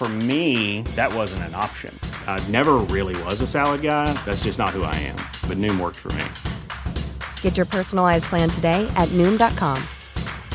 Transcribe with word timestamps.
For 0.00 0.08
me, 0.08 0.80
that 0.96 1.12
wasn't 1.12 1.42
an 1.42 1.54
option. 1.54 1.94
I 2.26 2.42
never 2.48 2.78
really 2.88 3.22
was 3.24 3.42
a 3.42 3.46
salad 3.46 3.82
guy. 3.82 4.14
That's 4.24 4.44
just 4.44 4.58
not 4.58 4.70
who 4.70 4.82
I 4.82 4.94
am. 4.94 5.16
But 5.46 5.58
Noom 5.58 5.78
worked 5.78 5.98
for 5.98 6.10
me. 6.14 6.24
Get 7.42 7.58
your 7.58 7.66
personalized 7.66 8.24
plan 8.24 8.48
today 8.48 8.90
at 8.96 9.10
Noom.com. 9.10 9.78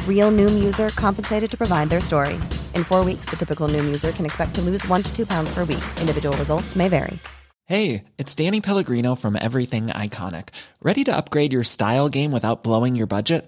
Real 0.09 0.31
Noom 0.31 0.63
user 0.63 0.89
compensated 0.95 1.51
to 1.51 1.55
provide 1.55 1.91
their 1.91 2.01
story. 2.01 2.39
In 2.73 2.83
four 2.83 3.05
weeks, 3.05 3.25
the 3.25 3.35
typical 3.35 3.67
Noom 3.67 3.85
user 3.85 4.11
can 4.11 4.25
expect 4.25 4.55
to 4.55 4.61
lose 4.61 4.83
one 4.87 5.03
to 5.03 5.15
two 5.15 5.27
pounds 5.27 5.53
per 5.53 5.59
week. 5.59 5.85
Individual 6.01 6.35
results 6.37 6.75
may 6.75 6.87
vary. 6.87 7.19
Hey, 7.65 8.05
it's 8.17 8.33
Danny 8.33 8.61
Pellegrino 8.61 9.13
from 9.13 9.37
Everything 9.39 9.89
Iconic. 9.89 10.49
Ready 10.81 11.03
to 11.03 11.15
upgrade 11.15 11.53
your 11.53 11.63
style 11.63 12.09
game 12.09 12.31
without 12.31 12.63
blowing 12.63 12.95
your 12.95 13.05
budget? 13.05 13.47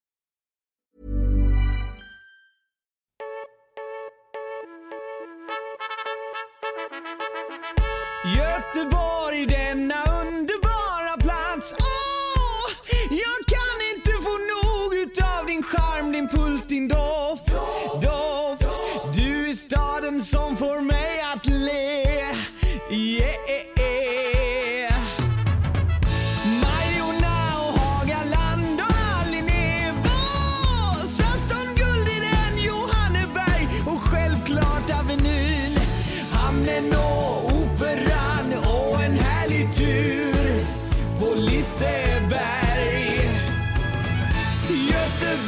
Göteborg, 8.23 9.47
denna 9.49 9.70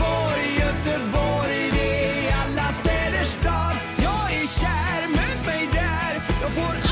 Göteborg, 0.03 0.59
Göteborg, 0.59 1.71
det 1.71 2.27
är 2.27 2.35
alla 2.43 2.71
städers 2.71 3.27
stad. 3.27 3.75
Jag 3.97 4.33
är 4.33 4.47
kär, 4.47 5.07
möt 5.09 5.45
mig 5.45 5.69
där. 5.73 6.21
Jag 6.41 6.51
får 6.51 6.82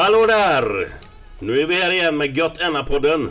Hallå 0.00 0.26
där! 0.26 0.88
Nu 1.38 1.60
är 1.60 1.66
vi 1.66 1.74
här 1.74 1.90
igen 1.90 2.16
med 2.16 2.36
Gött 2.36 2.60
Enna-podden. 2.60 3.30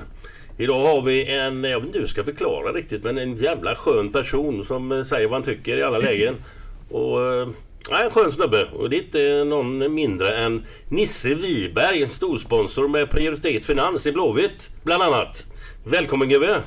Idag 0.57 0.87
har 0.87 1.01
vi 1.01 1.33
en, 1.33 1.63
jag 1.63 1.79
vet 1.79 1.87
inte 1.87 1.97
hur 1.97 2.03
jag 2.03 2.09
ska 2.09 2.23
förklara 2.23 2.73
riktigt, 2.73 3.03
men 3.03 3.17
en 3.17 3.35
jävla 3.35 3.75
skön 3.75 4.11
person 4.11 4.65
som 4.65 4.91
eh, 4.91 5.03
säger 5.03 5.27
vad 5.27 5.33
han 5.33 5.43
tycker 5.43 5.77
i 5.77 5.83
alla 5.83 5.97
lägen. 5.97 6.35
Och, 6.89 7.21
eh, 7.21 7.49
ja, 7.89 8.03
en 8.03 8.11
skön 8.11 8.31
snubbe. 8.31 8.65
Och 8.65 8.89
det 8.89 8.95
är 8.95 9.01
inte 9.01 9.43
någon 9.43 9.93
mindre 9.93 10.29
än 10.37 10.65
Nisse 10.89 11.33
Wiberg, 11.33 12.03
en 12.03 12.09
storsponsor 12.09 12.87
med 12.87 13.09
Prioritet 13.09 13.65
Finans 13.65 14.05
i 14.05 14.11
Blåvitt, 14.11 14.71
bland 14.83 15.03
annat. 15.03 15.45
Välkommen 15.83 16.29
gubbe! 16.29 16.61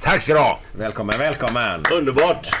Tack 0.00 0.22
ska 0.22 0.32
du 0.32 0.38
ha! 0.38 0.60
Välkommen, 0.72 1.18
välkommen! 1.18 1.82
Underbart! 1.92 2.48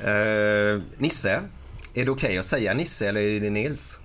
Eh, 0.00 0.82
Nisse, 0.98 1.42
är 1.94 2.04
det 2.04 2.10
okej 2.10 2.38
att 2.38 2.44
säga 2.44 2.74
Nisse 2.74 3.08
eller 3.08 3.20
är 3.20 3.40
det 3.40 3.50
Nils? 3.50 4.00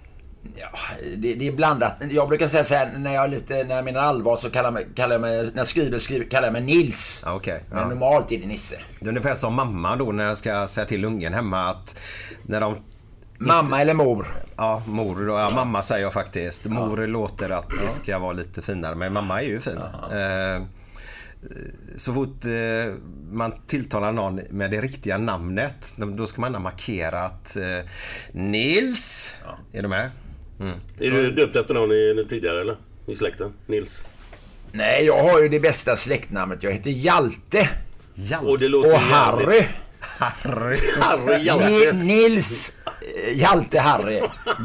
Ja, 0.55 0.69
det, 1.17 1.35
det 1.35 1.47
är 1.47 1.51
blandat. 1.51 1.93
Jag 2.11 2.29
brukar 2.29 2.47
säga 2.47 2.63
så 2.63 2.75
här, 2.75 2.93
när 2.97 3.13
jag, 3.13 3.23
är 3.23 3.27
lite, 3.27 3.63
när 3.63 3.75
jag 3.75 3.85
menar 3.85 3.99
allvar 4.01 4.35
så 4.35 4.49
kallar 4.49 4.65
jag 4.67 4.73
mig, 4.73 4.87
kallar 4.95 5.13
jag 5.15 5.21
mig 5.21 5.43
när 5.43 5.51
jag 5.57 5.67
skriver, 5.67 5.99
skriver 5.99 6.25
kallar 6.25 6.43
jag 6.47 6.53
mig 6.53 6.61
Nils. 6.61 7.21
Ja, 7.25 7.33
okej. 7.33 7.63
Men 7.69 7.79
Ja. 7.79 7.87
normalt 7.87 8.31
är 8.31 8.39
det 8.39 8.47
Nisse. 8.47 8.75
Det 8.99 9.05
är 9.05 9.09
ungefär 9.09 9.35
som 9.35 9.53
mamma 9.53 9.95
då 9.95 10.11
när 10.11 10.27
jag 10.27 10.37
ska 10.37 10.67
säga 10.67 10.85
till 10.85 11.05
ungen 11.05 11.33
hemma 11.33 11.69
att 11.69 11.99
när 12.43 12.61
de... 12.61 12.75
Mamma 13.37 13.81
eller 13.81 13.93
mor? 13.93 14.27
Ja, 14.57 14.81
mor. 14.85 15.29
Ja, 15.29 15.51
mamma 15.55 15.81
säger 15.81 16.03
jag 16.03 16.13
faktiskt. 16.13 16.65
Mor 16.65 17.07
låter 17.07 17.49
att 17.49 17.69
det 17.69 17.89
ska 17.89 18.19
vara 18.19 18.31
lite 18.31 18.61
finare, 18.61 18.95
men 18.95 19.13
mamma 19.13 19.41
är 19.41 19.45
ju 19.45 19.59
fin. 19.59 19.77
Eh, 19.77 20.63
så 21.95 22.13
fort 22.13 22.45
eh, 22.45 22.93
man 23.31 23.53
tilltalar 23.67 24.11
någon 24.11 24.35
med 24.49 24.71
det 24.71 24.81
riktiga 24.81 25.17
namnet, 25.17 25.93
då 25.97 26.27
ska 26.27 26.41
man 26.41 26.61
markera 26.61 27.23
att 27.23 27.55
eh, 27.55 27.89
Nils, 28.31 29.35
är 29.73 29.81
du 29.81 29.87
med? 29.87 30.09
Mm. 30.63 30.79
Är 30.99 31.11
du 31.11 31.31
döpt 31.31 31.55
efter 31.55 31.73
någon 31.73 31.91
i, 31.91 32.25
tidigare 32.29 32.61
eller? 32.61 32.75
I 33.07 33.15
släkten? 33.15 33.53
Nils? 33.67 34.03
Nej, 34.71 35.05
jag 35.05 35.23
har 35.23 35.41
ju 35.41 35.49
det 35.49 35.59
bästa 35.59 35.95
släktnamnet. 35.95 36.63
Jag 36.63 36.71
heter 36.71 36.89
Hjalte. 36.91 37.69
Hjalte? 38.13 38.47
Och 38.47 38.59
det 38.59 38.67
låter 38.67 38.87
Och 38.89 38.93
jävligt- 38.93 39.47
Harry. 39.47 39.63
Harry. 39.99 40.77
Harry 40.99 41.43
Hjalte! 41.43 41.91
Nils 41.93 42.73
eh, 43.27 43.37
Hjalte 43.37 43.79
Harry. 43.79 44.21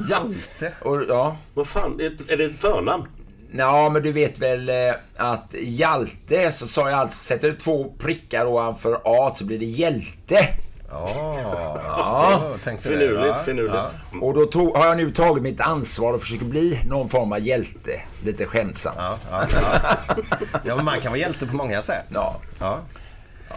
Hjalte? 0.08 0.72
Och, 0.80 1.02
ja. 1.08 1.36
Vad 1.54 1.66
fan, 1.66 2.00
är 2.00 2.36
det- 2.36 2.44
ett 2.44 2.58
förnamn? 2.58 3.04
Ja, 3.52 3.90
men 3.90 4.02
du 4.02 4.12
vet 4.12 4.38
väl 4.38 4.68
eh, 4.68 4.74
att 5.16 5.54
Hjalte, 5.58 6.52
så 6.52 6.66
sa 6.66 6.90
jag 6.90 6.98
alltid, 6.98 7.14
sätter 7.16 7.50
du 7.50 7.56
två 7.56 7.94
prickar 7.98 8.46
ovanför 8.46 9.00
A 9.04 9.34
så 9.38 9.44
blir 9.44 9.58
det 9.58 9.64
hjälte. 9.66 10.48
Ja, 10.90 12.42
så. 12.62 12.76
Finurligt, 12.80 13.38
finurligt. 13.44 13.74
ja. 13.74 14.18
Och 14.20 14.34
då 14.34 14.46
tog, 14.46 14.76
har 14.76 14.86
jag 14.86 14.96
nu 14.96 15.12
tagit 15.12 15.42
mitt 15.42 15.60
ansvar 15.60 16.12
och 16.12 16.20
försöker 16.20 16.44
bli 16.44 16.80
någon 16.86 17.08
form 17.08 17.32
av 17.32 17.40
hjälte. 17.40 18.00
Lite 18.24 18.46
skämtsamt. 18.46 18.96
Ja, 18.98 19.18
ja, 19.30 19.46
ja. 19.50 20.16
ja, 20.64 20.76
men 20.76 20.84
man 20.84 21.00
kan 21.00 21.12
vara 21.12 21.20
hjälte 21.20 21.46
på 21.46 21.56
många 21.56 21.82
sätt. 21.82 22.06
Ja. 22.10 22.40
Ja. 22.60 22.80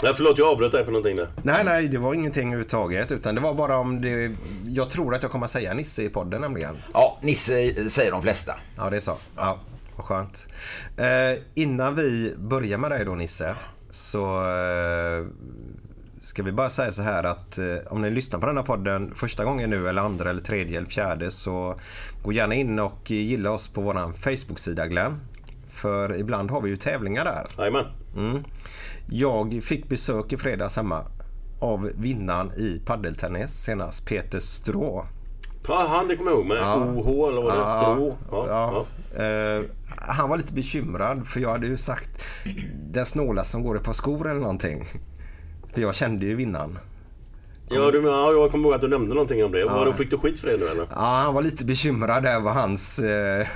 Nej, 0.03 0.13
förlåt, 0.15 0.37
jag 0.37 0.47
avbröt 0.47 0.71
dig 0.71 0.85
på 0.85 0.91
någonting 0.91 1.15
där. 1.15 1.29
Nej, 1.43 1.63
nej, 1.63 1.87
det 1.87 1.97
var 1.97 2.13
ingenting 2.13 2.47
överhuvudtaget. 2.47 3.11
Utan 3.11 3.35
det 3.35 3.41
var 3.41 3.53
bara 3.53 3.77
om 3.77 4.01
det... 4.01 4.31
Jag 4.65 4.89
tror 4.89 5.15
att 5.15 5.23
jag 5.23 5.31
kommer 5.31 5.45
att 5.45 5.51
säga 5.51 5.73
Nisse 5.73 6.03
i 6.03 6.09
podden 6.09 6.41
nämligen. 6.41 6.77
Ja, 6.93 7.19
Nisse 7.21 7.89
säger 7.89 8.11
de 8.11 8.21
flesta. 8.21 8.55
Ja, 8.77 8.89
det 8.89 8.95
är 8.95 8.99
så. 8.99 9.17
Ja, 9.35 9.59
vad 9.95 10.05
skönt. 10.05 10.47
Eh, 10.97 11.39
innan 11.53 11.95
vi 11.95 12.35
börjar 12.37 12.77
med 12.77 12.91
dig 12.91 13.05
då 13.05 13.15
Nisse. 13.15 13.55
Så 13.89 14.41
eh, 14.41 15.25
ska 16.21 16.43
vi 16.43 16.51
bara 16.51 16.69
säga 16.69 16.91
så 16.91 17.01
här 17.01 17.23
att 17.23 17.57
eh, 17.57 17.65
om 17.89 18.01
ni 18.01 18.09
lyssnar 18.09 18.39
på 18.39 18.45
den 18.45 18.57
här 18.57 18.63
podden 18.63 19.13
första 19.15 19.45
gången 19.45 19.69
nu 19.69 19.89
eller 19.89 20.01
andra 20.01 20.29
eller 20.29 20.41
tredje 20.41 20.77
eller 20.77 20.89
fjärde 20.89 21.31
så 21.31 21.75
gå 22.23 22.31
gärna 22.31 22.55
in 22.55 22.79
och 22.79 23.11
gilla 23.11 23.51
oss 23.51 23.67
på 23.67 23.81
våran 23.81 24.13
Facebook-sida 24.13 24.87
Glenn. 24.87 25.19
För 25.73 26.19
ibland 26.19 26.51
har 26.51 26.61
vi 26.61 26.69
ju 26.69 26.75
tävlingar 26.75 27.25
där. 27.25 27.47
Jajamän. 27.57 27.85
Mm. 28.15 28.43
Jag 29.09 29.61
fick 29.63 29.89
besök 29.89 30.33
i 30.33 30.37
fredags 30.37 30.75
hemma 30.75 31.05
av 31.59 31.91
vinnaren 31.95 32.51
i 32.51 32.81
paddeltennis 32.85 33.51
senast, 33.51 34.05
Peter 34.05 34.39
Strå. 34.39 35.05
Ja, 35.67 35.85
han 35.89 36.07
det 36.07 36.15
kommer 36.15 36.31
jag 36.31 36.39
ihåg 36.39 36.47
med 36.47 36.57
OH 36.57 37.29
eller 37.29 37.41
vad 37.41 37.57
det 37.57 37.63
är, 37.63 37.81
Strå. 37.81 38.17
Ja, 38.31 38.45
ja. 38.47 38.85
ja. 39.17 39.23
Eh, 39.23 39.63
han 39.97 40.29
var 40.29 40.37
lite 40.37 40.53
bekymrad 40.53 41.27
för 41.27 41.39
jag 41.39 41.49
hade 41.49 41.67
ju 41.67 41.77
sagt 41.77 42.23
den 42.91 43.05
snålaste 43.05 43.51
som 43.51 43.63
går 43.63 43.77
ett 43.77 43.83
par 43.83 43.93
skor 43.93 44.29
eller 44.29 44.39
någonting. 44.39 44.85
För 45.73 45.81
jag 45.81 45.95
kände 45.95 46.25
ju 46.25 46.35
vinnaren. 46.35 46.79
Ja, 47.73 47.91
du, 47.91 48.01
ja, 48.01 48.31
jag 48.31 48.51
kommer 48.51 48.65
ihåg 48.65 48.73
att 48.73 48.81
du 48.81 48.87
nämnde 48.87 49.13
någonting 49.13 49.45
om 49.45 49.51
det. 49.51 49.59
Ja. 49.59 49.85
Då 49.85 49.93
fick 49.93 50.09
du 50.09 50.17
skit 50.17 50.39
för 50.39 50.47
det 50.47 50.57
nu 50.57 50.67
eller? 50.67 50.87
Ja, 50.89 51.21
han 51.23 51.33
var 51.33 51.41
lite 51.41 51.65
bekymrad 51.65 52.25
över 52.25 52.51
hans 52.51 52.99
eh, 52.99 53.47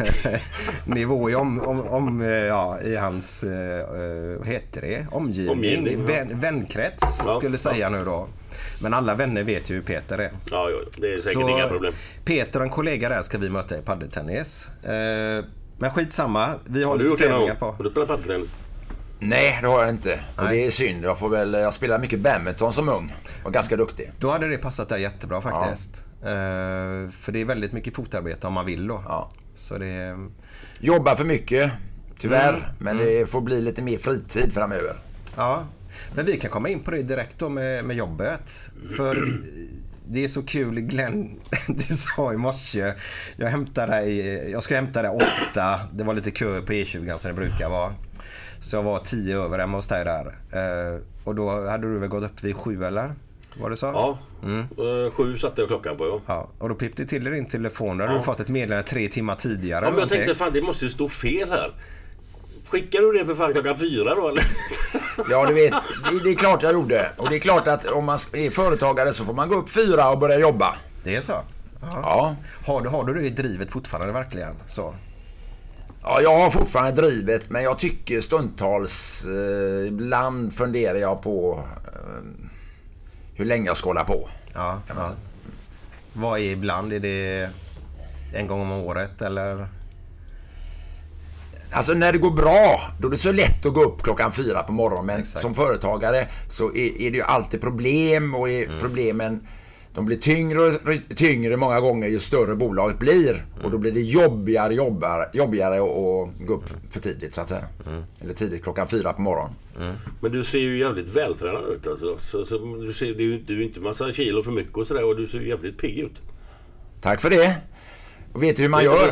nivå 0.85 1.29
i, 1.29 1.35
om, 1.35 1.61
om, 1.61 1.81
om, 1.81 2.21
eh, 2.21 2.27
ja, 2.29 2.79
i 2.81 2.95
hans, 2.95 3.43
eh, 3.43 3.79
eh, 3.79 4.37
vad 4.37 4.47
heter 4.47 4.81
det, 4.81 5.07
omgivning, 5.11 5.51
Omgivning, 5.51 5.99
ja. 5.99 6.05
Vän, 6.07 6.39
vänkrets 6.39 7.21
Ja, 7.25 7.31
skulle 7.31 7.57
säga 7.57 7.89
nu 7.89 8.03
då. 8.05 8.27
Men 8.81 8.93
alla 8.93 9.15
vänner 9.15 9.43
vet 9.43 9.69
ju 9.69 9.75
hur 9.75 9.81
Peter 9.81 10.17
är. 10.17 10.31
Ja, 10.51 10.69
ja, 10.69 10.77
det 10.97 11.13
är 11.13 11.17
säkert 11.17 11.49
inga 11.49 11.67
problem. 11.67 11.93
Peter 12.25 12.59
och 12.59 12.65
en 12.65 12.71
kollega 12.71 13.09
där 13.09 13.21
ska 13.21 13.37
vi 13.37 13.49
möta 13.49 13.77
i 13.77 13.81
paddeltennis. 13.81 14.69
Eh, 14.83 15.45
men 15.77 15.91
skitsamma, 15.91 16.49
vi 16.65 16.83
har, 16.83 16.91
Har 16.91 16.97
du 16.97 17.09
lite 17.09 17.23
tävlingar 17.27 17.55
på. 17.55 17.65
Har 17.65 17.83
du 17.83 17.89
spelat 17.89 18.07
padeltennis? 18.09 18.55
Nej, 19.19 19.59
det 19.61 19.67
har 19.67 19.81
jag 19.81 19.89
inte. 19.89 20.19
Och 20.35 20.49
det 20.49 20.65
är 20.65 20.69
synd. 20.69 21.03
Jag 21.03 21.19
får 21.19 21.29
väl... 21.29 21.53
Jag 21.53 21.73
spelade 21.73 22.01
mycket 22.01 22.19
badminton 22.19 22.73
som 22.73 22.89
ung. 22.89 23.15
Var 23.43 23.51
ganska 23.51 23.77
duktig. 23.77 24.11
Då 24.19 24.29
hade 24.29 24.47
det 24.47 24.57
passat 24.57 24.89
dig 24.89 25.01
jättebra 25.01 25.41
faktiskt. 25.41 26.05
Eh, 26.21 27.11
för 27.11 27.31
det 27.31 27.41
är 27.41 27.45
väldigt 27.45 27.71
mycket 27.71 27.95
fotarbete 27.95 28.47
om 28.47 28.53
man 28.53 28.65
vill 28.65 28.87
då. 28.87 29.03
Ja. 29.07 29.29
Så 29.53 29.77
det... 29.77 30.17
Jobbar 30.79 31.15
för 31.15 31.25
mycket, 31.25 31.71
tyvärr. 32.19 32.53
Mm. 32.53 32.69
Men 32.79 32.97
det 32.97 33.29
får 33.29 33.41
bli 33.41 33.61
lite 33.61 33.81
mer 33.81 33.97
fritid 33.97 34.53
framöver. 34.53 34.93
Ja, 35.35 35.65
men 36.15 36.25
vi 36.25 36.39
kan 36.39 36.51
komma 36.51 36.69
in 36.69 36.79
på 36.79 36.91
det 36.91 37.01
direkt 37.01 37.39
då 37.39 37.49
med, 37.49 37.85
med 37.85 37.97
jobbet. 37.97 38.71
För 38.97 39.27
det 40.07 40.23
är 40.23 40.27
så 40.27 40.41
kul 40.41 40.79
Glenn, 40.79 41.39
du 41.67 41.95
sa 41.95 42.33
i 42.33 42.37
morse, 42.37 42.93
jag, 43.35 43.47
hämtar 43.47 43.87
dig, 43.87 44.17
jag 44.51 44.63
ska 44.63 44.75
hämta 44.75 45.01
dig 45.01 45.11
åtta, 45.11 45.79
det 45.93 46.03
var 46.03 46.13
lite 46.13 46.31
kö 46.31 46.61
på 46.61 46.73
E20 46.73 47.17
som 47.17 47.29
det 47.29 47.35
brukar 47.35 47.69
vara. 47.69 47.93
Så 48.65 48.75
jag 48.75 48.83
var 48.83 48.99
tio 48.99 49.37
över 49.43 49.59
hemma 49.59 49.77
hos 49.77 49.87
dig 49.87 50.05
där. 50.05 50.25
Eh, 50.25 50.99
och 51.23 51.35
då 51.35 51.49
hade 51.69 51.93
du 51.93 51.99
väl 51.99 52.09
gått 52.09 52.23
upp 52.23 52.43
vid 52.43 52.55
sju 52.55 52.83
eller? 52.83 53.13
Var 53.61 53.69
det 53.69 53.75
så? 53.77 53.85
Ja. 53.85 54.17
Eh, 54.43 55.11
Sju 55.11 55.37
satte 55.37 55.61
jag 55.61 55.67
klockan 55.67 55.97
på 55.97 56.07
ja. 56.07 56.19
Ja, 56.25 56.47
och 56.59 56.69
då 56.69 56.75
pippte 56.75 57.03
det 57.03 57.09
till 57.09 57.27
i 57.27 57.29
din 57.31 57.45
telefon. 57.45 57.97
Då 57.97 58.03
hade 58.03 58.13
Ja. 58.13 58.19
du 58.19 58.25
fått 58.25 58.39
ett 58.39 58.47
meddelande 58.47 58.87
tre 58.89 59.07
timmar 59.07 59.35
tidigare. 59.35 59.85
Ja, 59.85 59.91
men 59.91 59.99
jag 59.99 60.09
tänkte 60.09 60.35
fan 60.35 60.53
det 60.53 60.61
måste 60.61 60.85
ju 60.85 60.91
stå 60.91 61.09
fel 61.09 61.49
här. 61.49 61.73
Skickar 62.69 63.01
du 63.01 63.11
det 63.13 63.25
för 63.25 63.35
fan 63.35 63.53
klockan 63.53 63.77
fyra 63.77 64.15
då 64.15 64.27
eller? 64.27 64.43
Ja, 65.29 65.45
du 65.45 65.53
vet. 65.53 65.73
Det, 66.11 66.19
det 66.23 66.29
är 66.29 66.35
klart 66.35 66.63
jag 66.63 66.73
gjorde. 66.73 67.09
Och 67.17 67.29
det 67.29 67.35
är 67.35 67.39
klart 67.39 67.67
att 67.67 67.85
om 67.85 68.05
man 68.05 68.17
är 68.33 68.49
företagare 68.49 69.13
så 69.13 69.25
får 69.25 69.33
man 69.33 69.49
gå 69.49 69.55
upp 69.55 69.69
fyra 69.69 70.09
och 70.09 70.19
börja 70.19 70.39
jobba. 70.39 70.75
Det 71.03 71.15
är 71.15 71.21
så? 71.21 71.33
Ja. 71.81 71.99
Ja. 72.03 72.35
Har, 72.65 72.81
du, 72.81 72.89
har 72.89 73.03
du 73.03 73.13
det 73.21 73.29
drivet 73.29 73.71
fortfarande 73.71 74.13
verkligen? 74.13 74.53
Så? 74.65 74.95
Ja, 76.07 76.21
jag 76.21 76.37
har 76.37 76.49
fortfarande 76.49 77.01
drivet, 77.01 77.49
men 77.49 77.63
jag 77.63 77.79
tycker 77.79 78.21
stundtals... 78.21 79.25
Eh, 79.25 79.87
ibland 79.87 80.53
funderar 80.53 80.97
jag 80.97 81.21
på 81.21 81.63
eh, 81.93 82.23
hur 83.35 83.45
länge 83.45 83.65
jag 83.65 83.77
ska 83.77 83.89
hålla 83.89 84.03
på. 84.03 84.29
Ja, 84.53 84.81
ja. 84.87 85.11
Vad 86.13 86.39
är 86.39 86.43
ibland? 86.43 86.93
Är 86.93 86.99
det 86.99 87.49
en 88.33 88.47
gång 88.47 88.61
om 88.61 88.71
året 88.71 89.21
eller? 89.21 89.67
Alltså 91.71 91.93
när 91.93 92.13
det 92.13 92.17
går 92.17 92.31
bra, 92.31 92.81
då 92.99 93.07
är 93.07 93.11
det 93.11 93.17
så 93.17 93.31
lätt 93.31 93.65
att 93.65 93.73
gå 93.73 93.83
upp 93.83 94.03
klockan 94.03 94.31
fyra 94.31 94.63
på 94.63 94.71
morgonen. 94.71 95.05
Men 95.05 95.19
Exakt. 95.19 95.41
som 95.41 95.53
företagare 95.53 96.27
så 96.49 96.67
är, 96.67 97.01
är 97.01 97.11
det 97.11 97.17
ju 97.17 97.23
alltid 97.23 97.61
problem 97.61 98.35
och 98.35 98.49
är 98.49 98.79
problemen 98.79 99.47
de 99.95 100.05
blir 100.05 100.17
tyngre 100.17 100.59
och 100.59 100.73
tyngre 101.15 101.57
många 101.57 101.79
gånger 101.79 102.07
ju 102.07 102.19
större 102.19 102.55
bolaget 102.55 102.99
blir. 102.99 103.45
Och 103.63 103.71
då 103.71 103.77
blir 103.77 103.91
det 103.91 104.01
jobbigare, 104.01 104.73
jobbigare, 104.73 105.29
jobbigare 105.33 105.75
att 105.75 106.47
gå 106.47 106.53
upp 106.53 106.69
för 106.89 106.99
tidigt 106.99 107.33
så 107.33 107.41
att 107.41 107.49
säga. 107.49 107.65
Eller 108.21 108.33
tidigt 108.33 108.63
klockan 108.63 108.87
fyra 108.87 109.13
på 109.13 109.21
morgonen. 109.21 109.53
Men 110.21 110.31
du 110.31 110.43
ser 110.43 110.59
ju 110.59 110.77
jävligt 110.77 111.09
vältränad 111.09 111.63
ut 111.69 111.87
alltså. 111.87 112.17
Så, 112.19 112.45
så, 112.45 112.57
du, 112.57 112.93
ser, 112.93 113.05
du, 113.05 113.13
är 113.13 113.19
ju- 113.37 113.39
du 113.47 113.59
är 113.61 113.65
inte 113.65 113.79
massa 113.79 114.11
kilo 114.11 114.43
för 114.43 114.51
mycket 114.51 114.77
och 114.77 114.87
sådär 114.87 115.05
och 115.05 115.15
du 115.15 115.27
ser 115.27 115.39
jävligt 115.39 115.77
pigg 115.77 115.97
ut. 115.99 116.21
Tack 117.01 117.21
för 117.21 117.29
det. 117.29 117.55
Och 118.33 118.43
vet 118.43 118.55
du 118.55 118.61
hur 118.61 118.69
man 118.69 118.83
gör? 118.83 119.05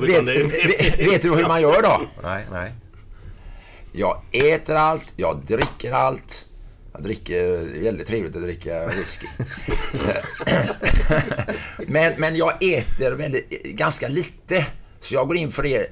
Vet, 0.00 0.28
vet, 0.28 0.52
vet, 0.98 1.06
vet 1.12 1.22
du 1.22 1.30
hur 1.34 1.48
man 1.48 1.62
gör 1.62 1.82
då? 1.82 2.00
Nej, 2.22 2.44
nej. 2.52 2.72
Jag 3.92 4.20
äter 4.32 4.74
allt, 4.76 5.12
jag 5.16 5.42
dricker 5.46 5.92
allt. 5.92 6.46
Jag 6.94 7.02
dricker, 7.02 7.42
det 7.42 7.78
är 7.78 7.82
väldigt 7.82 8.06
trevligt 8.06 8.36
att 8.36 8.42
dricka 8.42 8.86
whisky. 8.86 9.26
men, 11.86 12.12
men 12.16 12.36
jag 12.36 12.62
äter 12.62 13.12
väldigt, 13.12 13.62
ganska 13.62 14.08
lite. 14.08 14.66
Så 15.00 15.14
jag 15.14 15.28
går 15.28 15.36
in 15.36 15.50
för 15.50 15.62
det 15.62 15.90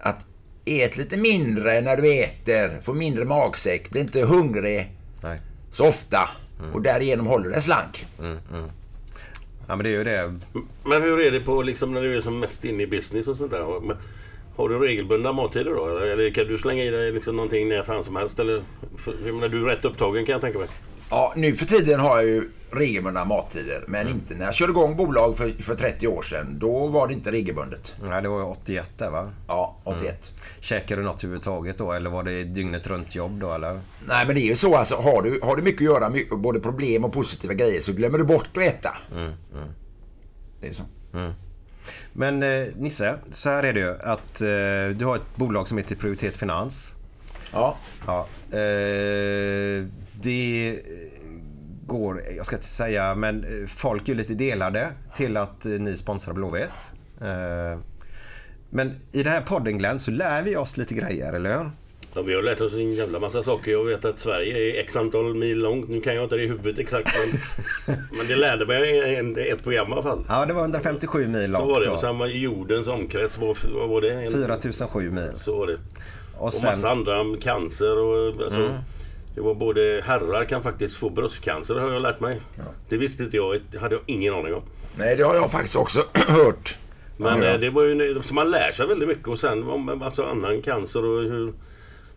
att 0.00 0.26
ät 0.64 0.96
lite 0.96 1.16
mindre 1.16 1.80
när 1.80 1.96
du 1.96 2.22
äter. 2.22 2.80
Få 2.80 2.92
mindre 2.92 3.24
magsäck. 3.24 3.90
Bli 3.90 4.00
inte 4.00 4.22
hungrig 4.22 4.92
nej. 5.22 5.40
så 5.70 5.86
ofta. 5.86 6.28
Och 6.72 6.82
därigenom 6.82 7.26
håller 7.26 7.50
det 7.50 7.60
slank. 7.60 8.06
Ja, 9.68 9.76
men 9.76 9.78
det 9.78 9.88
är 9.88 9.98
ju 9.98 10.04
det. 10.04 10.40
Men 10.84 11.02
hur 11.02 11.20
är 11.20 11.30
det 11.30 11.40
på 11.40 11.62
liksom 11.62 11.94
när 11.94 12.02
du 12.02 12.16
är 12.16 12.20
som 12.20 12.40
mest 12.40 12.64
inne 12.64 12.82
i 12.82 12.86
business 12.86 13.28
och 13.28 13.36
sånt 13.36 13.50
där? 13.50 13.96
Har 14.58 14.68
du 14.68 14.78
regelbundna 14.78 15.32
mattider 15.32 15.70
då? 15.74 15.86
Eller 15.98 16.30
kan 16.30 16.46
du 16.46 16.58
slänga 16.58 16.84
i 16.84 16.90
dig 16.90 17.12
liksom 17.12 17.36
någonting 17.36 17.68
när 17.68 17.82
fan 17.82 18.04
som 18.04 18.16
helst? 18.16 18.38
Eller, 18.38 18.62
för, 18.96 19.14
jag 19.26 19.34
menar, 19.34 19.48
du 19.48 19.62
är 19.62 19.66
rätt 19.74 19.84
upptagen 19.84 20.26
kan 20.26 20.32
jag 20.32 20.40
tänka 20.40 20.58
mig. 20.58 20.68
Ja, 21.10 21.32
nu 21.36 21.54
för 21.54 21.66
tiden 21.66 22.00
har 22.00 22.16
jag 22.16 22.26
ju 22.26 22.50
regelbundna 22.70 23.24
mattider. 23.24 23.84
Men 23.88 24.08
inte 24.08 24.34
när 24.34 24.44
jag 24.44 24.54
körde 24.54 24.70
igång 24.72 24.96
bolag 24.96 25.36
för, 25.36 25.48
för 25.48 25.74
30 25.74 26.08
år 26.08 26.22
sedan. 26.22 26.56
Då 26.58 26.86
var 26.86 27.08
det 27.08 27.14
inte 27.14 27.32
regelbundet. 27.32 27.94
Nej, 28.08 28.22
det 28.22 28.28
var 28.28 28.42
81 28.50 28.90
där 28.96 29.10
va? 29.10 29.30
Ja, 29.48 29.76
81. 29.84 30.32
Käkar 30.60 30.96
du 30.96 31.02
något 31.02 31.16
överhuvudtaget 31.24 31.78
då? 31.78 31.92
Eller 31.92 32.10
var 32.10 32.22
det 32.22 32.44
dygnet 32.44 32.86
runt 32.86 33.14
jobb 33.14 33.40
då 33.40 33.52
eller? 33.52 33.80
Nej 34.08 34.26
men 34.26 34.34
det 34.34 34.40
är 34.40 34.46
ju 34.46 34.56
så 34.56 34.76
alltså, 34.76 34.96
har 34.96 35.22
du, 35.22 35.40
har 35.42 35.56
du 35.56 35.62
mycket 35.62 35.80
att 35.80 35.94
göra, 35.94 36.08
my- 36.08 36.28
både 36.30 36.60
problem 36.60 37.04
och 37.04 37.12
positiva 37.12 37.54
grejer, 37.54 37.80
så 37.80 37.92
glömmer 37.92 38.18
du 38.18 38.24
bort 38.24 38.48
att 38.56 38.62
äta. 38.62 38.96
Det 40.60 40.68
är 40.68 40.72
så. 40.72 40.82
Men 42.12 42.42
eh, 42.42 42.66
Nisse, 42.76 43.18
så 43.30 43.50
här 43.50 43.62
är 43.62 43.72
det 43.72 43.80
ju 43.80 44.00
att 44.00 44.40
eh, 44.40 44.96
du 44.98 45.04
har 45.04 45.16
ett 45.16 45.36
bolag 45.36 45.68
som 45.68 45.78
heter 45.78 45.96
Prioritet 45.96 46.36
Finans. 46.36 46.94
Ja. 47.52 47.76
Ja, 48.06 48.26
eh, 48.50 49.84
det 50.20 50.78
går, 51.86 52.22
jag 52.36 52.46
ska 52.46 52.56
inte 52.56 52.68
säga, 52.68 53.14
men 53.14 53.44
eh, 53.44 53.66
folk 53.68 54.08
är 54.08 54.14
lite 54.14 54.34
delade 54.34 54.88
till 55.14 55.36
att 55.36 55.66
eh, 55.66 55.72
ni 55.72 55.96
sponsrar 55.96 56.34
Blåvitt. 56.34 56.92
Eh, 57.20 57.80
men 58.70 59.00
i 59.12 59.22
den 59.22 59.32
här 59.32 59.40
podden 59.40 59.78
Glenn 59.78 60.00
så 60.00 60.10
lär 60.10 60.42
vi 60.42 60.56
oss 60.56 60.76
lite 60.76 60.94
grejer, 60.94 61.32
eller 61.32 61.58
hur? 61.58 61.70
Ja, 62.14 62.22
vi 62.22 62.34
har 62.34 62.42
lärt 62.42 62.60
oss 62.60 62.72
en 62.72 62.92
jävla 62.92 63.18
massa 63.18 63.42
saker. 63.42 63.70
Jag 63.72 63.84
vet 63.84 64.04
att 64.04 64.18
Sverige 64.18 64.58
är 64.58 64.80
x 64.80 64.96
antal 64.96 65.34
mil 65.34 65.58
långt. 65.58 65.88
Nu 65.88 66.00
kan 66.00 66.14
jag 66.14 66.24
inte 66.24 66.36
det 66.36 66.42
i 66.42 66.46
huvudet 66.46 66.78
exakt. 66.78 67.08
Men, 67.86 67.96
men 68.18 68.26
det 68.28 68.36
lärde 68.36 68.66
mig 68.66 69.14
en, 69.16 69.36
ett 69.38 69.62
program 69.62 69.88
i 69.88 69.92
alla 69.92 70.02
fall. 70.02 70.24
Ja, 70.28 70.46
det 70.46 70.52
var 70.54 70.60
157 70.62 71.28
mil 71.28 71.44
Så 71.44 71.48
långt 71.50 71.70
var 71.70 71.80
det. 71.80 71.90
Och 71.90 71.98
sen 72.00 72.18
var 72.18 72.26
jordens 72.26 72.88
omkrets, 72.88 73.38
vad, 73.38 73.56
vad 73.74 73.88
var 73.88 74.00
det? 74.00 74.12
En- 74.12 74.32
4007 74.32 75.10
mil. 75.10 75.30
Så 75.34 75.56
var 75.58 75.66
det. 75.66 75.78
Och 76.38 76.44
Och 76.46 76.52
sen, 76.52 76.66
massa 76.70 76.90
andra 76.90 77.24
cancer 77.40 77.98
och 77.98 78.42
alltså, 78.42 78.70
Det 79.34 79.40
var 79.40 79.54
både 79.54 80.02
herrar 80.04 80.44
kan 80.44 80.62
faktiskt 80.62 80.96
få 80.96 81.10
bröstcancer 81.10 81.74
har 81.74 81.92
jag 81.92 82.02
lärt 82.02 82.20
mig. 82.20 82.40
Det 82.88 82.96
visste 82.96 83.22
inte 83.22 83.36
jag, 83.36 83.60
det 83.70 83.78
hade 83.78 83.94
jag 83.94 84.02
ingen 84.06 84.34
aning 84.34 84.54
om. 84.54 84.62
Nej, 84.96 85.16
det 85.16 85.22
har 85.22 85.34
jag 85.34 85.50
faktiskt 85.50 85.76
också 85.76 86.04
hört. 86.28 86.78
Men 87.16 87.38
Ja, 87.38 87.44
ja. 87.44 87.52
eh, 87.54 87.60
det 87.60 87.70
var 87.70 87.84
ju, 87.84 88.22
så 88.22 88.34
man 88.34 88.50
lär 88.50 88.72
sig 88.72 88.86
väldigt 88.86 89.08
mycket 89.08 89.28
och 89.28 89.38
sen 89.38 89.62
om 89.68 90.02
alltså, 90.02 90.22
annan 90.22 90.62
cancer 90.62 91.04
och 91.04 91.22
hur 91.22 91.52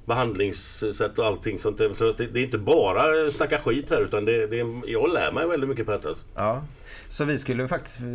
behandlingssätt 0.06 1.20
och 1.20 1.26
allting 1.26 1.60
sånt 1.60 1.78
där. 1.78 1.94
Så 1.94 2.12
det, 2.12 2.28
det 2.28 2.40
är 2.40 2.44
inte 2.44 2.58
bara 2.58 3.32
snacka 3.32 3.58
skit 3.58 3.90
här 3.90 4.02
utan 4.02 4.26
det, 4.26 4.48
det, 4.48 4.58
jag 4.88 5.14
lär 5.14 5.32
mig 5.32 5.48
väldigt 5.48 5.70
mycket 5.70 5.86
på 5.86 5.92
detta. 5.92 6.10
Alltså. 6.10 6.24
ja. 6.36 6.64
Så 7.08 7.26
vi 7.26 7.38
skulle 7.38 7.68
faktiskt 7.68 8.00
eh, 8.00 8.06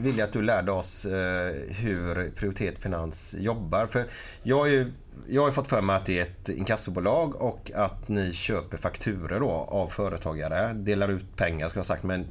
vilja 0.00 0.24
att 0.24 0.32
du 0.32 0.42
lärde 0.42 0.72
oss 0.72 1.04
eh, 1.04 1.52
hur 1.68 2.30
Prioritet 2.30 2.78
Finans 2.78 3.36
jobbar. 3.38 3.86
För 3.86 4.06
jag 4.42 4.58
har 4.58 4.66
ju 4.66 4.92
jag 5.28 5.42
har 5.42 5.48
ju 5.48 5.54
fått 5.54 5.68
för 5.68 5.82
mig 5.82 5.96
att 5.96 6.06
det 6.06 6.18
är 6.18 6.22
ett 6.22 6.48
inkassobolag 6.48 7.42
och 7.42 7.70
att 7.74 8.08
ni 8.08 8.32
köper 8.32 8.78
fakturer 8.78 9.40
då 9.40 9.50
av 9.50 9.86
företagare. 9.86 10.72
Delar 10.72 11.08
ut 11.08 11.36
pengar 11.36 11.68
ska 11.68 11.78
jag 11.78 11.84
ha 11.84 11.86
sagt 11.86 12.02
men 12.02 12.26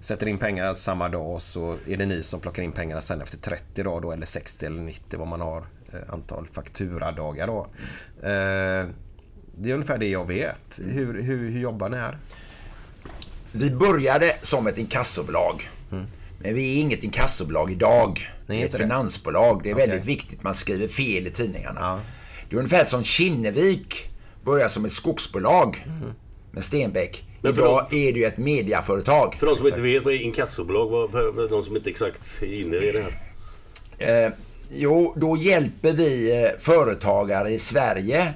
sätter 0.00 0.26
in 0.26 0.38
pengar 0.38 0.74
samma 0.74 1.08
dag 1.08 1.30
och 1.30 1.42
så 1.42 1.76
är 1.86 1.96
det 1.96 2.06
ni 2.06 2.22
som 2.22 2.40
plockar 2.40 2.62
in 2.62 2.72
pengarna 2.72 3.00
sen 3.00 3.20
efter 3.20 3.38
30 3.38 3.82
dagar 3.82 4.00
då 4.00 4.12
eller 4.12 4.26
60 4.26 4.66
eller 4.66 4.82
90 4.82 5.18
vad 5.18 5.28
man 5.28 5.40
har 5.40 5.66
antal 6.08 6.46
fakturadagar 6.52 7.46
då. 7.46 7.60
Eh, 8.22 8.88
det 9.56 9.70
är 9.70 9.74
ungefär 9.74 9.98
det 9.98 10.08
jag 10.08 10.26
vet. 10.26 10.80
Hur, 10.84 11.22
hur, 11.22 11.50
hur 11.50 11.60
jobbar 11.60 11.88
ni 11.88 11.96
här? 11.96 12.18
Vi 13.52 13.70
började 13.70 14.36
som 14.42 14.66
ett 14.66 14.78
inkassobolag. 14.78 15.70
Men 16.38 16.54
vi 16.54 16.76
är 16.76 16.80
inget 16.80 17.04
inkassobolag 17.04 17.72
idag. 17.72 18.30
Ni 18.46 18.60
är 18.60 18.64
ett 18.66 18.72
det? 18.72 18.78
finansbolag. 18.78 19.60
Det 19.62 19.70
är 19.70 19.74
Okej. 19.74 19.86
väldigt 19.88 20.06
viktigt. 20.06 20.42
Man 20.42 20.54
skriver 20.54 20.86
fel 20.88 21.26
i 21.26 21.30
tidningarna. 21.30 21.80
Ja. 21.80 22.00
Det 22.48 22.56
är 22.56 22.58
ungefär 22.58 22.84
som 22.84 23.04
Kinnevik 23.04 24.08
började 24.44 24.68
som 24.70 24.84
ett 24.84 24.92
skogsbolag 24.92 25.86
med 26.50 26.64
Stenbeck. 26.64 27.24
Men 27.42 27.54
för 27.54 27.62
Idag 27.62 27.86
de- 27.90 28.08
är 28.08 28.12
det 28.12 28.18
ju 28.18 28.24
ett 28.24 28.38
mediaföretag. 28.38 29.34
För 29.34 29.46
de 29.46 29.56
som 29.56 29.66
inte 29.66 29.80
vet, 29.80 30.04
vad 30.04 30.14
är 30.14 30.18
inkassobolag? 30.22 31.10
För 31.10 31.48
de 31.48 31.62
som 31.62 31.76
inte 31.76 31.90
exakt 31.90 32.42
är 32.42 32.60
inne 32.60 32.76
i 32.76 32.92
det 32.92 33.02
här. 33.98 34.24
Eh, 34.26 34.32
jo, 34.70 35.14
då 35.16 35.36
hjälper 35.36 35.92
vi 35.92 36.42
eh, 36.42 36.50
företagare 36.58 37.50
i 37.50 37.58
Sverige 37.58 38.34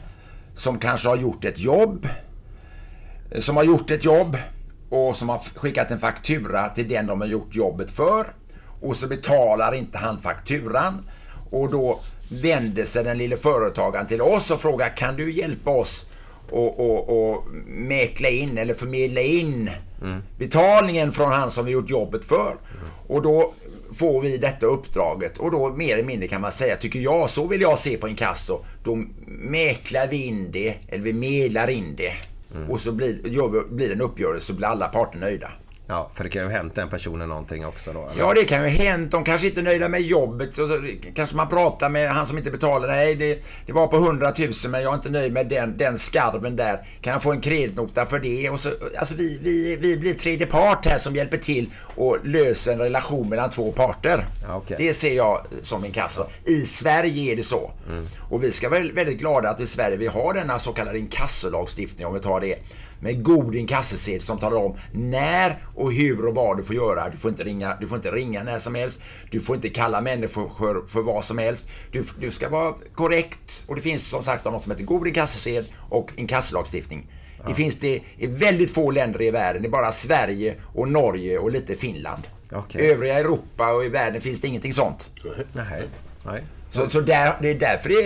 som 0.55 0.79
kanske 0.79 1.09
har 1.09 1.17
gjort 1.17 1.45
ett 1.45 1.59
jobb. 1.59 2.09
Eh, 3.31 3.41
som 3.41 3.57
har 3.57 3.65
gjort 3.65 3.91
ett 3.91 4.05
jobb 4.05 4.37
och 4.91 5.17
som 5.17 5.29
har 5.29 5.39
skickat 5.39 5.91
en 5.91 5.99
faktura 5.99 6.69
till 6.69 6.89
den 6.89 7.07
de 7.07 7.21
har 7.21 7.29
gjort 7.29 7.55
jobbet 7.55 7.91
för. 7.91 8.27
Och 8.81 8.97
så 8.97 9.07
betalar 9.07 9.75
inte 9.75 9.99
han 9.99 10.19
fakturan. 10.19 11.09
Och 11.51 11.71
då 11.71 12.01
vänder 12.43 12.85
sig 12.85 13.05
den 13.05 13.19
lille 13.19 13.37
företagaren 13.37 14.07
till 14.07 14.23
oss 14.23 14.51
och 14.51 14.61
frågar 14.61 14.97
kan 14.97 15.17
du 15.17 15.33
hjälpa 15.33 15.71
oss 15.71 16.07
och, 16.51 16.81
och, 16.81 17.31
och 17.33 17.45
mäkla 17.67 18.29
in 18.29 18.59
eller 18.59 18.75
förmedla 18.75 19.21
in 19.21 19.71
betalningen 20.39 21.13
från 21.13 21.33
han 21.33 21.51
som 21.51 21.65
vi 21.67 21.73
gjort 21.73 21.91
jobbet 21.91 22.25
för. 22.25 22.57
Och 23.07 23.23
då 23.23 23.53
får 23.95 24.21
vi 24.21 24.37
detta 24.37 24.67
uppdraget 24.67 25.39
och 25.39 25.51
då 25.51 25.69
mer 25.69 25.95
eller 25.95 26.05
mindre 26.05 26.29
kan 26.29 26.41
man 26.41 26.53
säga, 26.53 26.77
tycker 26.77 26.99
jag, 26.99 27.31
så 27.31 27.47
vill 27.47 27.61
jag 27.61 27.79
se 27.79 27.97
på 27.97 28.09
inkasso. 28.09 28.65
Då 28.85 29.05
mäklar 29.27 30.07
vi 30.07 30.17
in 30.25 30.51
det, 30.53 30.75
eller 30.89 31.03
vi 31.03 31.13
medlar 31.13 31.71
in 31.71 31.95
det. 31.97 32.13
Och 32.71 32.81
så 32.81 32.93
blir, 32.93 33.27
gör 33.27 33.49
vi, 33.49 33.75
blir 33.75 33.89
det 33.89 33.95
en 33.95 34.01
uppgörelse 34.01 34.47
så 34.47 34.53
blir 34.53 34.67
alla 34.69 34.89
parter 34.89 35.19
nöjda. 35.19 35.49
Ja, 35.91 36.11
för 36.15 36.25
det 36.25 36.31
kan 36.31 36.43
ju 36.43 36.49
ha 36.49 36.57
hänt 36.57 36.75
den 36.75 36.89
personen 36.89 37.29
någonting 37.29 37.67
också 37.67 37.93
då. 37.93 38.09
eller? 38.09 38.23
Ja, 38.23 38.35
det 38.35 38.45
kan 38.45 38.59
ju 38.65 38.65
ha 38.65 38.85
hänt. 38.85 39.11
De 39.11 39.25
kanske 39.25 39.47
inte 39.47 39.61
är 39.61 39.63
nöjda 39.63 39.89
med 39.89 40.01
jobbet. 40.01 40.55
Så, 40.55 40.67
så 40.69 40.89
kanske 41.15 41.37
man 41.37 41.49
pratar 41.49 41.89
med 41.89 42.11
han 42.11 42.27
som 42.27 42.39
inte 42.39 42.51
betalar. 42.51 42.89
Nej, 42.89 43.15
det, 43.15 43.45
det 43.67 43.73
var 43.73 43.87
på 43.87 43.97
100 43.97 44.33
000 44.39 44.51
men 44.69 44.83
jag 44.83 44.93
är 44.93 44.95
inte 44.97 45.11
nöjd 45.11 45.33
med 45.33 45.49
den, 45.49 45.77
den 45.77 45.99
skarven 45.99 46.57
där. 46.57 46.87
Kan 47.01 47.13
jag 47.13 47.23
få 47.23 47.33
en 47.33 47.41
kreditnota 47.41 48.07
för 48.07 48.19
det? 48.19 48.51
Och 48.51 48.61
så, 48.61 48.73
alltså 48.99 49.15
vi, 49.15 49.39
vi, 49.43 49.77
vi 49.77 49.97
blir 49.97 50.15
tredje 50.15 50.47
part 50.47 50.87
här 50.87 50.99
som 50.99 51.15
hjälper 51.15 51.37
till 51.37 51.71
och 51.97 52.17
löser 52.25 52.73
en 52.73 52.79
relation 52.79 53.29
mellan 53.29 53.51
två 53.51 53.73
parter. 53.73 54.27
Ja, 54.43 54.57
okej. 54.57 54.77
Det 54.79 54.95
ser 54.95 55.15
jag 55.17 55.47
som 55.61 55.85
en 55.85 55.93
kassa. 55.93 56.27
I 56.45 56.63
Sverige 56.63 57.33
är 57.33 57.37
det 57.37 57.43
så. 57.43 57.71
Och 58.31 58.45
vi 58.45 58.53
ska 58.53 58.69
vara 58.69 58.81
väldigt 58.81 59.19
glada 59.19 59.49
att 59.49 59.61
i 59.61 59.67
Sverige 59.67 59.97
vi 59.97 60.07
har 60.07 60.35
denna 60.35 60.59
så 60.59 60.73
kallade 60.73 60.99
inkassolagstiftning 60.99 62.07
om 62.07 62.15
vi 62.15 62.21
tar 62.21 62.41
det. 62.41 62.59
Med 63.01 63.23
god 63.25 63.55
inkassosedel 63.55 64.21
som 64.21 64.39
talar 64.39 64.57
om 64.57 64.77
när 64.93 65.63
och 65.75 65.93
hur 65.93 66.27
och 66.27 66.35
vad 66.35 66.57
du 66.57 66.65
får 66.65 66.77
göra. 66.77 67.09
Du 67.11 67.17
får 67.17 67.31
inte 67.31 67.45
ringa, 67.45 67.77
du 67.81 67.89
får 67.89 67.97
inte 67.97 68.11
ringa 68.11 68.43
när 68.43 68.59
som 68.59 68.75
helst. 68.75 69.01
Du 69.31 69.41
får 69.41 69.57
inte 69.57 69.69
kalla 69.69 70.01
människor 70.01 70.49
för, 70.59 70.87
för 70.89 71.01
vad 71.03 71.25
som 71.25 71.39
helst. 71.39 71.69
Du, 71.93 72.05
du 72.21 72.31
ska 72.31 72.49
vara 72.49 72.75
korrekt. 72.95 73.65
Och 73.67 73.77
det 73.77 73.83
finns 73.83 74.07
som 74.09 74.23
sagt 74.23 74.45
något 74.45 74.63
som 74.63 74.73
heter 74.73 74.85
god 74.85 75.07
inkassosedel 75.09 75.65
och 75.89 76.11
inkassolagstiftning. 76.17 77.07
Det 77.47 77.55
finns 77.55 77.75
det 77.77 78.01
i 78.17 78.27
väldigt 78.27 78.71
få 78.75 78.91
länder 78.91 79.23
i 79.23 79.31
världen. 79.31 79.63
Det 79.63 79.69
är 79.69 79.71
bara 79.71 79.93
Sverige 79.93 80.55
och 80.75 80.89
Norge 80.89 81.39
och 81.39 81.51
lite 81.51 81.75
Finland. 81.75 82.23
Okej. 82.53 82.91
Övriga 82.91 83.19
Europa 83.19 83.73
och 83.73 83.85
i 83.85 83.89
världen 83.89 84.21
finns 84.21 84.41
det 84.41 84.49
ingenting 84.49 84.73
sånt. 84.73 85.11
Nej. 85.53 85.83
Nej. 86.27 86.43
Så, 86.71 86.89
så 86.89 87.01
där, 87.01 87.33
det 87.43 87.51
är 87.51 87.55
därför 87.55 87.89
det, 87.89 88.05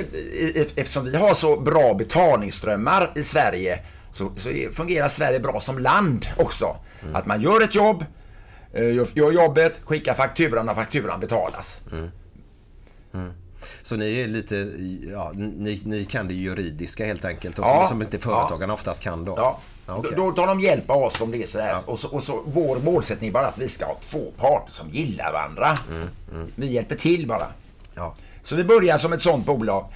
är- 0.58 0.66
eftersom 0.76 1.04
vi 1.04 1.16
har 1.16 1.34
så 1.34 1.56
bra 1.60 1.94
betalningsströmmar 1.94 3.10
i 3.14 3.22
Sverige 3.22 3.78
så, 4.12 4.32
så 4.36 4.50
fungerar 4.72 5.08
Sverige 5.08 5.40
bra 5.40 5.60
som 5.60 5.78
land 5.78 6.26
också. 6.36 6.76
Att 7.14 7.26
man 7.26 7.40
gör 7.40 7.60
ett 7.60 7.74
jobb, 7.74 8.04
eh, 8.72 8.94
gör, 9.14 9.32
jobbet, 9.32 9.80
skickar 9.84 10.14
fakturan 10.14 10.68
och 10.68 10.76
fakturan 10.76 11.20
betalas. 11.20 11.80
Så 13.82 13.96
ni 13.96 14.20
är 14.20 14.28
lite, 14.28 14.56
ja, 15.12 15.32
ni, 15.34 15.82
ni 15.84 16.04
kan 16.04 16.28
det 16.28 16.34
juridiska 16.34 17.06
helt 17.06 17.24
enkelt. 17.24 17.58
Och 17.58 17.64
Ja. 17.64 17.86
som, 17.88 18.02
inte 18.02 18.18
företagarna 18.18 18.74
oftast 18.74 19.02
kan 19.02 19.24
då. 19.24 19.34
Ja. 19.36 19.58
Ja, 19.86 19.96
okej. 19.96 20.12
Då, 20.16 20.30
då 20.30 20.32
tar 20.36 20.46
de 20.46 20.60
hjälp 20.60 20.90
av 20.90 21.02
oss 21.02 21.20
om 21.20 21.30
det 21.30 21.42
är 21.42 21.46
sådär. 21.46 21.76
Och, 21.86 21.98
så, 21.98 22.08
och 22.08 22.22
så 22.22 22.42
vår 22.46 22.76
målsättning 22.78 23.28
är 23.28 23.32
bara 23.32 23.46
att 23.46 23.58
vi 23.58 23.68
ska 23.68 23.86
ha 23.86 23.96
två 24.00 24.32
parter 24.36 24.72
som 24.72 24.88
gillar 24.90 25.32
varandra. 25.32 25.78
Vi 26.56 26.66
hjälper 26.66 26.94
till 26.94 27.26
bara. 27.26 27.46
Ja. 27.94 28.14
Så 28.42 28.56
vi 28.56 28.64
börjar 28.64 28.98
som 28.98 29.12
ett 29.12 29.22
sånt 29.22 29.46
bolag. 29.46 29.86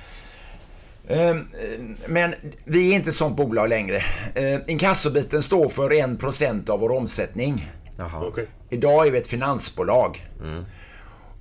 Ehm, 1.08 1.38
eh, 1.38 2.08
Men 2.08 2.34
vi 2.64 2.90
är 2.90 2.94
inte 2.94 3.10
ett 3.10 3.16
sånt 3.16 3.36
bolag 3.36 3.68
längre. 3.68 3.96
Eh, 4.34 4.60
Inkassobiten 4.66 5.42
står 5.42 5.68
för 5.68 5.90
1% 5.92 6.70
av 6.70 6.80
vår 6.80 6.92
omsättning. 6.92 7.70
Jaha. 7.96 8.26
Okej. 8.26 8.46
Idag 8.70 9.06
är 9.06 9.10
vi 9.10 9.18
ett 9.18 9.26
finansbolag. 9.26 10.26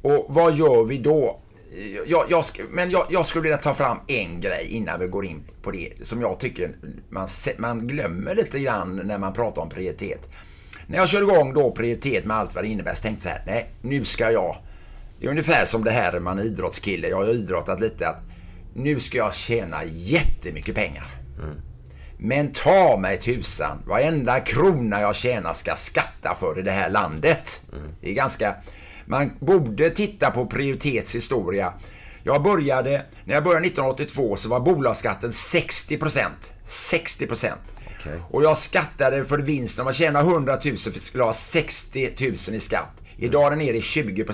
Och 0.02 0.26
vad 0.30 0.56
gör 0.56 0.84
vi 0.84 0.98
då? 0.98 1.40
Jag, 2.08 2.26
jag, 2.30 2.44
men 2.72 2.92
jag, 2.92 3.08
jag 3.10 3.26
skulle 3.26 3.42
vilja 3.42 3.58
ta 3.58 3.74
fram 3.74 3.98
en 4.08 4.42
grej 4.42 4.68
innan 4.70 5.00
vi 5.00 5.08
går 5.08 5.26
in 5.26 5.44
på 5.62 5.72
det 5.72 5.92
som 6.02 6.22
jag 6.22 6.40
tycker 6.40 6.76
man, 7.10 7.28
man 7.58 7.88
glömmer 7.88 8.36
lite 8.36 8.60
grann 8.60 8.96
när 8.96 9.18
man 9.18 9.34
pratar 9.34 9.62
om 9.62 9.70
prioritet. 9.70 10.30
När 10.88 10.98
jag 10.98 11.10
kör 11.10 11.22
igång 11.22 11.54
då 11.54 11.72
prioritet 11.72 12.26
med 12.26 12.38
allt 12.38 12.56
vad 12.56 12.64
det 12.64 12.68
innebär 12.68 12.94
så 12.94 13.02
tänkte 13.02 13.30
jag 13.30 13.38
så 13.38 13.40
här, 13.40 13.56
nej 13.56 13.70
nu 13.82 14.06
ska 14.06 14.32
jag, 14.32 14.58
det 15.20 15.26
är 15.26 15.30
ungefär 15.30 15.66
som 15.66 15.84
det 15.84 15.92
här 15.92 16.20
man 16.20 16.40
är 16.40 16.44
idrottskille, 16.44 17.08
jag 17.08 17.18
har 17.18 17.34
idrottat 17.34 17.80
lite 17.80 18.08
att 18.08 18.22
nu 18.76 19.00
ska 19.00 19.18
jag 19.18 19.34
tjäna 19.34 19.84
jättemycket 19.86 20.76
pengar. 20.76 21.08
Men 22.18 22.52
ta 22.52 22.98
mig 22.98 23.18
tusan, 23.18 23.84
varenda 23.86 24.40
krona 24.40 25.02
jag 25.02 25.16
tjänar 25.16 25.54
ska 25.54 25.72
jag 25.72 25.78
skatta 25.78 26.36
för 26.40 26.60
i 26.60 26.62
det 26.62 26.72
här 26.72 26.90
landet. 26.90 27.62
Det 28.02 28.10
är 28.10 28.14
ganska... 28.14 28.56
Man 29.06 29.32
borde 29.40 29.90
titta 29.90 30.32
på 30.32 30.46
prioritets 30.46 31.16
historia. 31.16 31.74
Jag 32.24 32.44
började, 32.44 33.06
när 33.26 33.34
jag 33.34 33.44
började 33.44 33.68
1982 33.68 34.36
så 34.36 34.50
var 34.50 34.60
bolagsskatten 34.60 35.32
60% 35.32 36.22
60 36.66 37.28
Okej. 38.00 38.20
Och 38.30 38.44
jag 38.44 38.58
skattade 38.58 39.24
för 39.24 39.38
vinsten. 39.38 39.82
Om 39.82 39.86
man 39.86 39.94
tjänar 39.94 40.22
100 40.22 40.58
000 40.66 40.78
skulle 40.78 41.22
jag 41.22 41.26
ha 41.26 41.34
60 41.34 42.14
000 42.20 42.56
i 42.56 42.60
skatt. 42.60 43.02
Idag 43.18 43.46
är 43.46 43.50
den 43.50 43.60
nere 43.60 43.78
i 43.78 43.82
20 43.82 44.26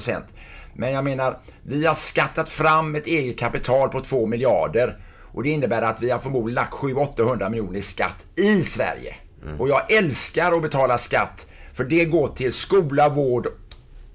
men 0.81 0.91
jag 0.91 1.03
menar, 1.03 1.37
vi 1.63 1.85
har 1.85 1.93
skattat 1.93 2.49
fram 2.49 2.95
ett 2.95 3.07
eget 3.07 3.39
kapital 3.39 3.89
på 3.89 4.01
2 4.01 4.25
miljarder. 4.25 4.97
Och 5.33 5.43
det 5.43 5.49
innebär 5.49 5.81
att 5.81 6.01
vi 6.01 6.09
har 6.09 6.19
förmodligen 6.19 6.55
lagt 6.55 6.73
700-800 6.73 7.49
miljoner 7.49 7.79
i 7.79 7.81
skatt 7.81 8.25
i 8.35 8.61
Sverige. 8.61 9.15
Och 9.59 9.69
jag 9.69 9.91
älskar 9.91 10.51
att 10.51 10.61
betala 10.61 10.97
skatt. 10.97 11.47
För 11.73 11.83
det 11.83 12.05
går 12.05 12.27
till 12.27 12.53
skola, 12.53 13.09
vård, 13.09 13.47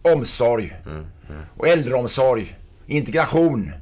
omsorg 0.03 0.77
och 1.57 1.69
äldreomsorg, 1.69 2.57
integration. 2.87 3.73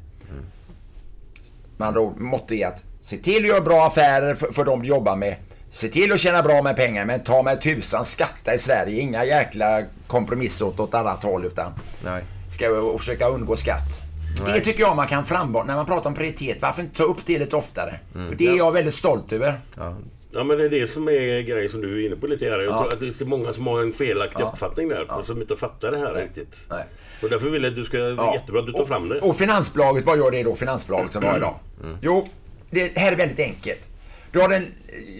Med 1.77 1.89
andra 1.89 2.01
ord, 2.01 2.21
måttet 2.21 2.53
är 2.53 2.67
att 2.67 2.83
se 3.03 3.17
till 3.17 3.43
att 3.43 3.49
göra 3.49 3.61
bra 3.61 3.87
affärer 3.87 4.35
för, 4.35 4.53
för 4.53 4.65
de 4.65 4.83
du 4.83 4.89
jobbar 4.89 5.17
med. 5.17 5.37
Se 5.71 5.89
till 5.89 6.13
att 6.13 6.21
tjäna 6.21 6.43
bra 6.43 6.63
med 6.63 6.77
pengar, 6.77 7.05
men 7.05 7.21
ta 7.21 7.43
med 7.43 7.61
tusan 7.61 8.05
skatta 8.05 8.55
i 8.55 8.59
Sverige. 8.59 9.01
Inga 9.01 9.25
jäkla 9.25 9.83
kompromisser 10.07 10.67
åt, 10.67 10.81
åt 10.81 10.95
annat 10.95 11.23
håll, 11.23 11.45
utan 11.45 11.73
Nej 12.05 12.25
ska 12.55 12.71
och 12.71 13.01
försöka 13.01 13.29
undgå 13.29 13.57
skatt. 13.57 14.01
Det 14.47 14.61
tycker 14.61 14.81
jag 14.81 14.97
man 14.97 15.07
kan 15.09 15.25
frambara 15.25 15.65
när 15.65 15.77
man 15.77 15.87
pratar 15.87 16.11
om 16.11 16.17
prioritet. 16.17 16.63
Varför 16.63 16.83
inte 16.83 16.97
ta 16.97 17.03
upp 17.05 17.19
det 17.27 17.39
lite 17.39 17.57
oftare? 17.57 17.99
För 18.13 18.35
det 18.35 18.47
är 18.47 18.57
jag 18.57 18.73
väldigt 18.73 18.95
stolt 18.95 19.33
över. 19.33 19.61
Ja. 19.77 19.97
Ja 20.33 20.45
men 20.45 20.59
det 20.59 20.65
är 20.65 20.69
det 20.71 20.87
som 20.91 21.09
är 21.09 21.41
grejen 21.43 21.71
som 21.71 21.81
du 21.81 22.03
är 22.03 22.07
inne 22.07 22.17
på 22.17 22.27
lite 22.27 22.45
här. 22.45 22.59
Jag 22.61 22.73
Ja. 22.73 22.79
tror 22.79 22.93
att 22.93 23.01
det 23.01 23.21
är 23.21 23.25
många 23.25 23.53
som 23.53 23.67
har 23.67 23.81
en 23.83 23.93
felaktig 23.93 24.41
Ja. 24.43 24.51
uppfattning 24.53 24.89
där. 24.89 25.07
Ja. 25.09 25.23
Som 25.25 25.41
inte 25.41 25.57
fattar 25.57 25.91
det 25.91 25.99
här 25.99 26.15
riktigt. 26.15 26.57
Nej. 26.71 26.85
Och 27.23 27.29
därför 27.31 27.49
vill 27.51 27.63
jag 27.63 27.71
att 27.71 27.77
du 27.77 27.85
ska... 27.85 27.99
Det 27.99 28.15
Ja. 28.15 28.35
jättebra 28.35 28.61
att 28.61 28.67
du 28.67 28.73
tar 28.73 28.85
fram 28.85 29.09
det. 29.09 29.21
Och, 29.21 29.29
och 29.29 29.37
finansbolaget, 29.37 30.05
vad 30.05 30.19
gör 30.19 30.31
det 30.31 30.43
då? 30.43 30.55
Finansbolaget 30.55 31.13
som 31.13 31.23
var 31.23 31.37
idag? 31.37 31.55
Jo, 32.01 32.29
det 32.71 32.99
här 32.99 33.13
är 33.13 33.17
väldigt 33.17 33.39
enkelt. 33.39 33.89
Du 34.33 34.41
har 34.41 34.49
den, 34.49 34.67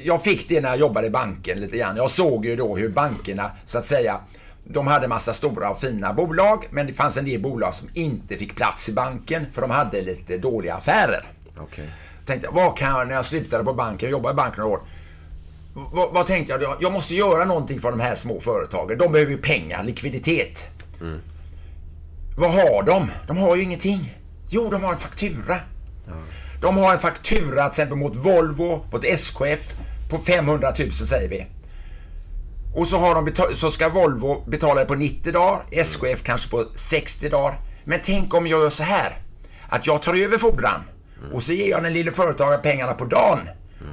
jag 0.05 0.23
fick 0.23 0.49
det 0.49 0.61
när 0.61 0.69
jag 0.69 0.79
jobbade 0.79 1.07
i 1.07 1.11
banken 1.11 1.61
lite 1.61 1.77
grann. 1.77 1.97
Jag 1.97 2.11
såg 2.11 2.47
ju 2.47 2.57
då 2.57 2.77
hur 2.77 2.89
bankerna, 2.89 3.51
så 3.65 3.79
att 3.79 3.87
säga, 3.87 4.21
de 4.65 4.87
hade 4.87 5.09
massa 5.09 5.33
stora 5.33 5.71
och 5.71 5.81
fina 5.81 6.13
bolag, 6.13 6.69
men 6.71 6.87
det 6.87 6.93
fanns 6.93 7.17
en 7.17 7.25
del 7.25 7.41
bolag 7.41 7.75
som 7.75 7.89
inte 7.95 8.37
fick 8.37 8.57
plats 8.57 8.89
i 8.89 8.93
banken 8.93 9.47
för 9.53 9.61
de 9.63 9.71
hade 9.71 10.03
lite 10.03 10.39
dåliga 10.39 10.75
affärer. 10.75 11.25
Tänkte 12.27 12.47
jag, 12.47 12.53
vad 12.53 12.77
kan 12.79 12.89
jag, 12.99 13.09
när 13.09 13.15
jag 13.15 13.25
slutade 13.25 13.65
på 13.65 13.73
banken, 13.75 14.07
jag 14.09 14.11
jobbade 14.13 14.33
i 14.33 14.37
banken 14.37 14.61
några 14.63 14.75
år. 14.77 14.83
Vad, 15.93 16.13
vad 16.13 16.27
tänkte 16.27 16.53
jag? 16.53 16.77
Jag- 16.81 16.93
måste 16.93 17.15
göra 17.15 17.45
någonting 17.45 17.81
för 17.81 17.91
de 17.91 18.01
här 18.01 18.15
små 18.15 18.41
företagen. 18.41 18.99
De 18.99 19.13
behöver 19.13 19.33
ju 19.33 19.39
pengar, 19.39 19.85
likviditet. 19.85 20.67
Vad 22.39 22.53
har 22.53 22.83
de? 22.83 23.11
De 23.27 23.37
har 23.37 23.57
ju 23.57 23.63
ingenting. 23.63 24.15
Jo, 24.49 24.71
de 24.71 24.83
har 24.85 24.93
en 24.93 24.99
faktura. 24.99 25.61
De 26.61 26.77
har 26.77 26.93
en 26.93 26.99
faktura 26.99 27.63
till 27.63 27.67
exempel 27.83 27.99
mot 27.99 28.17
Volvo, 28.17 28.87
mot 28.93 29.05
SKF 29.05 29.73
på 30.11 30.19
500 30.19 30.73
000 30.79 30.93
säger 30.93 31.29
vi. 31.29 31.47
Och 32.75 32.87
så, 32.87 32.99
har 32.99 33.15
de 33.15 33.55
så 33.55 33.71
ska 33.71 33.89
Volvo 33.89 34.45
betala 34.47 34.81
det 34.81 34.87
på 34.87 34.95
90 34.95 35.33
dagar, 35.33 35.63
SKF 35.71 36.23
kanske 36.23 36.51
på 36.51 36.65
60 36.75 37.29
dagar. 37.29 37.61
Men 37.85 38.01
tänk 38.05 38.35
om 38.35 38.47
jag 38.47 38.61
gör 38.63 38.71
så 38.71 38.83
här. 38.83 39.19
Att 39.69 39.87
jag 39.87 40.03
tar 40.03 40.15
över 40.23 40.39
fordran 40.39 40.81
och 41.35 41.43
så 41.43 41.53
ger 41.53 41.71
jag 41.71 41.83
den 41.83 41.93
lille 41.93 42.13
företagaren 42.13 42.63
pengarna 42.63 42.93
på 42.95 43.05
dagen. 43.05 43.39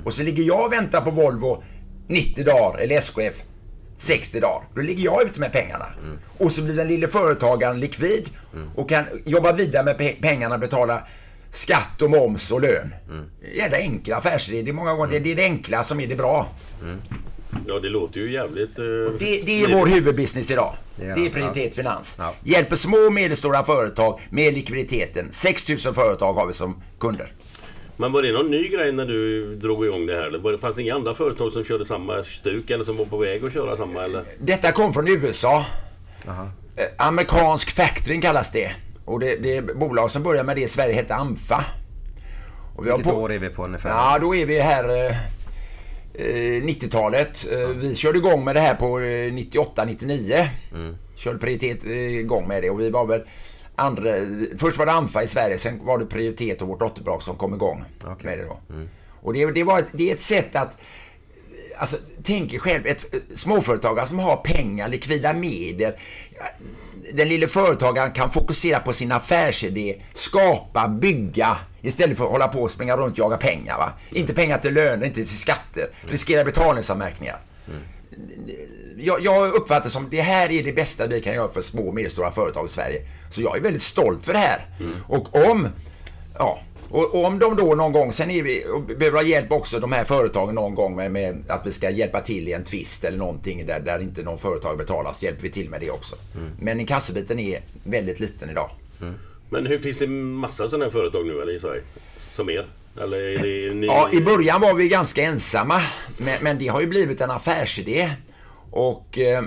Och 0.05 0.13
så 0.13 0.23
ligger 0.23 0.43
jag 0.43 0.65
och 0.65 0.73
väntar 0.73 1.01
på 1.01 1.11
Volvo 1.11 1.63
90 2.07 2.43
dagar 2.45 2.79
eller 2.79 2.95
SKF 2.97 3.33
60 3.97 4.39
dagar. 4.39 4.63
Då 4.75 4.81
ligger 4.81 5.03
jag 5.03 5.23
ute 5.23 5.39
med 5.39 5.51
pengarna. 5.51 5.85
Och 6.37 6.51
så 6.51 6.61
blir 6.61 6.75
den 6.75 6.87
lille 6.87 7.07
företagaren 7.07 7.79
likvid 7.79 8.29
och 8.75 8.89
kan 8.89 9.03
jobba 9.25 9.51
vidare 9.51 9.83
med 9.85 9.97
pe- 9.99 10.21
pengarna, 10.21 10.57
betala 10.57 11.07
skatt 11.51 12.01
och 12.01 12.09
moms 12.11 12.51
och 12.51 12.61
lön. 12.61 12.95
Jävla 13.55 13.77
enkla 13.77 14.15
affärsidé. 14.17 14.61
Det 14.61 14.69
är 14.71 14.73
många 14.73 14.93
gånger 14.93 15.11
det, 15.13 15.19
det 15.19 15.31
är 15.31 15.35
det 15.35 15.43
enkla 15.43 15.83
som 15.83 15.99
är 15.99 16.07
det 16.07 16.15
bra. 16.15 16.47
Ja, 17.67 17.79
det 17.79 17.89
låter 17.89 18.19
ju 18.19 18.33
jävligt... 18.33 18.79
eh, 18.79 18.85
Det, 19.19 19.41
det 19.45 19.63
är 19.63 19.75
vår 19.77 19.87
huvudbusiness 19.87 20.51
idag. 20.51 20.73
Ja, 20.95 21.15
det 21.15 21.25
är 21.25 21.29
prioritet 21.29 21.75
finans. 21.75 22.15
Ja. 22.19 22.33
Hjälper 22.43 22.75
små 22.75 22.97
och 22.97 23.13
medelstora 23.13 23.63
företag 23.63 24.19
med 24.29 24.53
likviditeten. 24.53 25.27
6 25.31 25.69
000 25.69 25.77
företag 25.93 26.33
har 26.33 26.45
vi 26.47 26.53
som 26.53 26.81
kunder. 26.99 27.27
Men 27.97 28.11
var 28.11 28.21
det 28.21 28.31
någon 28.31 28.51
ny 28.51 28.67
grej 28.67 28.91
när 28.91 29.05
du 29.05 29.55
drog 29.55 29.85
igång 29.85 30.05
det 30.05 30.15
här? 30.15 30.23
Eller 30.23 30.39
var 30.39 30.51
det, 30.51 30.57
fanns 30.57 30.75
det 30.75 30.81
inga 30.81 30.95
andra 30.95 31.13
företag 31.13 31.51
som 31.51 31.63
körde 31.63 31.85
samma 31.85 32.23
stuk 32.23 32.69
eller 32.69 32.83
som 32.83 32.97
var 32.97 33.05
på 33.05 33.17
väg 33.17 33.45
att 33.45 33.53
köra 33.53 33.77
samma? 33.77 34.03
Eller? 34.03 34.23
Detta 34.39 34.71
kom 34.71 34.93
från 34.93 35.07
USA. 35.07 35.65
Eh, 36.75 36.83
Amerikansk 36.97 37.71
factoring 37.75 38.21
kallas 38.21 38.51
det. 38.51 38.71
Och 39.05 39.19
det, 39.19 39.35
det 39.35 39.57
är 39.57 39.61
bolag 39.61 40.11
som 40.11 40.23
började 40.23 40.45
med 40.47 40.55
det 40.57 40.61
i 40.61 40.67
Sverige 40.67 40.93
hette 40.95 41.15
Amfa. 41.15 41.65
Och 42.75 42.85
vi 42.85 42.89
har 42.89 42.97
Vilket 42.97 43.13
på- 43.13 43.19
år 43.21 43.31
är 43.31 43.39
vi 43.39 43.49
på 43.49 43.63
ungefär? 43.65 43.89
Ja, 43.89 44.17
då 44.21 44.35
är 44.35 44.45
vi 44.45 44.59
här 44.59 45.05
eh, 45.09 45.15
90-talet. 46.61 47.47
Eh, 47.51 47.67
Vi 47.67 47.95
körde 47.95 48.17
igång 48.19 48.43
med 48.43 48.55
det 48.55 48.59
här 48.61 48.75
på 48.75 48.99
eh, 48.99 49.03
98-99. 49.33 50.47
Körde 51.15 51.39
prioritet 51.39 51.85
eh, 51.85 51.91
igång 52.19 52.47
med 52.47 52.63
det 52.63 52.69
och 52.69 52.79
vi 52.79 52.89
var 52.89 53.05
väl 53.05 53.21
andra... 53.75 54.11
Först 54.57 54.77
var 54.77 54.85
det 54.85 54.91
Amfa 54.91 55.23
i 55.23 55.27
Sverige, 55.27 55.57
sen 55.57 55.85
var 55.85 55.97
det 55.97 56.05
prioritet 56.05 56.61
och 56.61 56.67
vårt 56.67 56.79
dotterbolag 56.79 57.21
som 57.21 57.35
kom 57.35 57.53
igång 57.53 57.83
Okej. 58.05 58.25
med 58.25 58.37
det 58.37 58.43
då. 58.43 58.57
Och 59.21 59.33
det, 59.33 59.51
det, 59.51 59.63
var 59.63 59.83
det 59.91 60.09
är 60.09 60.13
ett 60.13 60.21
sätt 60.21 60.55
att... 60.55 60.77
Alltså, 61.77 61.97
tänk 62.23 62.53
er 62.53 62.59
själv, 62.59 62.87
ett 62.87 63.13
eh, 63.13 63.19
småföretagare 63.35 64.05
som 64.05 64.19
har 64.19 64.35
pengar, 64.37 64.89
likvida 64.89 65.33
medel. 65.33 65.93
Den 67.13 67.29
lille 67.29 67.47
företagaren 67.47 68.11
kan 68.11 68.29
fokusera 68.29 68.79
på 68.79 68.93
sin 68.93 69.11
affärsidé, 69.11 70.01
skapa, 70.13 70.87
bygga 70.87 71.57
istället 71.81 72.17
för 72.17 72.25
att 72.25 72.31
hålla 72.31 72.47
på 72.47 72.61
och 72.61 72.71
springa 72.71 72.97
runt 72.97 73.11
och 73.13 73.19
jaga 73.19 73.37
pengar. 73.37 73.77
Va? 73.77 73.93
Inte 74.09 74.33
pengar 74.33 74.57
till 74.57 74.73
löner, 74.73 75.05
inte 75.05 75.15
till 75.15 75.39
skatter. 75.39 75.87
Riskera 76.01 76.43
betalningsanmärkningar. 76.43 77.39
Jag, 78.97 79.21
jag 79.21 79.53
uppfattar 79.53 79.89
som 79.89 80.07
det 80.09 80.21
här 80.21 80.51
är 80.51 80.63
det 80.63 80.73
bästa 80.73 81.07
vi 81.07 81.21
kan 81.21 81.33
göra 81.33 81.49
för 81.49 81.61
små 81.61 81.87
och 81.87 81.93
medelstora 81.93 82.31
företag 82.31 82.65
i 82.65 82.69
Sverige. 82.69 83.01
Så 83.29 83.41
jag 83.41 83.57
är 83.57 83.61
väldigt 83.61 83.81
stolt 83.81 84.25
för 84.25 84.33
det 84.33 84.39
här. 84.39 84.65
Och 85.07 85.35
om 85.35 85.67
Ja, 86.37 86.59
och, 86.89 87.15
och 87.15 87.25
om 87.25 87.39
de 87.39 87.55
då 87.55 87.75
någon 87.75 87.91
gång, 87.91 88.13
sen 88.13 88.31
är 88.31 88.43
vi, 88.43 88.65
och 88.73 88.81
behöver 88.81 89.17
ha 89.17 89.23
hjälp 89.23 89.51
också 89.51 89.79
de 89.79 89.91
här 89.91 90.03
företagen 90.03 90.55
någon 90.55 90.75
gång 90.75 90.95
med, 90.95 91.11
med 91.11 91.43
att 91.47 91.67
vi 91.67 91.71
ska 91.71 91.89
hjälpa 91.89 92.21
till 92.21 92.47
i 92.47 92.53
en 92.53 92.63
tvist 92.63 93.03
eller 93.03 93.17
någonting 93.17 93.65
där, 93.65 93.79
där 93.79 93.99
inte 93.99 94.23
någon 94.23 94.37
företag 94.37 94.77
betalas, 94.77 95.23
hjälper 95.23 95.41
vi 95.41 95.49
till 95.49 95.69
med 95.69 95.81
det 95.81 95.91
också. 95.91 96.15
Men 96.59 96.79
inkassobiten 96.79 97.39
är 97.39 97.61
väldigt 97.83 98.19
liten 98.19 98.49
idag. 98.49 98.69
Men 99.53 99.65
hur 99.65 99.79
finns 99.79 99.99
det 99.99 100.07
massa 100.07 100.67
sådana 100.67 100.85
här 100.85 100.91
företag 100.91 101.25
nu 101.25 101.41
eller 101.41 101.55
i 101.55 101.59
Sverige? 101.59 101.81
Som 102.35 102.49
er? 102.49 102.65
Eller 103.01 103.17
är 103.17 103.37
det 103.37 103.73
ni? 103.73 103.87
Ja, 103.87 104.09
i 104.11 104.21
början 104.21 104.61
var 104.61 104.73
vi 104.73 104.87
ganska 104.87 105.21
ensamma, 105.21 105.81
men, 106.17 106.37
men 106.41 106.57
det 106.57 106.67
har 106.67 106.81
ju 106.81 106.87
blivit 106.87 107.21
en 107.21 107.31
affärsidé. 107.31 108.09
Och 108.71 109.19
eh, 109.19 109.43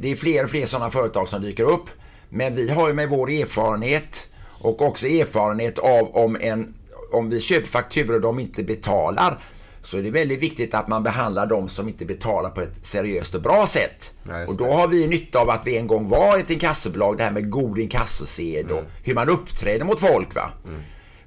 det 0.00 0.10
är 0.10 0.16
fler 0.16 0.44
och 0.44 0.50
fler 0.50 0.66
sådana 0.66 0.90
företag 0.90 1.28
som 1.28 1.42
dyker 1.42 1.64
upp. 1.64 1.90
Men 2.28 2.54
vi 2.54 2.68
har 2.70 2.88
ju 2.88 2.94
med 2.94 3.08
vår 3.08 3.30
erfarenhet 3.30 4.28
och 4.60 4.82
också 4.82 5.06
erfarenhet 5.06 5.78
av 5.78 6.16
om, 6.16 6.36
en, 6.40 6.74
om 7.12 7.30
vi 7.30 7.40
köper 7.40 7.66
fakturor 7.66 8.14
och 8.14 8.20
de 8.20 8.38
inte 8.40 8.62
betalar 8.62 9.38
så 9.82 9.98
är 9.98 10.02
det 10.02 10.10
väldigt 10.10 10.40
viktigt 10.40 10.74
att 10.74 10.88
man 10.88 11.02
behandlar 11.02 11.46
de 11.46 11.68
som 11.68 11.88
inte 11.88 12.04
betalar 12.04 12.50
på 12.50 12.60
ett 12.60 12.84
seriöst 12.86 13.34
och 13.34 13.42
bra 13.42 13.66
sätt. 13.66 14.12
Ja, 14.28 14.44
och 14.48 14.56
då 14.56 14.72
har 14.72 14.88
vi 14.88 15.06
nytta 15.08 15.38
av 15.38 15.50
att 15.50 15.66
vi 15.66 15.76
en 15.76 15.86
gång 15.86 16.08
var 16.08 16.38
ett 16.38 16.50
inkassobolag, 16.50 17.16
det 17.18 17.24
här 17.24 17.30
med 17.30 17.50
god 17.50 17.78
inkassosed 17.78 18.70
och 18.70 18.82
hur 19.04 19.14
man 19.14 19.28
uppträder 19.28 19.84
mot 19.84 20.00
folk. 20.00 20.34
va. 20.34 20.50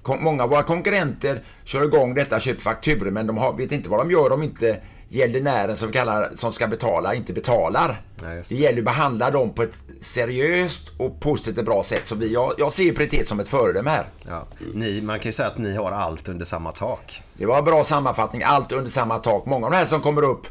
Kon- 0.04 0.24
Många 0.24 0.44
av 0.44 0.50
våra 0.50 0.64
konkurrenter 0.64 1.44
kör 1.64 1.84
igång 1.84 2.14
detta, 2.14 2.40
köper 2.40 2.62
fakturor, 2.62 3.12
men 3.12 3.28
de 3.28 3.38
har, 3.38 3.54
vet 3.54 3.72
inte 3.72 3.90
vad 3.90 4.00
de 4.00 4.12
gör 4.12 4.32
om 4.32 4.44
inte 4.44 4.78
gäldenären 5.08 5.76
som, 5.76 5.92
kallar, 5.92 6.32
som 6.36 6.52
ska 6.52 6.68
betala 6.68 7.16
inte 7.16 7.34
betalar. 7.34 8.02
Ja, 8.22 8.34
just 8.34 8.50
det 8.50 8.56
gäller 8.56 8.80
att 8.80 8.86
behandla 8.86 9.32
dem 9.32 9.54
på 9.54 9.64
ett 9.64 9.78
seriöst 10.00 10.92
och 10.98 11.20
positivt 11.20 11.58
och 11.58 11.66
bra 11.66 11.84
sätt. 11.84 12.08
Så 12.08 12.16
vi, 12.16 12.34
jag, 12.34 12.54
jag 12.58 12.72
ser 12.72 12.94
prioritet 12.94 13.28
som 13.28 13.40
ett 13.40 13.48
föredöme 13.48 13.90
här. 13.90 14.06
Ja. 14.28 14.48
Ni, 14.74 15.02
man 15.02 15.20
kan 15.20 15.26
ju 15.26 15.34
säga 15.34 15.48
att 15.48 15.58
ni 15.58 15.76
har 15.76 15.92
allt 15.92 16.30
under 16.30 16.46
samma 16.46 16.72
tak. 16.72 17.22
Det 17.34 17.46
var 17.46 17.58
en 17.58 17.66
bra 17.66 17.84
sammanfattning, 17.84 18.44
allt 18.44 18.72
under 18.72 18.92
samma 18.92 19.20
tak. 19.20 19.46
Många 19.46 19.66
av 19.66 19.72
de 19.72 19.78
här 19.78 19.86
som 19.86 20.02
kommer 20.02 20.24
upp 20.24 20.48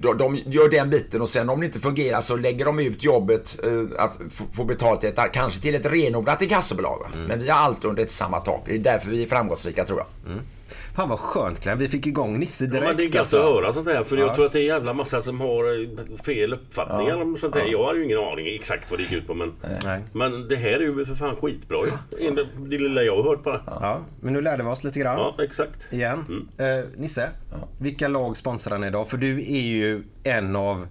de, 0.00 0.18
de 0.18 0.36
gör 0.36 0.68
den 0.68 0.90
biten 0.90 1.22
och 1.22 1.28
sen 1.28 1.50
om 1.50 1.60
det 1.60 1.66
inte 1.66 1.80
fungerar 1.80 2.20
så 2.20 2.36
lägger 2.36 2.64
de 2.64 2.78
ut 2.78 3.04
jobbet 3.04 3.58
eh, 3.62 4.04
att 4.04 4.18
få, 4.52 4.64
betalt 4.64 5.00
till 5.00 5.08
ett, 5.08 5.32
kanske 5.32 5.60
till 5.60 5.74
ett 5.74 5.86
renodlat 5.86 6.42
inkassobolag. 6.42 7.06
Mm. 7.14 7.26
Men 7.26 7.40
vi 7.40 7.48
har 7.48 7.58
allt 7.58 7.84
under 7.84 8.02
ett 8.02 8.10
samma 8.10 8.40
tak. 8.40 8.62
Det 8.66 8.74
är 8.74 8.78
därför 8.78 9.10
vi 9.10 9.22
är 9.22 9.26
framgångsrika 9.26 9.84
tror 9.84 9.98
jag. 9.98 10.32
Fan 10.94 11.08
vad 11.08 11.18
skönt 11.18 11.60
Glenn, 11.62 11.78
vi 11.78 11.88
fick 11.88 12.06
igång 12.06 12.38
Nisse 12.38 12.64
Ja, 12.64 12.70
direkt 12.70 12.86
men 12.86 12.96
det 12.96 13.02
är 13.02 13.06
gött 13.06 13.16
alltså. 13.18 13.36
att 13.38 13.44
höra 13.44 13.72
sånt 13.72 13.88
här 13.88 14.04
för 14.04 14.16
jag 14.16 14.34
tror 14.34 14.46
att 14.46 14.52
det 14.52 14.58
är 14.60 14.64
jävla 14.64 14.92
massa 14.92 15.20
som 15.22 15.40
har 15.40 15.82
eh, 15.82 16.16
fel 16.24 16.52
uppfattningar 16.52 17.22
om 17.22 17.36
sånt 17.36 17.54
här. 17.54 17.64
Jag 17.72 17.84
har 17.84 17.94
ju 17.94 18.04
ingen 18.04 18.18
aning 18.18 18.46
exakt 18.54 18.90
vad 18.90 18.98
det 18.98 19.02
gick 19.02 19.12
ut 19.12 19.26
på 19.26 19.34
men, 19.34 19.52
Nej. 19.84 20.00
men 20.12 20.48
det 20.48 20.56
här 20.56 20.72
är 20.72 20.80
ju 20.80 21.04
för 21.04 21.14
fan 21.14 21.36
skitbra 21.36 21.78
ju. 21.86 22.30
Det, 22.34 22.46
det 22.58 22.78
lilla 22.78 23.02
jag 23.02 23.16
har 23.16 23.22
hört 23.22 23.42
bara. 23.42 23.62
Ja, 23.66 23.78
Ja, 23.80 24.00
men 24.20 24.32
nu 24.32 24.40
lärde 24.40 24.62
vi 24.62 24.68
oss 24.68 24.84
lite 24.84 24.98
grann. 25.00 25.32
exakt. 25.42 25.86
Igen. 25.90 26.48
Eh, 26.58 26.66
Nisse, 26.96 27.28
vilka 27.78 28.08
lag 28.08 28.36
sponsrar 28.36 28.78
ni 28.78 28.86
idag? 28.86 29.08
För 29.08 29.16
du 29.16 29.36
är 29.40 29.60
ju 29.62 30.02
en 30.22 30.56
av 30.56 30.86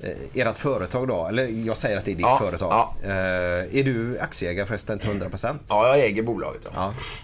eh, 0.00 0.10
ert 0.46 0.58
företag 0.58 1.08
då, 1.08 1.26
eller 1.26 1.66
jag 1.66 1.76
säger 1.76 1.96
att 1.96 2.04
det 2.04 2.10
är 2.10 2.16
ditt 2.16 2.20
Ja, 2.20 2.38
företag. 2.38 2.72
ja. 2.72 2.94
Eh, 3.04 3.78
är 3.78 3.82
du 3.84 4.18
aktieägare 4.18 4.66
förresten 4.66 4.98
till 4.98 5.10
100%? 5.10 5.54
Ja, 5.68 5.88
jag 5.96 6.06
äger 6.06 6.22
bolaget. 6.22 6.60
Ja. 6.64 6.70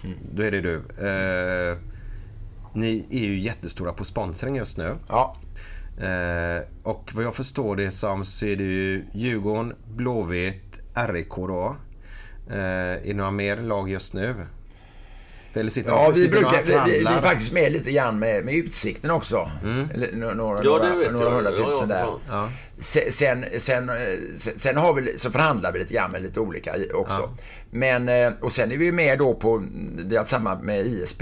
Ja, 0.03 0.09
då 0.35 0.43
är 0.43 0.51
det 0.51 0.61
du. 0.61 0.75
Eh, 0.75 1.77
ni 2.73 3.05
är 3.09 3.23
ju 3.23 3.39
jättestora 3.39 3.93
på 3.93 4.05
sponsring 4.05 4.55
just 4.55 4.77
nu. 4.77 4.95
Ja. 5.07 5.35
Eh, 6.01 6.63
och 6.83 7.11
vad 7.13 7.23
jag 7.23 7.35
förstår 7.35 7.75
det 7.75 7.91
som 7.91 8.25
så 8.25 8.45
är 8.45 8.55
det 8.55 8.63
ju 8.63 9.05
Djurgården, 9.13 9.73
Blåvitt, 9.95 10.83
RIK 10.93 11.35
då. 11.35 11.75
Eh, 12.49 12.57
är 12.57 13.05
det 13.05 13.13
några 13.13 13.31
mer 13.31 13.57
lag 13.57 13.89
just 13.89 14.13
nu? 14.13 14.35
Eller 15.53 15.69
sitter 15.69 15.89
Ja, 15.89 16.11
vi, 16.15 16.21
sitter 16.21 16.41
några 16.41 16.49
brukar, 16.63 16.85
vi, 16.85 16.91
vi, 16.91 16.99
vi 16.99 17.05
är 17.05 17.21
faktiskt 17.21 17.51
med 17.51 17.71
lite 17.71 17.91
grann 17.91 18.19
med, 18.19 18.45
med 18.45 18.53
Utsikten 18.55 19.11
också. 19.11 19.51
Eller, 19.93 20.11
nå- 20.13 20.33
några, 20.33 20.57
Ja, 20.63 20.77
några, 20.77 21.11
några 21.11 21.25
jag. 21.25 21.31
hundratusen 21.31 21.89
Ja, 21.89 21.95
ja, 21.99 22.19
där. 22.29 22.35
Ja. 22.37 22.49
Sen, 22.77 23.11
sen, 23.11 23.45
sen, 23.57 23.89
eh, 23.89 23.95
sen, 24.37 24.53
sen 24.59 24.77
har 24.77 24.93
vi, 24.93 25.17
så 25.17 25.31
förhandlar 25.31 25.71
vi 25.71 25.79
lite 25.79 25.93
grann 25.93 26.11
med 26.11 26.21
lite 26.21 26.39
olika 26.39 26.75
också. 26.93 27.29
Men, 27.71 28.09
eh, 28.09 28.31
och 28.41 28.51
sen 28.51 28.71
är 28.71 28.77
vi 28.77 28.91
med 28.91 29.17
då 29.19 29.33
på, 29.33 29.63
vi 29.97 30.15
har 30.17 30.23
tillsammans 30.23 30.63
med 30.63 30.85
ISP, 30.85 31.21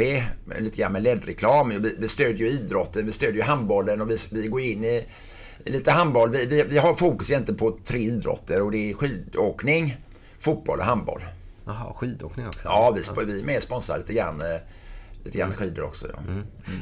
lite 0.59 0.77
grann 0.77 0.91
med 0.91 1.03
LED-reklam. 1.03 1.69
Vi, 1.69 1.95
vi 1.99 2.07
stödjer 2.07 2.47
ju 2.47 2.49
idrotten, 2.49 3.05
vi 3.05 3.11
stödjer 3.11 3.35
ju 3.35 3.41
handbollen 3.41 4.01
och 4.01 4.09
vi, 4.11 4.17
vi 4.31 4.47
går 4.47 4.61
in 4.61 4.83
i 4.83 5.05
i 5.65 5.71
lite 5.71 5.91
handboll. 5.91 6.29
Vi, 6.31 6.45
vi, 6.45 6.63
vi 6.63 6.77
har 6.77 6.93
fokus 6.93 7.31
egentligen 7.31 7.57
på 7.59 7.77
tre 7.85 7.99
idrotter 7.99 8.61
och 8.61 8.71
det 8.71 8.89
är 8.89 8.93
skidåkning, 8.93 9.97
fotboll 10.39 10.79
och 10.79 10.85
handboll. 10.85 11.21
Jaha, 11.69 11.93
skidåkning 11.93 12.47
också? 12.47 12.67
Ja, 12.67 12.91
vi, 12.91 13.39
är 13.39 13.43
med 13.43 13.63
sponsrar 13.63 13.97
lite 13.97 14.13
grann, 14.13 14.41
eh, 14.41 14.59
lite 15.23 15.37
grann 15.37 15.53
skidor 15.53 15.83
också. 15.83 16.07
Ja. 16.07 16.19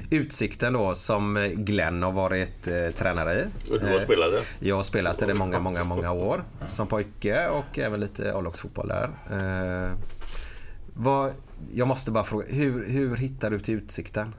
Utsikten 0.09 0.73
då 0.73 0.93
som 0.93 1.37
eh, 1.37 1.47
Glenn 1.47 2.03
har 2.03 2.11
varit 2.11 2.67
eh, 2.67 2.89
tränare 2.95 3.33
i. 3.33 3.71
Och 3.71 3.79
du 3.79 3.85
har 3.85 3.99
spelat 3.99 4.31
det? 4.31 4.67
Jag 4.67 4.75
har 4.75 4.83
spelat 4.83 5.21
i 5.21 5.25
det 5.25 5.33
många, 5.33 5.59
många, 5.59 5.83
många 5.93 6.11
år 6.11 6.43
som 6.65 6.87
pojke 6.87 7.47
och 7.47 7.79
även 7.79 7.99
lite 7.99 8.33
A-lagsfotboll 8.33 8.87
där. 8.87 9.09
Eh, 9.31 9.97
vad, 10.93 11.33
jag 11.73 11.87
måste 11.87 12.11
bara 12.11 12.23
fråga, 12.23 12.45
hur, 12.49 12.89
hur 12.89 13.15
hittar 13.15 13.51
du 13.51 13.59
till 13.59 13.75
Utsikten? 13.75 14.35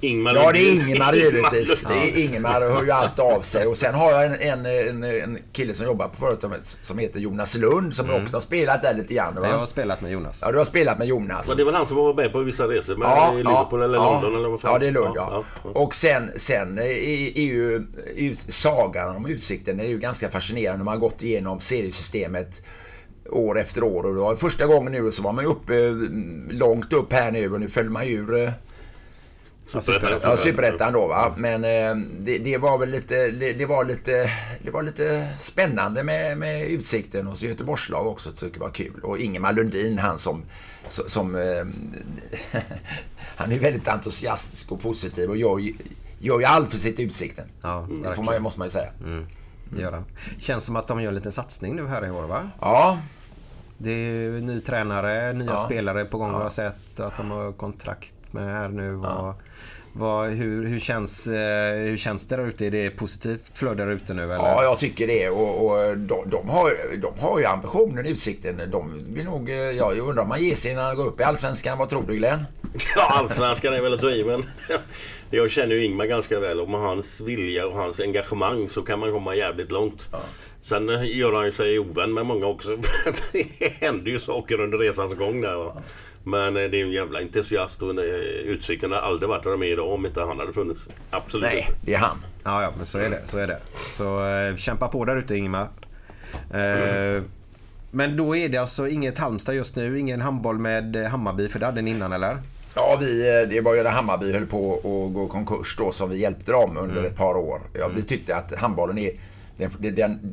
Ingmar 0.00 0.34
Ja, 0.34 0.52
det 0.52 0.58
är. 0.58 0.72
Ingemar 0.72 1.12
givetvis. 1.12 1.82
Lundin. 1.82 2.12
Det 2.14 2.20
är 2.20 2.24
Ingemar 2.24 2.66
och 2.68 2.76
hör 2.76 2.84
ju 2.84 2.90
allt 2.90 3.18
av 3.18 3.40
sig. 3.40 3.66
Och 3.66 3.76
sen 3.76 3.94
har 3.94 4.10
jag 4.10 4.24
en, 4.24 4.34
en, 4.34 4.66
en, 4.66 5.04
en 5.04 5.38
kille 5.52 5.74
som 5.74 5.86
jobbar 5.86 6.08
på 6.08 6.16
företaget 6.16 6.78
som 6.82 6.98
heter 6.98 7.20
Jonas 7.20 7.54
Lund 7.56 7.94
som 7.94 8.10
också 8.10 8.36
har 8.36 8.40
spelat 8.40 8.82
där 8.82 8.94
lite 8.94 9.14
grann. 9.14 9.34
Va? 9.34 9.48
Jag 9.48 9.58
har 9.58 9.66
spelat 9.66 10.00
med 10.00 10.12
Jonas. 10.12 10.42
Ja, 10.46 10.52
du 10.52 10.58
har 10.58 10.64
spelat 10.64 10.98
med 10.98 11.06
Jonas. 11.08 11.48
Men 11.48 11.56
det 11.56 11.64
väl 11.64 11.74
han 11.74 11.86
som 11.86 11.96
var 11.96 12.14
med 12.14 12.32
på 12.32 12.40
vissa 12.40 12.68
resor 12.68 12.96
med 12.96 13.06
Ja, 13.06 13.34
i 13.34 13.36
Liverpool 13.36 13.82
eller 13.82 13.98
ja, 13.98 14.12
London 14.12 14.40
eller 14.40 14.48
vad 14.48 14.60
fan? 14.60 14.72
Ja, 14.72 14.78
det 14.78 14.86
är 14.86 14.90
Lund 14.92 15.12
ja. 15.16 15.28
ja, 15.32 15.44
ja. 15.64 15.70
Och 15.80 15.94
sen, 15.94 16.30
sen 16.36 16.78
är, 16.78 16.82
är 16.82 17.42
ju 17.42 17.86
ut, 18.16 18.38
sagan 18.48 19.16
om 19.16 19.26
Utsikten 19.26 19.80
är 19.80 19.86
ju 19.86 19.98
ganska 19.98 20.30
fascinerande. 20.30 20.84
Man 20.84 20.94
har 20.94 21.00
gått 21.00 21.22
igenom 21.22 21.60
seriesystemet 21.60 22.62
år 23.30 23.60
efter 23.60 23.84
år. 23.84 24.06
Och 24.06 24.14
det 24.14 24.20
var 24.20 24.34
första 24.34 24.66
gången 24.66 24.92
nu 24.92 25.10
så 25.10 25.22
var 25.22 25.32
man 25.32 25.44
ju 25.44 25.50
uppe 25.50 25.72
långt 26.54 26.92
upp 26.92 27.12
här 27.12 27.30
nu 27.30 27.52
och 27.52 27.60
nu 27.60 27.68
följer 27.68 27.90
man 27.90 28.06
ju 28.06 28.14
ur 28.14 28.52
Superettan. 29.80 30.30
Ja, 30.30 30.36
Superettan 30.36 30.92
då 30.92 31.06
va. 31.06 31.34
Men 31.36 31.64
eh, 31.64 31.94
det, 32.20 32.38
det 32.38 32.58
var 32.58 32.78
väl 32.78 32.90
lite, 32.90 33.30
det, 33.30 33.52
det 33.52 33.66
var 33.66 33.84
lite, 33.84 34.30
det 34.62 34.70
var 34.70 34.82
lite 34.82 35.28
spännande 35.38 36.02
med, 36.02 36.38
med 36.38 36.66
Utsikten 36.66 37.26
och 37.26 37.36
så 37.36 37.46
Göteborgslag 37.46 38.06
också 38.06 38.32
tycker 38.32 38.56
jag 38.56 38.60
var 38.66 38.70
kul. 38.70 39.00
Och 39.02 39.18
Ingemar 39.18 39.52
Lundin, 39.52 39.98
han 39.98 40.18
som, 40.18 40.42
som, 40.86 41.34
eh, 41.34 41.64
han 43.36 43.52
är 43.52 43.58
väldigt 43.58 43.88
entusiastisk 43.88 44.72
och 44.72 44.80
positiv 44.80 45.30
och 45.30 45.36
gör, 45.36 45.58
ju- 45.58 45.74
gör 46.18 46.38
ju 46.38 46.44
allt 46.44 46.70
för 46.70 46.76
sitt 46.76 47.00
Utsikten. 47.00 47.44
Ja, 47.62 47.86
det 48.04 48.14
får 48.14 48.22
man. 48.22 48.34
Mm. 48.34 48.42
måste 48.42 48.58
man 48.60 48.66
ju 48.66 48.70
säga. 48.72 48.90
Det 49.70 49.80
gör 49.82 49.92
han. 49.92 50.04
Känns 50.38 50.64
som 50.64 50.76
att 50.76 50.86
de 50.88 51.00
gör 51.02 51.08
en 51.08 51.14
liten 51.14 51.32
satsning 51.32 51.76
nu 51.76 51.86
här 51.86 52.06
i 52.06 52.10
år 52.10 52.22
va? 52.22 52.50
Ja, 52.60 52.98
Det 53.78 53.90
är 53.90 54.10
ju 54.12 54.40
ny 54.40 54.60
tränare, 54.60 55.32
nya 55.32 55.50
Ja. 55.50 55.56
spelare 55.58 56.04
på 56.04 56.18
gång. 56.18 56.32
Jag 56.32 56.38
har 56.40 56.50
sett 56.50 57.00
att 57.00 57.16
de 57.16 57.30
har 57.30 57.52
kontrakt 57.52 58.14
med 58.32 58.44
här 58.54 58.68
nu. 58.68 58.92
Vad, 58.92 59.34
vad, 59.92 60.28
hur, 60.28 60.66
hur, 60.66 60.78
känns, 60.80 61.26
eh, 61.26 61.74
hur 61.78 61.96
känns 61.96 62.26
det 62.28 62.36
där 62.36 62.46
ute? 62.46 62.66
Är 62.66 62.70
det 62.70 62.90
positivt 62.90 63.40
flöde 63.54 63.84
där 63.84 63.92
ute 63.92 64.14
nu? 64.14 64.22
Eller? 64.22 64.34
Ja, 64.34 64.62
jag 64.62 64.78
tycker 64.78 65.06
det. 65.06 65.28
Och, 65.30 65.66
och 65.70 65.98
de, 65.98 66.30
de, 66.30 66.48
har, 66.48 66.96
de 66.96 67.18
har 67.20 67.38
ju 67.38 67.44
ambitionen, 67.44 68.06
Utsikten. 68.06 68.60
De 68.70 69.04
vill 69.14 69.24
nog... 69.24 69.50
eh, 69.50 69.56
Ja, 69.56 69.94
jag 69.94 70.08
undrar 70.08 70.22
om 70.22 70.28
man 70.28 70.44
ger 70.44 70.54
sig 70.54 70.72
innan 70.72 70.88
de 70.88 70.96
går 70.96 71.06
upp 71.06 71.20
i 71.20 71.22
Allsvenskan. 71.24 71.78
Vad 71.78 71.88
tror 71.88 72.04
du 72.08 72.14
Glenn? 72.16 72.44
Ja, 72.96 73.02
allsvenskan 73.02 73.74
är 73.74 73.82
väl 73.82 73.94
att 73.94 74.00
ta 74.00 74.10
i, 74.10 74.24
men 74.24 74.44
jag 75.30 75.50
känner 75.50 75.74
ju 75.74 75.84
Ingmar 75.84 76.06
ganska 76.06 76.40
väl 76.40 76.60
och 76.60 76.68
med 76.70 76.80
hans 76.80 77.20
vilja 77.20 77.66
och 77.66 77.72
hans 77.74 78.00
engagemang 78.00 78.68
så 78.68 78.82
kan 78.82 78.98
man 78.98 79.12
komma 79.12 79.34
jävligt 79.34 79.70
långt. 79.72 80.08
Sen 80.60 80.88
eh, 80.88 81.18
gör 81.18 81.32
han 81.42 81.52
sig 81.52 81.78
ovän 81.78 82.14
med 82.14 82.26
många 82.26 82.46
också. 82.46 82.76
det 83.32 83.72
händer 83.80 84.10
ju 84.10 84.18
saker 84.18 84.60
under 84.60 84.78
resans 84.78 85.14
gång 85.14 85.40
där. 85.40 85.56
va. 85.56 85.82
Men 86.24 86.56
eh, 86.56 86.62
det 86.70 86.80
är 86.80 86.84
en 86.84 86.90
jävla 86.90 87.18
entusiast 87.20 87.82
och 87.82 87.90
eh, 87.90 88.04
Utsikten 88.44 88.92
har 88.92 88.98
aldrig 88.98 89.28
varit 89.28 89.42
där 89.42 89.50
de 89.50 89.62
är 89.62 89.66
idag 89.66 89.92
om 89.92 90.06
inte 90.06 90.20
han 90.20 90.38
hade 90.38 90.52
funnits. 90.52 90.88
Absolut 91.10 91.46
Nej, 91.52 91.58
inte. 91.58 91.72
det 91.82 91.94
är 91.94 91.98
han. 91.98 92.16
Ja, 92.44 92.62
ja, 92.62 92.72
men 92.76 92.86
så 92.86 92.98
är 92.98 93.10
det. 93.10 93.26
Så, 93.26 93.38
är 93.38 93.46
det. 93.46 93.58
så 93.80 94.26
eh, 94.26 94.56
kämpa 94.56 94.88
på 94.88 95.04
där 95.04 95.16
ute 95.16 95.36
Ingemar. 95.36 95.68
Eh, 96.50 97.22
men 97.90 98.16
då 98.16 98.36
är 98.36 98.48
det 98.48 98.58
alltså 98.58 98.88
inget 98.88 99.18
Halmstad 99.18 99.54
just 99.54 99.76
nu, 99.76 99.98
ingen 99.98 100.20
handboll 100.20 100.58
med 100.58 100.96
eh, 100.96 101.04
Hammarby, 101.04 101.48
för 101.48 101.58
det 101.58 101.66
hade 101.66 101.82
ni 101.82 101.90
innan 101.90 102.12
eller? 102.12 102.36
Ja, 102.74 102.96
vi, 103.00 103.46
det 103.50 103.60
var 103.60 103.74
ju 103.74 103.82
när 103.82 103.90
Hammarby 103.90 104.32
höll 104.32 104.46
på 104.46 104.74
att 104.74 105.14
gå 105.14 105.28
konkurs 105.28 105.76
då 105.78 105.92
som 105.92 106.10
vi 106.10 106.16
hjälpte 106.16 106.52
dem 106.52 106.76
under 106.76 107.04
ett 107.04 107.16
par 107.16 107.34
år. 107.34 107.60
Ja, 107.72 107.90
Vi 107.96 108.02
tyckte 108.02 108.36
att 108.36 108.60
handbollen 108.60 108.98
är... 108.98 109.12
Den, 109.56 109.70
den, 109.78 109.94
den, 109.94 110.32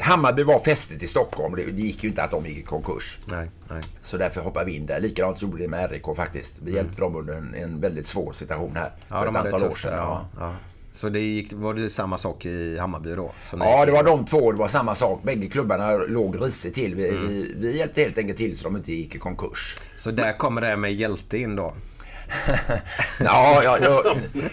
Hammarby 0.00 0.42
var 0.42 0.58
fästet 0.58 1.02
i 1.02 1.06
Stockholm. 1.06 1.54
Det, 1.56 1.62
det 1.64 1.82
gick 1.82 2.02
ju 2.04 2.08
inte 2.08 2.22
att 2.22 2.30
de 2.30 2.46
gick 2.46 2.58
i 2.58 2.62
konkurs. 2.62 3.18
Nej, 3.26 3.48
nej. 3.70 3.80
Så 4.00 4.16
därför 4.16 4.40
hoppade 4.40 4.66
vi 4.66 4.76
in 4.76 4.86
där. 4.86 5.00
Likadant 5.00 5.42
gjorde 5.42 5.56
vi 5.56 5.68
med 5.68 5.90
RIK 5.90 6.16
faktiskt. 6.16 6.54
Vi 6.62 6.74
hjälpte 6.74 7.00
dem 7.00 7.16
under 7.16 7.34
en, 7.34 7.54
en 7.54 7.80
väldigt 7.80 8.06
svår 8.06 8.32
situation 8.32 8.76
här. 8.76 8.90
Ja, 9.08 9.20
för 9.22 9.28
ett 9.28 9.36
antal 9.36 9.60
det 9.60 9.68
år 9.68 9.74
sedan. 9.74 9.92
Ja. 9.94 10.26
ja. 10.40 10.52
Så 10.90 11.08
det 11.08 11.20
gick, 11.20 11.52
var 11.52 11.74
det 11.74 11.88
samma 11.88 12.16
sak 12.18 12.46
i 12.46 12.78
Hammarby 12.78 13.14
då? 13.14 13.32
Ja, 13.58 13.86
det 13.86 13.92
var 13.92 14.04
de 14.04 14.24
två. 14.24 14.52
Det 14.52 14.58
var 14.58 14.68
samma 14.68 14.94
sak. 14.94 15.22
Bägge 15.22 15.46
klubbarna 15.48 15.92
låg 15.92 16.42
risigt 16.44 16.74
till. 16.74 16.94
Vi, 16.94 17.08
Mm. 17.08 17.28
vi, 17.28 17.54
vi 17.56 17.78
hjälpte 17.78 18.00
helt 18.00 18.18
enkelt 18.18 18.38
till 18.38 18.58
så 18.58 18.64
de 18.64 18.76
inte 18.76 18.92
gick 18.92 19.14
i 19.14 19.18
konkurs. 19.18 19.76
Så 19.96 20.10
där 20.10 20.38
kommer 20.38 20.60
det 20.60 20.66
här 20.66 20.76
med 20.76 20.94
hjälte 20.94 21.38
in 21.38 21.56
då? 21.56 21.74
Ja, 23.20 23.60
ja, 23.64 23.78
ja, 23.82 24.02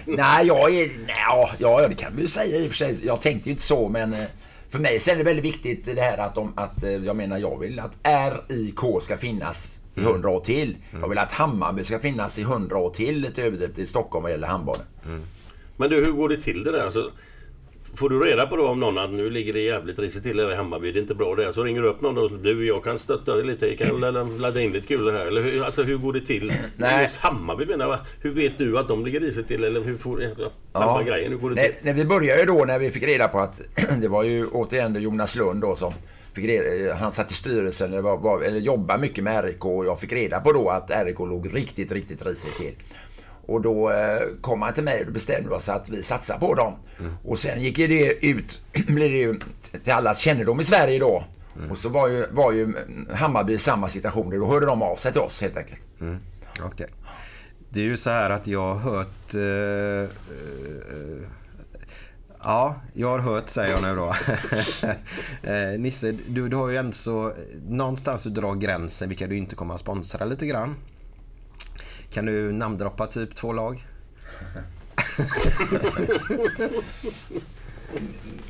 nej, 0.05 0.47
jag 0.47 0.73
är... 0.75 0.87
Nej, 1.07 1.15
ja, 1.29 1.49
ja, 1.57 1.87
det 1.87 1.95
kan 1.95 2.15
vi 2.15 2.21
ju 2.21 2.27
säga 2.27 2.57
i 2.57 2.67
och 2.67 2.71
för 2.71 2.77
sig. 2.77 3.05
Jag 3.05 3.21
tänkte 3.21 3.49
ju 3.49 3.51
inte 3.53 3.63
så, 3.63 3.89
men 3.89 4.13
eh, 4.13 4.25
för 4.73 4.79
mig 4.79 4.99
så 4.99 5.11
är 5.11 5.15
det 5.15 5.23
väldigt 5.23 5.45
viktigt 5.45 5.85
det 5.85 6.01
här 6.01 6.17
att, 6.17 6.35
de, 6.35 6.53
att 6.55 6.83
eh, 6.83 6.91
jag 6.91 7.15
menar, 7.15 7.37
jag 7.37 7.59
vill 7.59 7.79
att 7.79 7.97
RIK 8.47 9.01
ska 9.01 9.17
finnas 9.17 9.79
i 9.95 10.01
hundra 10.01 10.29
år 10.29 10.39
till. 10.39 10.77
Jag 11.01 11.09
vill 11.09 11.17
att 11.17 11.31
Hammarby 11.31 11.83
ska 11.83 11.99
finnas 11.99 12.39
i 12.39 12.43
hundra 12.43 12.77
år 12.77 12.89
till, 12.89 13.19
lite 13.19 13.43
överdrivet, 13.43 13.79
i 13.79 13.85
Stockholm 13.85 14.23
vad 14.23 14.31
gäller 14.31 14.47
handbollen. 14.47 14.85
Men 15.77 15.89
du, 15.89 16.05
hur 16.05 16.11
går 16.11 16.29
det 16.29 16.41
till 16.41 16.63
det 16.63 16.71
där? 16.71 16.85
Alltså, 16.85 17.11
får 17.95 18.09
du 18.09 18.19
reda 18.19 18.47
på 18.47 18.55
då 18.55 18.67
om 18.67 18.79
någon 18.79 18.97
att 18.97 19.11
nu 19.11 19.29
ligger 19.29 19.53
det 19.53 19.59
jävligt 19.59 19.99
risigt 19.99 20.23
till 20.23 20.39
här 20.39 20.51
i 20.51 20.55
Hammarby, 20.55 20.91
det 20.91 20.99
är 20.99 21.01
inte 21.01 21.15
bra 21.15 21.35
det. 21.35 21.53
Så 21.53 21.63
ringer 21.63 21.81
du 21.81 21.87
upp 21.87 22.01
någon 22.01 22.17
och 22.17 22.29
säger 22.29 22.43
du, 22.43 22.67
jag 22.67 22.83
kan 22.83 22.99
stötta 22.99 23.35
dig 23.35 23.43
lite, 23.45 23.67
jag 23.67 23.77
kan 23.77 23.99
ladda- 24.39 24.61
in 24.61 24.71
lite 24.71 24.87
kulor 24.87 25.11
här. 25.11 25.25
Eller 25.25 25.41
hur, 25.41 25.63
alltså, 25.63 25.83
hur 25.83 25.97
går 25.97 26.13
det 26.13 26.21
till? 26.21 26.53
Nej. 26.77 27.03
Just 27.03 27.17
Hammarby 27.17 27.65
menar 27.65 27.85
jag. 27.89 27.99
Hur 28.21 28.31
vet 28.31 28.57
du 28.57 28.77
att 28.77 28.87
de 28.87 29.05
ligger 29.05 29.19
risigt 29.19 29.47
till? 29.47 29.63
Eller 29.63 29.81
hur 29.81 29.97
får 29.97 30.23
alltså, 30.23 30.51
själva 30.73 31.03
grejen, 31.03 31.31
hur 31.31 31.39
går 31.39 31.49
det 31.49 31.55
när, 31.55 31.63
till? 31.63 31.73
när 31.81 31.93
vi 31.93 32.05
började 32.05 32.39
ju 32.39 32.45
då 32.45 32.65
när 32.65 32.79
vi 32.79 32.91
fick 32.91 33.03
reda 33.03 33.27
på 33.27 33.39
att 33.39 33.61
det 34.01 34.07
var 34.07 34.23
ju 34.23 34.47
återigen 34.47 34.93
då 34.93 34.99
Jonas 34.99 35.35
Lund 35.35 35.61
då 35.61 35.75
som 35.75 35.93
fick 36.33 36.45
reda, 36.45 36.93
han 36.95 37.11
satt 37.11 37.31
i 37.31 37.33
styrelsen 37.33 37.91
eller, 37.91 38.01
var, 38.01 38.17
var, 38.17 38.41
eller 38.41 38.59
jobbade 38.59 39.01
mycket 39.01 39.23
med 39.23 39.45
RIK 39.45 39.65
och 39.65 39.85
jag 39.85 39.99
fick 39.99 40.13
reda 40.13 40.39
på 40.39 40.51
då 40.51 40.69
att 40.69 40.91
RIK 41.05 41.19
låg 41.19 41.55
riktigt, 41.55 41.91
riktigt 41.91 42.25
risigt 42.25 42.57
till. 42.57 42.73
Och 43.45 43.61
då 43.61 43.91
eh, 43.91 44.19
kom 44.41 44.61
han 44.61 44.73
till 44.73 44.83
mig 44.83 45.05
och 45.05 45.13
bestämde 45.13 45.49
oss 45.49 45.69
att 45.69 45.89
vi 45.89 46.03
satsar 46.03 46.37
på 46.37 46.53
dem. 46.53 46.73
Och 47.23 47.37
sen 47.37 47.61
gick 47.61 47.79
ju 47.79 47.87
det 47.87 48.25
ut, 48.25 48.61
blev 48.87 49.11
det 49.11 49.17
ju 49.17 49.39
till 49.83 49.93
allas 49.93 50.19
kännedom 50.19 50.59
i 50.59 50.63
Sverige 50.63 50.99
då. 50.99 51.23
Och 51.69 51.77
så 51.77 51.89
var 51.89 52.07
ju, 52.07 52.27
var 52.31 52.51
ju 52.51 52.73
Hammarby 53.13 53.53
i 53.53 53.57
samma 53.57 53.87
situation. 53.89 54.39
Då 54.39 54.47
hörde 54.47 54.65
de 54.65 54.81
av 54.81 54.95
sig 54.95 55.11
till 55.11 55.21
oss 55.21 55.41
helt 55.41 55.57
enkelt. 55.57 55.81
Okej. 56.61 56.87
Det 57.69 57.79
är 57.79 57.83
ju 57.83 57.97
så 57.97 58.09
här 58.09 58.29
att 58.29 58.47
jag 58.47 58.73
har 58.73 58.75
hört... 58.75 59.33
Eh, 59.33 60.09
eh, 60.93 61.27
ja, 62.43 62.75
jag 62.93 63.07
har 63.07 63.19
hört 63.19 63.49
säger 63.49 63.71
jag 63.71 63.81
nu 63.81 63.95
då. 63.95 64.15
eh, 65.49 65.79
Nisse, 65.79 66.11
du, 66.27 66.49
du 66.49 66.55
har 66.55 66.69
ju 66.69 66.77
ändå 66.77 66.91
så... 66.91 67.33
Någonstans 67.67 68.23
du 68.23 68.29
drar 68.29 68.55
gränsen 68.55 69.09
vilka 69.09 69.27
du 69.27 69.37
inte 69.37 69.55
kommer 69.55 69.73
att 69.73 69.79
sponsra 69.79 70.25
lite 70.25 70.47
grann. 70.47 70.75
Kan 72.13 72.25
du 72.25 72.51
namndroppa 72.51 73.07
typ 73.07 73.35
två 73.35 73.53
lag? 73.53 73.85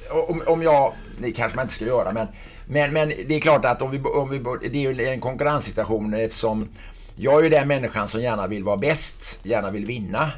om, 0.10 0.44
om 0.48 0.62
jag, 0.64 0.94
det 1.20 1.32
kanske 1.32 1.56
man 1.56 1.64
inte 1.66 1.76
ska 1.76 1.86
göra, 1.86 2.12
men, 2.12 2.28
men, 2.68 2.94
men 2.94 3.10
det 3.10 3.36
är 3.36 3.42
klart 3.42 3.66
att 3.66 3.82
om 3.82 3.92
vi, 3.92 4.00
om 4.00 4.30
vi, 4.30 4.70
det 4.70 4.86
är 4.86 4.94
ju 4.94 5.06
en 5.06 5.20
konkurrenssituation 5.22 6.14
eftersom 6.14 6.70
jag 7.16 7.40
är 7.40 7.44
ju 7.44 7.50
den 7.50 7.68
människan 7.68 8.08
som 8.08 8.22
gärna 8.22 8.48
vill 8.48 8.64
vara 8.64 8.78
bäst, 8.78 9.40
gärna 9.44 9.72
vill 9.72 9.86
vinna. 9.86 10.32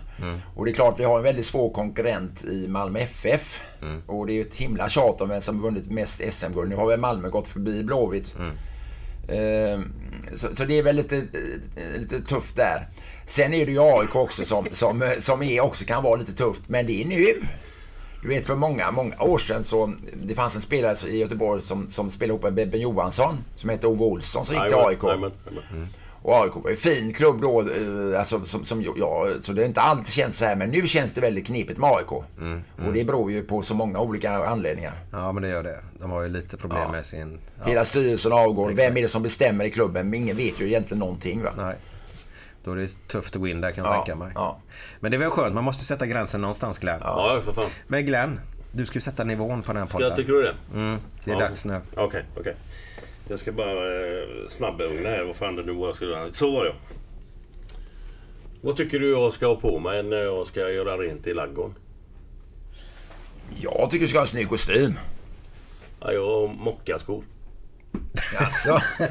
Och 0.56 0.66
det 0.66 0.72
är 0.72 0.74
klart 0.74 1.00
vi 1.00 1.04
har 1.04 1.18
en 1.18 1.24
väldigt 1.24 1.46
svår 1.46 1.70
konkurrent 1.70 2.44
i 2.44 2.68
Malmö 2.68 3.00
FF. 3.00 3.62
Och 4.08 4.26
det 4.28 4.32
är 4.34 4.36
ju 4.36 4.42
ett 4.42 4.56
himla 4.56 4.90
tjat 4.90 5.22
om 5.22 5.30
vem 5.30 5.42
som 5.42 5.62
vunnit 5.62 5.92
mest 5.92 6.22
SM-guld. 6.30 6.70
Nu 6.70 6.76
har 6.76 6.88
väl 6.88 7.00
Malmö 7.00 7.30
gått 7.30 7.48
förbi 7.48 7.84
Blåvitt. 7.84 8.36
Eh, 9.28 9.80
Så, 10.36 10.56
så 10.56 10.66
det 10.66 10.78
är 10.78 10.84
väl 10.84 10.96
lite, 10.96 11.24
lite 11.98 12.20
tufft 12.22 12.56
där. 12.56 12.88
Sen 13.26 13.54
är 13.54 13.66
det 13.66 13.72
ju 13.72 13.80
AIK 13.82 14.16
också 14.16 14.46
som, 14.46 14.68
som, 14.72 15.14
som 15.20 15.44
är, 15.44 15.62
också 15.62 15.86
kan 15.86 16.04
vara 16.04 16.16
lite 16.16 16.34
tufft, 16.34 16.62
men 16.68 16.88
det 16.88 17.02
är 17.02 17.06
nu. 17.06 17.26
Du 18.22 18.28
vet 18.30 18.46
för 18.48 18.56
många, 18.56 18.92
många 18.92 19.16
år 19.22 19.38
sedan 19.38 19.64
så 19.64 19.94
det 20.24 20.36
fanns 20.36 20.56
en 20.56 20.62
spelare 20.62 21.10
i 21.10 21.18
Göteborg 21.18 21.62
som, 21.62 21.88
som 21.88 22.10
spelade 22.10 22.32
ihop 22.34 22.44
med 22.44 22.54
Bebben 22.54 22.82
Johansson 22.82 23.38
som 23.56 23.70
hette 23.70 23.88
Ove 23.88 24.04
Olsson 24.04 24.46
som 24.46 24.56
gick 24.56 24.66
till 24.66 24.76
AIK. 24.78 25.04
jajamän, 25.04 25.32
jajamän. 25.46 25.88
Och 26.22 26.36
AIK 26.36 26.56
var 26.56 26.70
en 26.72 26.78
fin 26.78 27.14
klubb 27.14 27.42
då, 27.42 27.62
eh, 27.62 28.20
alltså, 28.20 28.46
som, 28.46 28.66
som, 28.66 28.82
ja, 28.98 29.28
så 29.42 29.52
det 29.54 29.62
har 29.62 29.68
inte 29.68 29.82
alltid 29.82 30.08
känts 30.14 30.38
så 30.38 30.46
här, 30.46 30.56
men 30.56 30.70
nu 30.70 30.88
känns 30.88 31.14
det 31.14 31.22
väldigt 31.22 31.46
knepigt 31.46 31.80
med 31.80 31.90
AIK. 31.90 32.12
Och 32.12 32.94
det 32.94 33.04
beror 33.04 33.32
ju 33.32 33.44
på 33.44 33.62
så 33.62 33.74
många 33.74 34.00
olika 34.00 34.32
anledningar. 34.32 34.94
Ja, 35.12 35.32
men 35.32 35.44
det 35.44 35.50
gör 35.50 35.64
det. 35.64 35.80
De 36.00 36.12
har 36.12 36.22
ju 36.24 36.30
lite 36.30 36.58
problem 36.58 36.82
Ja. 36.86 36.92
med 36.92 37.06
sin... 37.06 37.40
Ja, 37.60 37.66
Hela 37.66 37.86
styrelsen 37.86 38.32
avgår. 38.32 38.72
Exakt. 38.72 38.88
Vem 38.90 38.98
är 38.98 39.02
det 39.02 39.08
som 39.08 39.24
bestämmer 39.24 39.66
i 39.66 39.72
klubben? 39.72 40.10
Men 40.10 40.22
ingen 40.22 40.38
vet 40.38 40.60
ju 40.62 40.68
egentligen 40.68 41.00
någonting. 41.00 41.44
Va? 41.44 41.50
nej. 41.58 41.76
Då 42.66 42.72
är 42.72 42.76
det 42.76 43.08
tufft 43.08 43.36
att 43.36 43.42
gå 43.42 43.48
in 43.48 43.62
där 43.62 43.72
kan 43.72 43.84
jag 43.84 43.94
Ja, 43.94 43.98
tänka 43.98 44.16
mig. 44.16 44.32
ja. 44.36 44.60
Men 45.00 45.12
det 45.12 45.18
är 45.18 45.20
väl 45.20 45.30
skönt, 45.30 45.56
man 45.56 45.64
måste 45.64 45.86
sätta 45.86 46.06
gränsen 46.08 46.42
någonstans 46.42 46.80
Glenn. 46.80 47.00
Ja, 47.04 47.42
för 47.44 47.52
fan. 47.52 47.70
Men 47.88 48.06
Glenn, 48.06 48.40
du 48.72 48.86
ska 48.86 48.96
ju 48.96 49.02
sätta 49.02 49.24
nivån 49.24 49.62
på 49.62 49.74
den 49.74 49.82
här 49.82 49.88
Ska 49.88 49.94
podden. 49.94 50.08
jag, 50.10 50.18
tycker 50.18 50.34
du 50.34 50.42
det? 50.42 50.56
Mm, 50.74 50.98
det 51.24 51.32
är 51.32 51.36
Ja. 51.36 51.40
dags 51.42 51.66
nu. 51.66 51.82
Okej, 51.96 52.24
okej. 52.40 52.56
Jag 53.28 53.40
ska 53.40 53.52
bara 53.52 54.06
eh, 54.08 54.24
snabbugna 54.50 55.10
här 55.10 55.24
vad 55.24 55.36
fan 55.36 55.56
det 55.56 55.64
nu 55.64 55.74
var 55.74 55.88
jag 55.88 55.96
skulle 55.96 56.12
göra. 56.12 56.32
Så 56.32 56.52
var 56.52 56.64
det 56.66 56.74
Vad 58.62 58.78
tycker 58.78 59.00
du 59.00 59.12
jag 59.12 59.34
ska 59.34 59.48
ha 59.48 59.56
på 59.56 59.80
mig 59.80 60.04
när 60.04 60.18
jag 60.18 60.48
ska 60.48 60.70
göra 60.70 60.98
rent 60.98 61.28
i 61.28 61.34
ladugården? 61.34 61.76
Jag 63.60 63.88
tycker 63.90 64.06
du 64.06 64.08
ska 64.08 64.18
ha 64.18 64.24
en 64.24 64.28
snygg 64.28 64.50
kostym. 64.50 64.94
Ja, 66.00 66.12
jag 66.12 66.26
har 66.26 66.48
mockaskor. 66.48 67.24
Alltså. 68.40 68.80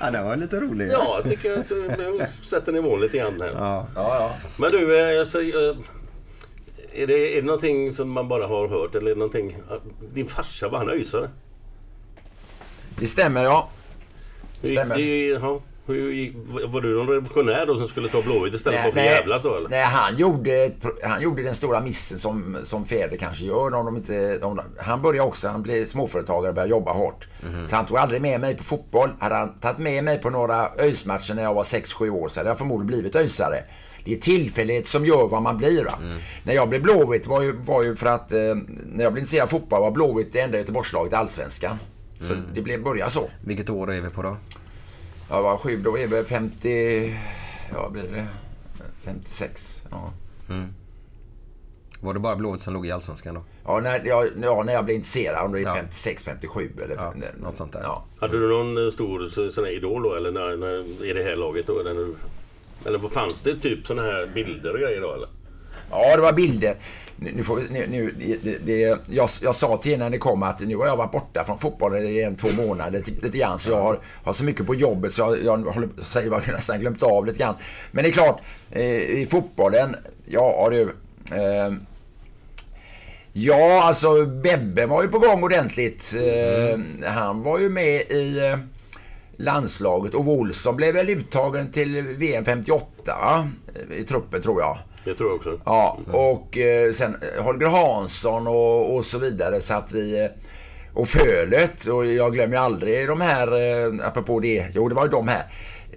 Ja, 0.00 0.10
det 0.10 0.22
var 0.22 0.36
lite 0.36 0.60
roligt. 0.60 0.92
Ja, 0.92 1.20
jag 1.22 1.30
tycker 1.30 1.58
att 1.60 1.70
eh, 1.70 2.04
jag 2.18 2.28
sätter 2.28 2.72
nivån 2.72 3.00
lite 3.00 3.18
grann 3.18 3.40
här. 3.40 3.48
Ja. 3.54 3.86
ja, 3.94 4.16
ja. 4.20 4.32
Men 4.58 4.70
du, 4.70 4.98
eh, 5.00 5.20
eh, 5.20 5.76
är, 7.02 7.06
det, 7.06 7.36
är 7.38 7.40
det 7.40 7.46
någonting 7.46 7.92
som 7.94 8.10
man 8.10 8.28
bara 8.28 8.46
har 8.46 8.68
hört 8.68 8.94
eller 8.94 9.10
är 9.10 9.14
det 9.14 9.18
någonting... 9.18 9.56
Din 10.12 10.28
farsa 10.28 10.68
var 10.68 10.78
han 10.78 10.90
öisare? 10.90 11.30
Det 12.98 13.06
stämmer, 13.06 13.44
ja. 13.44 13.70
Stämmer. 14.62 14.96
det- 14.96 15.26
jaha. 15.26 15.60
Hur 15.90 16.12
gick- 16.12 16.36
Var 16.68 16.80
du 16.80 16.96
någon 16.96 17.08
revolutionär 17.08 17.66
då 17.66 17.76
som 17.76 17.88
skulle 17.88 18.08
ta 18.08 18.22
Blåvitt 18.22 18.54
istället 18.54 18.80
för 18.80 18.88
att 18.88 18.94
nej, 18.94 19.08
förjävlas 19.08 19.42
då 19.42 19.54
eller? 19.56 19.68
nej 19.68 19.84
han, 19.84 20.16
gjorde, 20.16 20.70
han 21.02 21.22
gjorde 21.22 21.42
den 21.42 21.54
stora 21.54 21.80
missen 21.80 22.18
som, 22.18 22.56
som 22.62 22.84
fäder 22.84 23.16
kanske 23.16 23.44
gör. 23.44 23.74
Om 23.74 23.86
de 23.86 23.96
inte, 23.96 24.38
om, 24.42 24.60
han 24.78 25.02
började 25.02 25.28
också, 25.28 25.48
han 25.48 25.62
blev 25.62 25.86
småföretagare 25.86 26.48
och 26.48 26.54
började 26.54 26.70
jobba 26.70 26.92
hårt. 26.92 27.28
Mhm. 27.42 27.66
Så 27.66 27.76
han 27.76 27.86
tog 27.86 27.96
aldrig 27.98 28.22
med 28.22 28.40
mig 28.40 28.56
på 28.56 28.64
fotboll. 28.64 29.10
Hade 29.18 29.34
han 29.34 29.52
tagit 29.60 29.78
med 29.78 30.04
mig 30.04 30.18
på 30.20 30.30
några 30.30 30.68
ÖIS-matcher 30.78 31.34
när 31.34 31.42
jag 31.42 31.54
var 31.54 31.62
6-7 31.62 32.10
år 32.10 32.28
så 32.28 32.40
hade 32.40 32.50
jag 32.50 32.58
förmodligen 32.58 32.86
blivit 32.86 33.16
ÖISare. 33.16 33.64
Det 34.04 34.12
är 34.12 34.16
tillfällighet 34.20 34.86
som 34.86 35.04
gör 35.06 35.28
vad 35.28 35.42
man 35.42 35.56
blir. 35.56 35.80
Mm. 35.80 36.18
När 36.44 36.54
jag 36.54 36.68
blev 36.68 36.82
Blåvitt 36.82 37.26
var 37.26 37.42
ju, 37.42 37.52
var 37.52 37.82
ju 37.82 37.96
för 37.96 38.06
att 38.06 38.32
eh, 38.32 38.38
när 38.38 39.04
jag 39.04 39.12
blev 39.12 39.22
intresserad 39.22 39.42
av 39.44 39.48
fotboll 39.48 39.80
var 39.80 39.90
Blåvitt 39.90 40.32
det 40.32 40.40
enda 40.40 40.58
Göteborgslaget 40.58 41.12
i 41.12 41.16
Allsvenskan. 41.16 41.76
Så 42.22 42.32
Mm. 42.32 42.44
det 42.54 42.60
blev, 42.62 42.82
började 42.82 43.10
så. 43.10 43.30
Vilket 43.44 43.70
år 43.70 43.92
är 43.92 44.00
vi 44.00 44.10
på 44.10 44.22
då? 44.22 44.36
Jag 45.30 45.42
var 45.42 45.56
sju, 45.56 45.76
då 45.76 45.98
är 45.98 46.08
det 46.08 46.24
50... 46.24 47.16
Ja, 47.74 47.88
blir 47.88 48.02
det? 48.02 48.26
56. 49.04 49.84
Ja. 49.90 50.12
Var 52.00 52.14
det 52.14 52.20
bara 52.20 52.36
Blåvitt 52.36 52.60
som 52.60 52.74
låg 52.74 52.86
i 52.86 52.90
Allsvenskan 52.90 53.34
då? 53.34 53.44
Ja, 53.64 53.80
när 53.80 54.04
jag, 54.04 54.28
ja, 54.42 54.62
när 54.66 54.72
jag 54.72 54.84
blev 54.84 54.94
intresserad. 54.96 55.44
Om 55.44 55.52
det 55.52 55.58
är 55.58 55.62
Ja. 55.62 55.74
56, 55.74 56.22
57 56.22 56.72
eller... 56.84 56.94
Ja, 56.96 57.12
något 57.40 57.56
sånt 57.56 57.72
där. 57.72 57.80
Ja. 57.82 58.04
Hade 58.20 58.38
du 58.40 58.48
någon 58.48 58.84
eh, 58.86 58.90
stor 58.90 59.28
så- 59.28 59.50
sån 59.50 59.64
här 59.64 59.72
idol 59.72 60.02
då? 60.02 60.14
Eller 60.14 60.30
när, 60.32 60.56
när, 60.56 61.04
i 61.06 61.12
det 61.12 61.22
här 61.22 61.36
laget 61.36 61.66
då? 61.66 61.80
Eller, 61.80 62.08
eller 62.86 62.98
vad 62.98 63.12
fanns 63.12 63.42
det 63.42 63.56
typ 63.56 63.86
såna 63.86 64.02
här 64.02 64.30
bilder 64.34 64.72
och 64.72 64.78
grejer 64.80 65.00
då 65.00 65.12
eller? 65.14 65.28
Ja, 65.90 66.16
det 66.16 66.22
var 66.22 66.32
bilder. 66.32 66.76
Nu, 67.22 67.42
får 67.42 67.56
vi, 67.56 67.62
nu, 67.70 67.86
nu, 67.86 68.14
det, 68.42 68.58
det, 68.58 68.78
jag, 69.08 69.28
jag 69.42 69.54
sa 69.54 69.76
till 69.76 69.92
er 69.92 69.98
när 69.98 70.10
ni 70.10 70.18
kom 70.18 70.42
att 70.42 70.60
nu 70.60 70.76
har 70.76 70.86
jag 70.86 70.96
varit 70.96 71.12
borta 71.12 71.44
från 71.44 71.58
fotbollen 71.58 72.06
i 72.06 72.20
en, 72.20 72.36
två 72.36 72.48
månader 72.56 72.98
lite, 72.98 73.10
lite 73.26 73.38
grann. 73.38 73.58
Så 73.58 73.70
jag 73.70 73.82
har, 73.82 73.98
har 74.24 74.32
så 74.32 74.44
mycket 74.44 74.66
på 74.66 74.74
jobbet 74.74 75.12
så 75.12 75.22
jag, 75.22 75.44
jag 75.44 75.72
håller, 75.72 75.88
säger 75.98 76.30
jag 76.30 76.48
nästan 76.48 76.80
glömt 76.80 77.02
av 77.02 77.26
lite 77.26 77.38
grann. 77.38 77.54
Men 77.90 78.04
det 78.04 78.10
är 78.10 78.12
klart, 78.12 78.40
eh, 78.70 78.84
i 79.00 79.26
fotbollen, 79.30 79.96
ja 80.26 80.68
du. 80.70 80.82
Eh, 81.32 81.72
ja, 83.32 83.82
alltså 83.82 84.26
Bebbe 84.26 84.86
var 84.86 85.02
ju 85.02 85.08
på 85.08 85.18
gång 85.18 85.42
ordentligt. 85.44 86.14
Eh, 86.14 87.08
Han 87.10 87.42
var 87.42 87.58
ju 87.58 87.68
med 87.68 88.00
i 88.00 88.38
eh, 88.38 88.58
landslaget 89.36 90.14
och 90.14 90.28
Olsson 90.28 90.76
blev 90.76 90.94
väl 90.94 91.10
uttagen 91.10 91.72
till 91.72 92.02
VM 92.02 92.44
58 92.44 92.86
va? 93.06 93.48
i 93.96 94.04
truppen 94.04 94.42
tror 94.42 94.60
jag. 94.60 94.78
Det 95.04 95.14
tror 95.14 95.28
jag 95.28 95.36
också. 95.36 95.60
Ja, 95.64 95.98
och 96.12 96.58
eh, 96.58 96.92
sen 96.92 97.16
eh, 97.36 97.44
Holger 97.44 97.66
Hansson 97.66 98.46
och, 98.46 98.94
och 98.94 99.04
så 99.04 99.18
vidare. 99.18 99.60
Så 99.60 99.74
att 99.74 99.92
vi... 99.92 100.20
Eh, 100.24 100.30
och 100.94 101.08
Fölet. 101.08 101.86
Och 101.86 102.06
jag 102.06 102.32
glömmer 102.32 102.56
aldrig 102.56 103.08
de 103.08 103.20
här, 103.20 103.46
eh, 104.00 104.06
apropå 104.06 104.40
det. 104.40 104.66
Jo, 104.74 104.88
det 104.88 104.94
var 104.94 105.04
ju 105.04 105.10
de 105.10 105.28
här. 105.28 105.46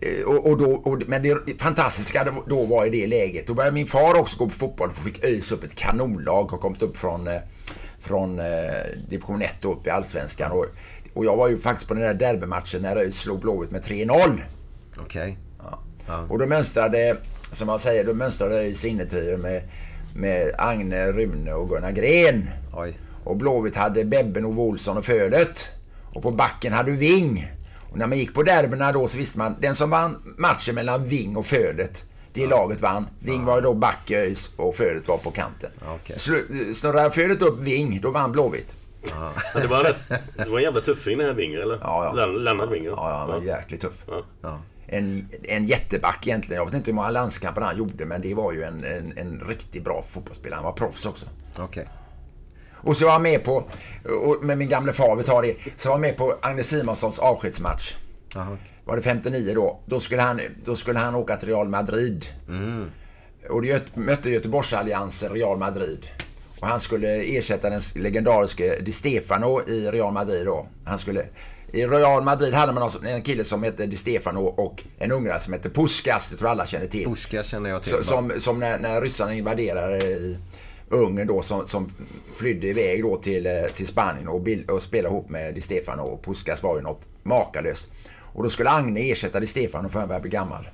Eh, 0.02 0.24
Och, 0.26 0.50
och 0.50 0.58
då, 0.58 0.72
och, 0.72 1.02
men 1.08 1.24
det 1.24 1.62
fantastiska 1.62 2.24
då- 2.24 2.44
då 2.48 2.66
var 2.66 2.86
i 2.86 2.90
det 2.90 3.08
läget. 3.08 3.48
Då 3.48 3.54
började 3.54 3.74
min 3.74 3.86
far 3.86 4.20
också 4.20 4.38
gå 4.38 4.46
på 4.46 4.54
fotboll. 4.54 4.90
För 4.92 5.04
fick 5.04 5.24
ÖIS 5.24 5.52
upp 5.52 5.64
ett 5.64 5.76
kanonlag. 5.76 6.44
Har 6.52 6.58
kommit 6.58 6.82
upp 6.82 6.98
från, 6.98 7.30
från 8.00 8.40
eh, 8.40 8.46
division 9.10 9.42
1 9.42 9.66
och 9.66 9.72
upp 9.78 9.88
i 9.88 9.90
Allsvenskan. 9.90 10.52
Och, 10.52 10.66
och 11.14 11.26
jag 11.26 11.36
var 11.36 11.48
ju 11.50 11.60
faktiskt 11.60 11.88
på 11.88 11.94
den 11.94 12.04
där 12.04 12.14
derbymatchen 12.14 12.82
när 12.82 12.96
ÖIS 12.96 13.20
slog 13.20 13.40
Blåvitt 13.40 13.72
med 13.72 13.82
3-0. 13.84 14.42
Okej. 15.02 15.38
Och 16.30 16.40
då 16.40 16.46
mönstrade, 16.46 17.18
som 17.54 17.68
man 17.68 17.80
säger, 17.80 18.04
då 18.06 18.14
mönstrade 18.14 18.56
ÖIS 18.56 18.86
innertrio 18.86 19.38
med, 19.38 19.62
med 20.16 20.56
Agne, 20.58 21.12
Rune 21.12 21.54
och 21.54 21.70
Gunnar 21.70 21.92
Gren. 21.92 22.50
Oj. 22.76 22.94
Och 23.24 23.38
Blåvitt 23.38 23.76
hade 23.76 24.06
Bebben, 24.06 24.46
Ove 24.46 24.62
Olsson 24.62 24.98
och 24.98 25.06
Fölet. 25.06 25.70
Och 26.14 26.22
på 26.22 26.32
backen 26.32 26.74
hade 26.74 26.92
du 26.92 26.98
Ving. 26.98 27.52
Och 27.92 27.98
när 27.98 28.08
man 28.08 28.18
gick 28.18 28.34
på 28.34 28.44
derbyna 28.44 28.92
då 28.92 29.08
så 29.08 29.18
visste 29.18 29.38
man, 29.38 29.56
den 29.60 29.76
som 29.76 29.90
vann 29.90 30.36
matchen 30.38 30.76
mellan 30.76 31.06
Ving 31.06 31.38
och 31.38 31.46
Fölet, 31.46 32.06
det 32.34 32.48
laget 32.48 32.82
vann. 32.82 33.08
Ving 33.20 33.46
var 33.46 33.56
ju 33.56 33.62
då 33.62 33.74
back 33.74 34.12
i 34.12 34.16
ÖIS 34.16 34.50
och 34.58 34.76
Fölet 34.76 35.08
var 35.08 35.18
på 35.18 35.32
kanten. 35.32 35.70
Slu- 36.18 36.74
Snurrade 36.74 37.12
Fölet 37.12 37.42
upp 37.42 37.60
Ving, 37.60 38.00
då 38.02 38.12
vann 38.12 38.32
Blåvitt. 38.32 38.76
Men 39.54 39.62
det, 39.62 39.68
var 39.68 39.84
rätt, 39.84 40.10
det 40.38 40.50
var 40.50 40.58
en 40.58 40.64
jävla 40.64 40.82
tuffing 40.82 41.18
den 41.18 41.28
här 41.28 41.34
Winger 41.34 41.60
eller? 41.60 41.80
Ja, 41.82 42.14
ja. 42.18 42.26
Lennart 42.26 42.72
Winger. 42.72 42.90
Ja, 42.90 43.10
ja, 43.10 43.18
han 43.18 43.28
var 43.28 43.42
jäkligt 43.42 43.82
tuff. 43.82 44.04
Ja. 44.42 44.60
En, 44.88 45.30
en 45.44 45.66
jätteback 45.66 46.28
egentligen. 46.28 46.60
Jag 46.60 46.66
vet 46.66 46.74
inte 46.76 46.92
hur 46.92 46.96
många 46.96 47.10
landskamper 47.10 47.62
han 47.62 47.78
gjorde, 47.78 48.06
men 48.06 48.22
det 48.22 48.34
var 48.34 48.54
ju 48.54 48.64
en, 48.64 48.84
en, 48.84 49.18
en 49.18 49.40
riktigt 49.48 49.84
bra 49.84 50.02
fotbollsspelare. 50.10 50.58
Han 50.58 50.66
var 50.66 50.72
proffs 50.72 51.06
också. 51.06 51.26
Okej. 51.60 51.88
Och 52.74 52.98
så 52.98 53.06
var 53.06 53.12
han 53.14 53.22
med 53.22 53.44
på, 53.44 53.64
och 54.24 54.44
med 54.46 54.58
min 54.58 54.70
gamle 54.70 54.94
far, 54.94 55.16
vi 55.16 55.24
tar 55.24 55.42
det, 55.42 55.56
så 55.78 55.90
var 55.90 55.94
han 55.96 56.02
med 56.02 56.18
på 56.18 56.38
Agne 56.42 56.64
Simonssons 56.64 57.20
avskedsmatch. 57.20 57.96
Okej. 58.36 58.58
Var 58.86 58.96
det 58.96 59.02
59 59.02 59.54
då? 59.56 59.80
Då 59.86 60.00
skulle 60.00 60.22
han, 60.22 60.42
då 60.66 60.76
skulle 60.76 61.00
han 61.00 61.16
åka 61.16 61.38
till 61.38 61.48
Real 61.50 61.70
Madrid. 61.70 62.26
Och 63.50 63.62
det 63.62 63.68
göt- 63.68 63.96
mötte 63.96 64.30
Göteborgsalliansen 64.30 65.34
Real 65.34 65.58
Madrid. 65.58 66.08
Och 66.60 66.68
han 66.68 66.80
skulle 66.80 67.24
ersätta 67.38 67.70
den 67.70 67.82
legendariske 67.96 68.80
Di 68.82 68.92
Stefano 68.92 69.62
i 69.68 69.92
Real 69.92 70.14
Madrid 70.14 70.46
då. 70.46 70.68
Han 70.86 71.00
skulle... 71.00 71.26
I 71.74 71.86
Real 71.86 72.24
Madrid 72.24 72.54
hade 72.54 72.74
man 72.74 72.90
en 73.04 73.22
kille 73.22 73.44
som 73.44 73.64
hette 73.64 73.86
Di 73.86 73.96
Stefano 73.96 74.40
och 74.46 74.84
en 74.98 75.12
ungrare 75.12 75.40
som 75.40 75.54
hette 75.54 75.70
Puskas. 75.70 76.30
Det 76.30 76.38
tror 76.38 76.50
alla 76.50 76.66
känner 76.66 76.88
till. 76.88 77.06
Puska 77.06 77.44
känner 77.44 77.70
jag 77.70 77.84
till. 77.84 77.92
Så, 77.92 78.04
som 78.04 78.34
som 78.38 78.60
när, 78.60 78.80
när 78.80 79.02
ryssarna 79.02 79.34
invaderade 79.34 80.36
Ungern 80.90 81.28
då 81.28 81.42
som, 81.42 81.68
som 81.68 81.92
flydde 82.36 82.68
iväg 82.68 83.04
då 83.04 83.18
till, 83.18 83.46
eh, 83.46 83.64
till 83.76 83.88
Spanien 83.88 84.28
och, 84.28 84.42
bild, 84.42 84.70
och 84.70 84.82
spelade 84.82 85.16
ihop 85.16 85.30
med 85.30 85.56
Di 85.56 85.62
Stefano 85.62 86.02
och 86.02 86.24
Puskas 86.24 86.64
var 86.64 86.76
ju 86.76 86.82
något 86.82 87.08
makalöst. 87.24 87.88
Och 88.20 88.44
då 88.44 88.50
skulle 88.50 88.70
Agne 88.70 89.12
ersätta 89.12 89.40
Di 89.40 89.48
Stefano 89.48 89.90
för 89.90 90.00
han 90.00 90.08
började 90.08 90.22
bli 90.22 90.32
gammal. 90.32 90.70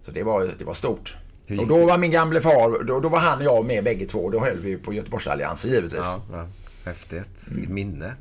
Så 0.00 0.10
det 0.10 0.22
var, 0.22 0.54
det 0.58 0.64
var 0.64 0.74
stort. 0.74 1.16
Och 1.60 1.66
då 1.66 1.86
var 1.86 1.98
min 1.98 2.10
gamle 2.10 2.40
far, 2.40 2.84
då, 2.84 3.00
då 3.00 3.08
var 3.08 3.18
han 3.18 3.38
och 3.38 3.44
jag 3.44 3.64
med 3.64 3.84
bägge 3.84 4.06
två. 4.06 4.30
Då 4.30 4.40
höll 4.40 4.58
vi 4.58 4.76
på 4.76 4.94
Göteborgsalliansen 4.94 5.70
givetvis. 5.70 6.00
Ja, 6.02 6.22
ja. 6.32 6.46
Häftigt. 6.84 7.48
Vilket 7.54 7.72
minne. 7.72 8.14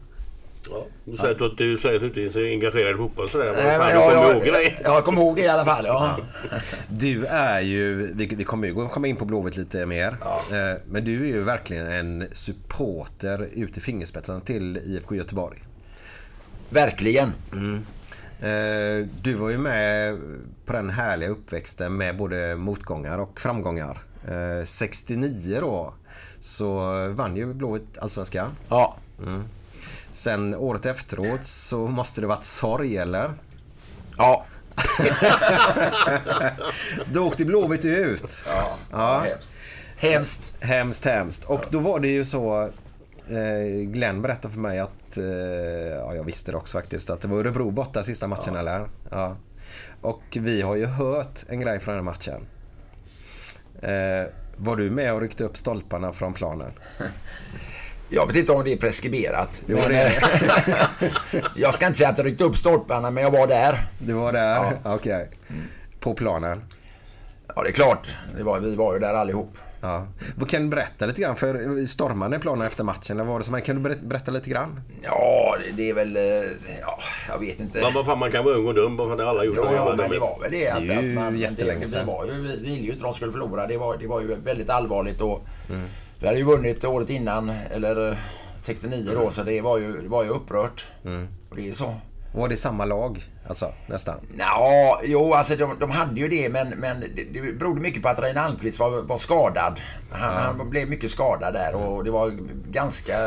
Ja. 0.69 0.85
Du, 1.05 1.17
säger 1.17 1.45
att, 1.45 1.57
du 1.57 1.77
säger 1.77 1.95
att 1.95 2.01
du 2.01 2.07
inte 2.07 2.21
är 2.21 2.29
så 2.29 2.39
engagerad 2.39 2.93
i 2.95 2.97
fotboll 2.97 3.29
sådär. 3.29 3.45
Men 3.55 3.63
Nej, 3.65 3.77
fan, 3.77 3.87
men 3.87 3.95
du 3.95 4.01
jag, 4.01 4.13
kommer 4.13 4.33
ihåg 4.33 4.43
dig. 4.53 4.79
jag, 4.83 4.95
jag 4.95 5.05
kommer 5.05 5.21
ihåg 5.21 5.35
det 5.35 5.41
i 5.41 5.47
alla 5.47 5.65
fall. 5.65 5.85
Ja. 5.85 6.17
Du 6.87 7.25
är 7.25 7.59
ju, 7.61 8.13
vi, 8.13 8.25
vi 8.25 8.43
kommer 8.43 8.67
ju 8.67 8.87
komma 8.87 9.07
in 9.07 9.15
på 9.15 9.25
Blåvitt 9.25 9.57
lite 9.57 9.85
mer. 9.85 10.07
Eh, 10.51 10.77
Men 10.89 11.05
du 11.05 11.21
är 11.23 11.27
ju 11.27 11.43
verkligen 11.43 11.87
en 11.91 12.27
supporter 12.31 13.47
ut 13.53 13.77
i 13.77 13.81
fingerspetsarna 13.81 14.39
till 14.39 14.77
IFK 14.85 15.15
Göteborg. 15.15 15.57
Verkligen. 16.69 17.27
Eh, 18.41 19.07
Du 19.21 19.33
var 19.33 19.49
ju 19.49 19.57
med 19.57 20.17
på 20.65 20.73
den 20.73 20.89
härliga 20.89 21.29
uppväxten 21.29 21.97
med 21.97 22.17
både 22.17 22.55
motgångar 22.55 23.17
och 23.19 23.39
framgångar. 23.41 24.03
Eh, 24.27 24.65
69 24.65 25.57
då 25.61 25.93
så 26.39 26.75
vann 27.09 27.35
ju 27.35 27.53
Blåvitt 27.53 27.97
Allsvenskan. 27.97 28.51
Ja. 28.69 28.95
Sen 30.13 30.55
året 30.55 30.85
efteråt 30.85 31.45
så 31.45 31.77
måste 31.77 32.21
det 32.21 32.27
varit 32.27 32.43
sorg 32.45 32.97
eller? 32.97 33.31
Ja. 34.17 34.45
Då 37.13 37.27
åkte 37.27 37.45
Blåvitt 37.45 37.85
ut. 37.85 38.43
ja. 38.47 38.77
Ja. 38.91 39.19
Hemskt. 39.19 39.55
Hemskt. 39.97 40.53
Hemskt, 40.59 41.05
hemskt. 41.05 41.43
Och 41.43 41.65
då 41.69 41.79
var 41.79 41.99
det 41.99 42.07
ju 42.07 42.25
så... 42.25 42.69
Eh, 43.29 43.81
Glenn 43.85 44.21
berättade 44.21 44.53
för 44.53 44.59
mig 44.61 44.79
att, 44.79 45.17
eh, 45.17 45.23
ja 45.97 46.15
jag 46.15 46.23
visste 46.23 46.51
det 46.51 46.57
också 46.57 46.77
faktiskt, 46.77 47.09
att 47.09 47.21
det 47.21 47.27
var 47.27 47.37
Örebro 47.37 47.71
borta 47.71 48.03
sista 48.03 48.27
matchen 48.27 48.55
eller? 48.55 48.89
Ja. 49.11 49.35
Och 50.01 50.37
vi 50.39 50.61
har 50.61 50.75
ju 50.75 50.85
hört 50.85 51.39
en 51.47 51.59
grej 51.61 51.79
från 51.79 51.95
den 51.95 52.05
matchen. 52.05 52.41
Eh, 53.81 54.23
var 54.57 54.75
du 54.75 54.89
med 54.89 55.13
och 55.13 55.21
ryckte 55.21 55.43
upp 55.43 55.57
stolparna 55.57 56.13
från 56.13 56.33
planen? 56.33 56.71
Jag 58.13 58.27
vet 58.27 58.35
inte 58.35 58.51
om 58.51 58.63
det 58.63 58.73
är 58.73 58.77
preskriberat. 58.77 59.63
Det 59.65 59.73
är 59.73 60.05
eh, 60.05 61.41
jag 61.55 61.73
ska 61.73 61.85
inte 61.85 61.97
säga 61.97 62.09
att 62.09 62.17
jag 62.17 62.27
ryckte 62.27 62.43
upp 62.43 62.55
stolparna, 62.55 63.11
men 63.11 63.23
jag 63.23 63.31
var 63.31 63.47
där. 63.47 63.79
Du 63.99 64.13
var 64.13 64.33
där? 64.33 64.79
Ja. 64.83 64.95
Okej. 64.95 65.29
På 65.99 66.13
planen? 66.13 66.63
Ja, 67.55 67.63
det 67.63 67.69
är 67.69 67.73
klart. 67.73 68.07
Det 68.37 68.43
var, 68.43 68.59
vi 68.59 68.75
var 68.75 68.93
ju 68.93 68.99
där 68.99 69.13
allihop. 69.13 69.57
Ja. 69.81 70.07
Vad 70.35 70.49
Kan 70.49 70.61
du 70.61 70.67
berätta 70.67 71.05
lite 71.05 71.21
grann? 71.21 71.35
För 71.35 71.85
stormade 71.85 72.39
planen 72.39 72.67
efter 72.67 72.83
matchen? 72.83 73.19
Eller 73.19 73.29
var 73.29 73.39
det 73.39 73.45
som, 73.45 73.61
kan 73.61 73.75
du 73.83 73.89
ber- 73.89 74.07
berätta 74.07 74.31
lite 74.31 74.49
grann? 74.49 74.81
Ja, 75.03 75.55
det, 75.65 75.71
det 75.71 75.89
är 75.89 75.93
väl... 75.93 76.17
eh, 76.17 76.23
Ja, 76.81 76.99
jag 77.29 77.39
vet 77.39 77.59
inte. 77.59 77.81
Men 77.81 77.93
vad 77.93 78.05
fan, 78.05 78.19
man 78.19 78.31
kan 78.31 78.45
vara 78.45 78.55
ung 78.55 78.67
och 78.67 78.73
dum 78.73 78.97
för 78.97 79.13
att 79.13 79.19
alla 79.19 79.43
gjort 79.43 79.55
Ja, 79.57 79.69
det. 79.69 79.75
ja, 79.75 79.93
men 79.97 80.09
det 80.11 80.19
var 80.19 80.39
väl 80.41 80.51
det. 80.51 80.69
Att, 80.69 80.87
Det 80.87 80.93
är 80.93 81.01
ju 81.01 81.09
att 81.09 81.15
man, 81.15 81.37
jättelänge 81.37 81.79
det, 81.81 81.87
sedan. 81.87 82.05
Det 82.05 82.11
var 82.11 82.25
ju, 82.25 82.31
vi 82.41 82.47
ville 82.57 82.85
ju 82.85 82.91
inte 82.91 83.03
de 83.03 83.13
skulle 83.13 83.31
förlora. 83.31 83.67
Det 83.67 83.77
var, 83.77 83.97
det 83.97 84.07
var 84.07 84.21
ju 84.21 84.35
väldigt 84.35 84.69
allvarligt. 84.69 85.21
Och 85.21 85.45
Mm. 85.69 85.81
Vi 86.19 86.27
hade 86.27 86.39
ju 86.39 86.45
vunnit 86.45 86.85
året 86.85 87.09
innan, 87.09 87.49
eller 87.49 88.11
eh, 88.11 88.17
69 88.55 89.11
då, 89.13 89.31
så 89.31 89.43
det 89.43 89.61
var 89.61 89.77
ju, 89.77 90.01
det 90.01 90.07
var 90.07 90.23
ju 90.23 90.29
upprört. 90.29 90.87
Mm. 91.05 91.27
Och 91.49 91.55
det 91.55 91.69
är 91.69 91.73
så. 91.73 91.95
Var 92.33 92.49
det 92.49 92.57
samma 92.57 92.85
lag? 92.85 93.23
Alltså, 93.47 93.73
nästan? 93.87 94.15
Ja, 94.37 95.01
jo, 95.03 95.33
alltså 95.33 95.55
de, 95.55 95.79
de 95.79 95.91
hade 95.91 96.21
ju 96.21 96.27
det, 96.27 96.49
men, 96.49 96.69
men 96.69 96.99
det, 96.99 97.23
det 97.23 97.53
berodde 97.53 97.81
mycket 97.81 98.03
på 98.03 98.09
att 98.09 98.19
Reine 98.19 98.41
Almqvist 98.41 98.79
var, 98.79 99.01
var 99.01 99.17
skadad. 99.17 99.81
Han, 100.11 100.57
han 100.57 100.69
blev 100.69 100.89
mycket 100.89 101.11
skadad 101.11 101.53
där 101.53 101.75
och 101.75 102.03
det 102.03 102.11
var 102.11 102.29
ganska 102.71 103.17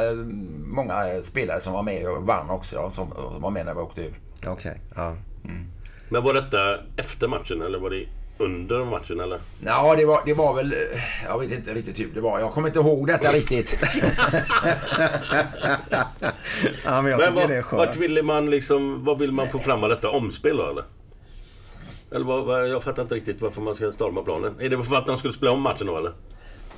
många 0.67 1.23
spelare 1.23 1.61
som 1.61 1.73
var 1.73 1.83
med 1.83 2.09
och 2.09 2.27
vann 2.27 2.51
också, 2.51 2.77
ja, 2.77 2.91
som, 2.91 3.09
som 3.11 3.43
var 3.43 3.51
med 3.51 3.67
när 3.67 3.75
vi 3.75 3.81
åkte 3.81 4.03
ur. 4.03 4.19
Okej. 4.47 4.81
Ja. 4.95 5.17
Men 6.09 6.23
var 6.23 6.35
detta 6.35 6.79
efter 6.97 7.29
matchen 7.29 7.63
eller 7.63 7.79
var 7.79 7.91
det 7.91 8.07
under 8.39 8.85
matchen 8.85 9.21
eller? 9.21 9.39
Ja, 9.65 9.95
det 9.97 10.05
var, 10.05 10.23
det 10.27 10.35
var 10.35 10.55
väl... 10.55 10.73
eh, 10.73 10.79
Jag 11.27 11.39
vet 11.39 11.53
inte 11.53 11.75
riktigt 11.75 11.99
hur 12.01 12.11
det 12.15 12.21
var. 12.21 12.41
Jag 12.41 12.53
kommer 12.53 12.69
inte 12.69 12.79
ihåg 12.81 13.07
detta 13.07 13.29
riktigt. 13.33 13.79
ja, 16.85 17.03
men 17.03 17.11
jag 17.11 17.19
Men 17.21 17.35
vad, 17.35 17.49
det 17.49 17.55
är 17.57 17.63
vart 17.63 17.65
skönt. 17.65 17.97
ville 17.97 18.23
man 18.23 18.51
liksom, 18.51 19.05
vad 19.05 19.19
vill 19.19 19.33
man 19.33 19.49
få 19.51 19.59
fram 19.59 19.83
av 19.83 19.89
detta 19.89 20.11
omspel 20.11 20.57
då 20.57 20.71
eller? 20.71 20.85
Eller 22.13 22.25
vad, 22.25 22.45
vad, 22.45 22.69
jag 22.69 22.83
fattar 22.83 23.03
inte 23.03 23.15
riktigt 23.15 23.41
varför 23.41 23.61
man 23.63 23.75
ska 23.75 23.93
storma 23.93 24.23
planen. 24.23 24.55
Är 24.61 24.69
det 24.71 24.83
för 24.83 24.97
att 24.97 25.07
de 25.07 25.19
skulle 25.19 25.35
spela 25.35 25.53
om 25.53 25.61
matchen 25.63 25.87
då 25.87 25.97
eller? 25.99 26.13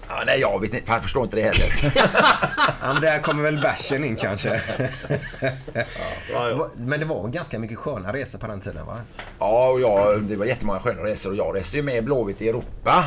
Ja, 0.09 0.23
nej, 0.27 0.41
jag 0.41 0.61
vet 0.61 0.75
inte. 0.75 0.93
Jag 0.93 1.03
förstår 1.03 1.25
inte 1.25 1.37
det 1.37 1.43
heller. 1.43 1.67
Ja, 2.81 2.93
men 2.93 3.03
där 3.03 3.23
kommer 3.23 3.43
väl 3.43 3.61
bärsen 3.61 4.05
in 4.05 4.17
kanske. 4.17 4.63
Ja. 6.33 6.71
Men 6.77 7.01
det 7.01 7.07
var 7.07 7.29
ganska 7.29 7.59
mycket 7.59 7.79
sköna 7.79 8.13
resor 8.13 8.39
på 8.39 8.47
den 8.47 8.61
tiden 8.61 8.87
va? 8.87 9.01
ja, 9.39 9.69
och 9.69 9.81
jag, 9.81 10.23
det 10.23 10.37
var 10.37 10.47
jättemånga 10.47 10.81
sköna 10.81 11.03
resor 11.03 11.31
och 11.31 11.37
jag 11.37 11.57
reste 11.57 11.77
ju 11.77 11.83
med 11.83 12.05
Blåvitt 12.05 12.43
i 12.43 12.49
Europa 12.49 13.05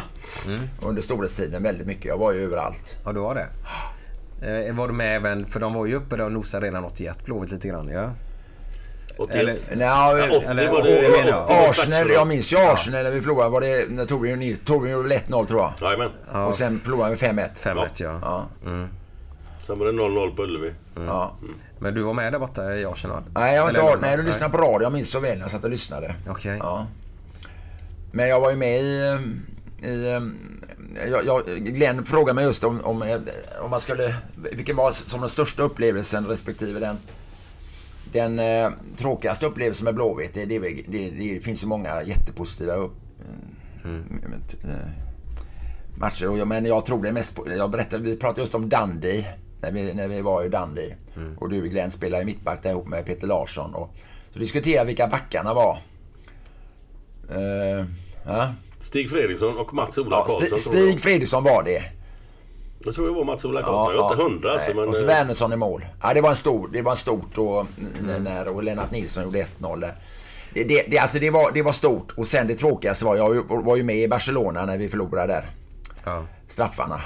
under 0.81 1.01
storhetstiden 1.01 1.63
väldigt 1.63 1.87
mycket. 1.87 2.05
Jag 2.05 2.17
var 2.17 2.31
ju 2.31 2.43
överallt. 2.43 2.97
Ja, 3.05 3.11
du 3.13 3.19
var 3.19 3.35
det. 3.35 3.47
Eh, 4.67 4.75
var 4.75 4.87
du 4.87 4.93
med 4.93 5.15
även, 5.15 5.45
för 5.45 5.59
de 5.59 5.73
var 5.73 5.85
ju 5.85 5.95
uppe 5.95 6.17
där 6.17 6.25
och 6.25 6.31
nosade 6.31 6.65
redan 6.67 6.85
81, 6.85 7.25
Blåvitt 7.25 7.51
lite 7.51 7.67
grann 7.67 7.87
ja. 7.87 8.11
81. 9.19 9.35
Eller- 9.41 9.53
Nej, 9.75 9.87
Ja, 9.87 10.13
80 10.37 10.45
eller- 10.45 10.71
var 10.71 10.83
det. 10.83 11.01
jag 11.01 11.25
menar, 11.25 11.43
80 11.43 11.53
var 11.53 11.69
Arsenal, 11.69 12.09
jag 12.09 12.27
minns 12.27 12.53
ju 12.53 12.57
Arsenal 12.57 13.03
när 13.03 13.11
vi 13.11 13.21
förlorade. 13.21 13.49
Var 13.49 13.61
det 13.61 13.85
när 13.89 14.05
Torbjörn 14.05 14.39
Nils- 14.41 14.59
Torbjörn 14.65 14.91
gjorde 14.93 15.09
väl 15.09 15.17
1-0 15.17 15.45
tror 15.45 15.59
jag. 15.61 15.73
Jajamän. 15.81 16.11
Och 16.47 16.55
sen 16.55 16.79
förlorade 16.79 17.11
vi 17.11 17.17
5-1. 17.17 17.49
5-1 17.59 18.01
ja. 18.01 18.19
Ja. 18.21 18.45
Sen 19.67 19.79
var 19.79 19.85
det 19.85 19.91
0-0 19.91 20.35
på 20.35 20.43
Ullevi. 20.43 20.73
ja. 20.95 21.31
Men 21.79 21.93
du 21.93 22.01
var 22.01 22.13
med 22.13 22.33
där 22.33 22.39
borta 22.39 22.75
i 22.75 22.85
Arsenal? 22.85 23.23
Nej, 23.33 23.55
jag 23.55 23.61
var 23.63 23.69
inte 23.69 23.81
Eller- 23.81 23.91
ar- 23.91 23.97
Nej, 24.01 24.17
du 24.17 24.23
lyssnade 24.23 24.51
på 24.51 24.57
radio. 24.57 24.81
Jag 24.83 24.91
minns 24.93 25.11
så 25.11 25.19
väl 25.19 25.35
när 25.35 25.41
jag 25.43 25.51
satt 25.51 25.63
och 25.63 25.69
lyssnade. 25.69 26.15
Okej. 26.29 26.57
Ja. 26.59 26.85
Men 28.11 28.29
jag 28.29 28.39
var 28.39 28.49
ju 28.49 28.55
med 28.55 28.81
i... 28.81 29.17
i 29.87 30.19
jag, 31.11 31.25
jag, 31.25 31.45
Glenn 31.45 32.05
frågade 32.05 32.33
mig 32.33 32.43
just 32.45 32.63
om, 32.63 32.81
om, 32.81 33.19
om 33.61 33.69
man 33.71 33.79
skulle... 33.79 34.15
Vilken 34.35 34.75
var 34.75 34.91
som 34.91 35.19
den 35.19 35.29
största 35.29 35.63
upplevelsen 35.63 36.27
respektive 36.27 36.79
den, 36.79 36.97
den 38.11 38.39
eh, 38.39 38.71
tråkigaste 38.97 39.45
upplevelsen 39.45 39.85
med 39.85 39.95
Blåvitt. 39.95 40.33
Det, 40.33 40.45
det, 40.45 40.59
det, 40.59 41.09
det, 41.09 41.43
finns 41.43 41.63
ju 41.63 41.67
många 41.67 42.03
jättepositiva 42.03 42.73
upp, 42.73 42.95
eh, 43.83 44.71
matcher. 45.95 46.29
Och 46.29 46.37
jag, 46.37 46.47
men 46.47 46.65
jag 46.65 46.85
tror 46.85 47.03
det 47.03 47.09
är 47.09 47.13
mest... 47.13 47.39
Jag 47.57 47.71
berättade, 47.71 48.03
vi 48.03 48.17
pratade 48.17 48.41
just 48.41 48.55
om 48.55 48.69
Dundee. 48.69 49.25
När 49.61 49.71
vi, 49.71 49.93
när 49.93 50.07
vi 50.07 50.21
var 50.21 50.43
i 50.43 50.49
Dundee. 50.49 50.95
Och 51.37 51.49
du 51.49 51.69
Glenn 51.69 51.91
spelade 51.91 52.23
i 52.23 52.25
mittback 52.25 52.63
där 52.63 52.69
ihop 52.69 52.87
med 52.87 53.05
Peter 53.05 53.27
Larsson. 53.27 53.75
Och, 53.75 53.95
så 54.33 54.39
diskuterade 54.39 54.87
vilka 54.87 55.07
backarna 55.07 55.53
var. 55.53 55.79
Eh, 57.29 57.85
ja. 58.25 58.53
Stig 58.79 59.09
Fredriksson 59.09 59.57
och 59.57 59.73
Mats-Ola 59.73 60.15
Ja, 60.15 60.25
Karlsson. 60.25 60.47
Jag. 60.49 60.59
Stig 60.59 61.01
Fredriksson 61.01 61.43
var 61.43 61.63
det. 61.63 61.83
Jag 62.79 62.95
tror 62.95 63.07
det 63.07 63.13
var 63.13 63.23
Mats-Ola 63.23 63.61
Karlsson. 63.61 63.95
jag 63.95 64.05
är 64.05 64.11
inte 64.11 64.23
hundra 64.23 64.53
alltså, 64.53 64.73
men... 64.73 64.89
Och 64.89 64.95
så 64.95 65.03
eh, 65.03 65.07
Wernersson 65.07 65.53
i 65.53 65.55
mål. 65.55 65.85
Ja, 66.01 66.13
det 66.13 66.21
var 66.21 66.29
en 66.29 66.35
stor, 66.35 66.69
det 66.73 66.81
var 66.81 66.91
en 66.91 66.97
stort 66.97 67.37
och, 67.37 67.65
när, 68.19 68.47
och 68.47 68.63
Lennart 68.63 68.91
Nilsson 68.91 69.23
gjorde 69.23 69.47
1-0 69.59 69.79
där. 69.79 69.95
Det, 70.53 70.63
det, 70.63 70.85
det, 70.89 70.99
alltså 70.99 71.19
det, 71.19 71.29
var, 71.29 71.51
det 71.51 71.61
var 71.61 71.71
stort. 71.71 72.11
Och 72.11 72.27
sen 72.27 72.47
det 72.47 72.55
tråkigaste 72.55 73.05
var, 73.05 73.15
jag 73.15 73.63
var 73.63 73.75
ju 73.75 73.83
med 73.83 73.97
i 73.97 74.07
Barcelona 74.07 74.65
när 74.65 74.77
vi 74.77 74.89
förlorade 74.89 75.33
där. 75.33 75.49
Ja. 76.05 76.25
Straffarna. 76.47 77.01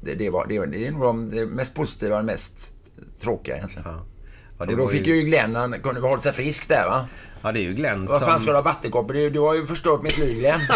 Det, 0.00 0.14
det, 0.14 0.30
var, 0.30 0.46
det, 0.46 0.66
det 0.66 0.86
är 0.86 0.90
nog 0.90 1.02
de, 1.02 1.30
det 1.30 1.46
mest 1.46 1.74
positiva 1.74 2.18
och 2.18 2.24
mest 2.24 2.72
tråkiga 3.20 3.56
egentligen. 3.56 3.88
Ja. 3.88 4.15
Ja, 4.58 4.64
och 4.64 4.76
då 4.76 4.88
fick 4.88 5.06
ju 5.06 5.22
Glenn, 5.22 5.54
han 5.56 5.80
kunde 5.80 6.00
hålla 6.00 6.20
sig 6.20 6.32
frisk 6.32 6.68
där 6.68 6.86
va? 6.86 7.06
ja, 7.42 7.52
det 7.52 7.60
är 7.60 7.62
ju 7.62 7.74
Glenn 7.74 8.06
Vad 8.06 8.20
fan 8.20 8.30
som... 8.30 8.38
ska 8.38 8.50
du 8.50 8.56
ha 8.56 8.62
vattenkoppor? 8.62 9.14
Du, 9.14 9.30
du 9.30 9.40
har 9.40 9.54
ju 9.54 9.64
förstört 9.64 10.02
mitt 10.02 10.18
liv 10.18 10.38
Glenn. 10.38 10.60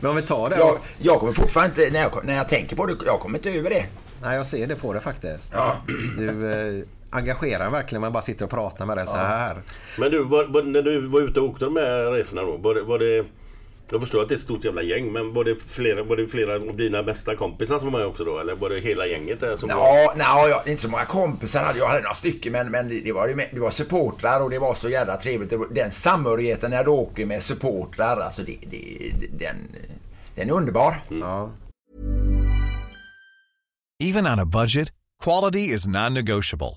Men 0.00 0.10
om 0.10 0.16
vi 0.16 0.22
tar 0.22 0.50
det. 0.50 0.56
jag, 0.56 0.78
jag 0.98 1.20
kommer 1.20 1.32
fortfarande 1.32 1.82
inte, 1.82 1.92
när 1.92 2.00
jag, 2.00 2.24
när 2.24 2.36
jag 2.36 2.48
tänker 2.48 2.76
på 2.76 2.86
det, 2.86 2.96
jag 3.06 3.20
kommer 3.20 3.38
inte 3.38 3.50
över 3.50 3.70
det. 3.70 3.86
Nej, 4.22 4.36
jag 4.36 4.46
ser 4.46 4.66
det 4.66 4.76
på 4.76 4.92
det 4.92 5.00
faktiskt. 5.00 5.52
Ja. 5.56 5.76
Du 6.18 6.52
eh, 6.52 6.84
engagerar 7.10 7.70
verkligen 7.70 8.00
man 8.00 8.12
bara 8.12 8.22
sitter 8.22 8.44
och 8.44 8.50
pratar 8.50 8.86
med 8.86 8.96
dig 8.96 9.06
så 9.06 9.16
här. 9.16 9.62
Men 9.98 10.10
du, 10.10 10.22
var, 10.22 10.44
var, 10.44 10.62
när 10.62 10.82
du 10.82 11.06
var 11.06 11.20
ute 11.20 11.40
och 11.40 11.46
åkte 11.46 11.64
de 11.64 11.76
här 11.76 12.10
resorna 12.10 12.42
då, 12.42 12.56
var 12.56 12.74
det, 12.74 12.82
var 12.82 12.98
det... 12.98 13.24
Jag 13.92 14.00
förstår 14.00 14.22
att 14.22 14.28
det 14.28 14.34
är 14.34 14.36
ett 14.36 14.42
stort 14.42 14.64
jävla 14.64 14.82
gäng, 14.82 15.12
men 15.12 15.32
var 15.34 15.44
det 15.44 15.56
flera, 15.62 16.02
var 16.02 16.16
det 16.16 16.28
flera 16.28 16.54
av 16.54 16.76
dina 16.76 17.02
bästa 17.02 17.36
kompisar 17.36 17.78
som 17.78 17.92
var 17.92 17.98
med 17.98 18.08
också 18.08 18.24
då? 18.24 18.38
Eller 18.38 18.54
var 18.54 18.70
det 18.70 18.80
hela 18.80 19.06
gänget 19.06 19.40
där 19.40 19.56
som 19.56 19.68
var... 19.68 19.76
Ja, 19.76 20.14
nej, 20.16 20.50
jag, 20.50 20.68
inte 20.68 20.82
så 20.82 20.88
många 20.88 21.04
kompisar 21.04 21.62
hade 21.64 21.78
jag. 21.78 21.86
hade 21.88 22.00
några 22.00 22.14
stycken, 22.14 22.52
men, 22.52 22.70
men 22.70 22.88
det, 23.04 23.12
var, 23.12 23.28
det 23.54 23.60
var 23.60 23.70
supportrar 23.70 24.40
och 24.40 24.50
det 24.50 24.58
var 24.58 24.74
så 24.74 24.88
jävla 24.88 25.16
trevligt. 25.16 25.52
Var- 25.52 25.66
Den 25.74 25.90
samhörigheten 25.90 26.70
när 26.70 26.84
du 26.84 26.90
åker 26.90 27.26
med 27.26 27.42
supportrar, 27.42 28.20
alltså 28.20 28.42
det, 28.42 28.56
det, 28.70 29.12
den, 29.38 29.56
den 30.34 30.48
är 30.50 30.52
underbar. 30.52 30.94
Ja. 31.08 31.50
Even 34.02 34.26
on 34.26 34.38
a 34.38 34.44
budget, 34.44 34.92
quality 35.24 35.60
is 35.74 35.86
non-negotiable. 35.86 36.76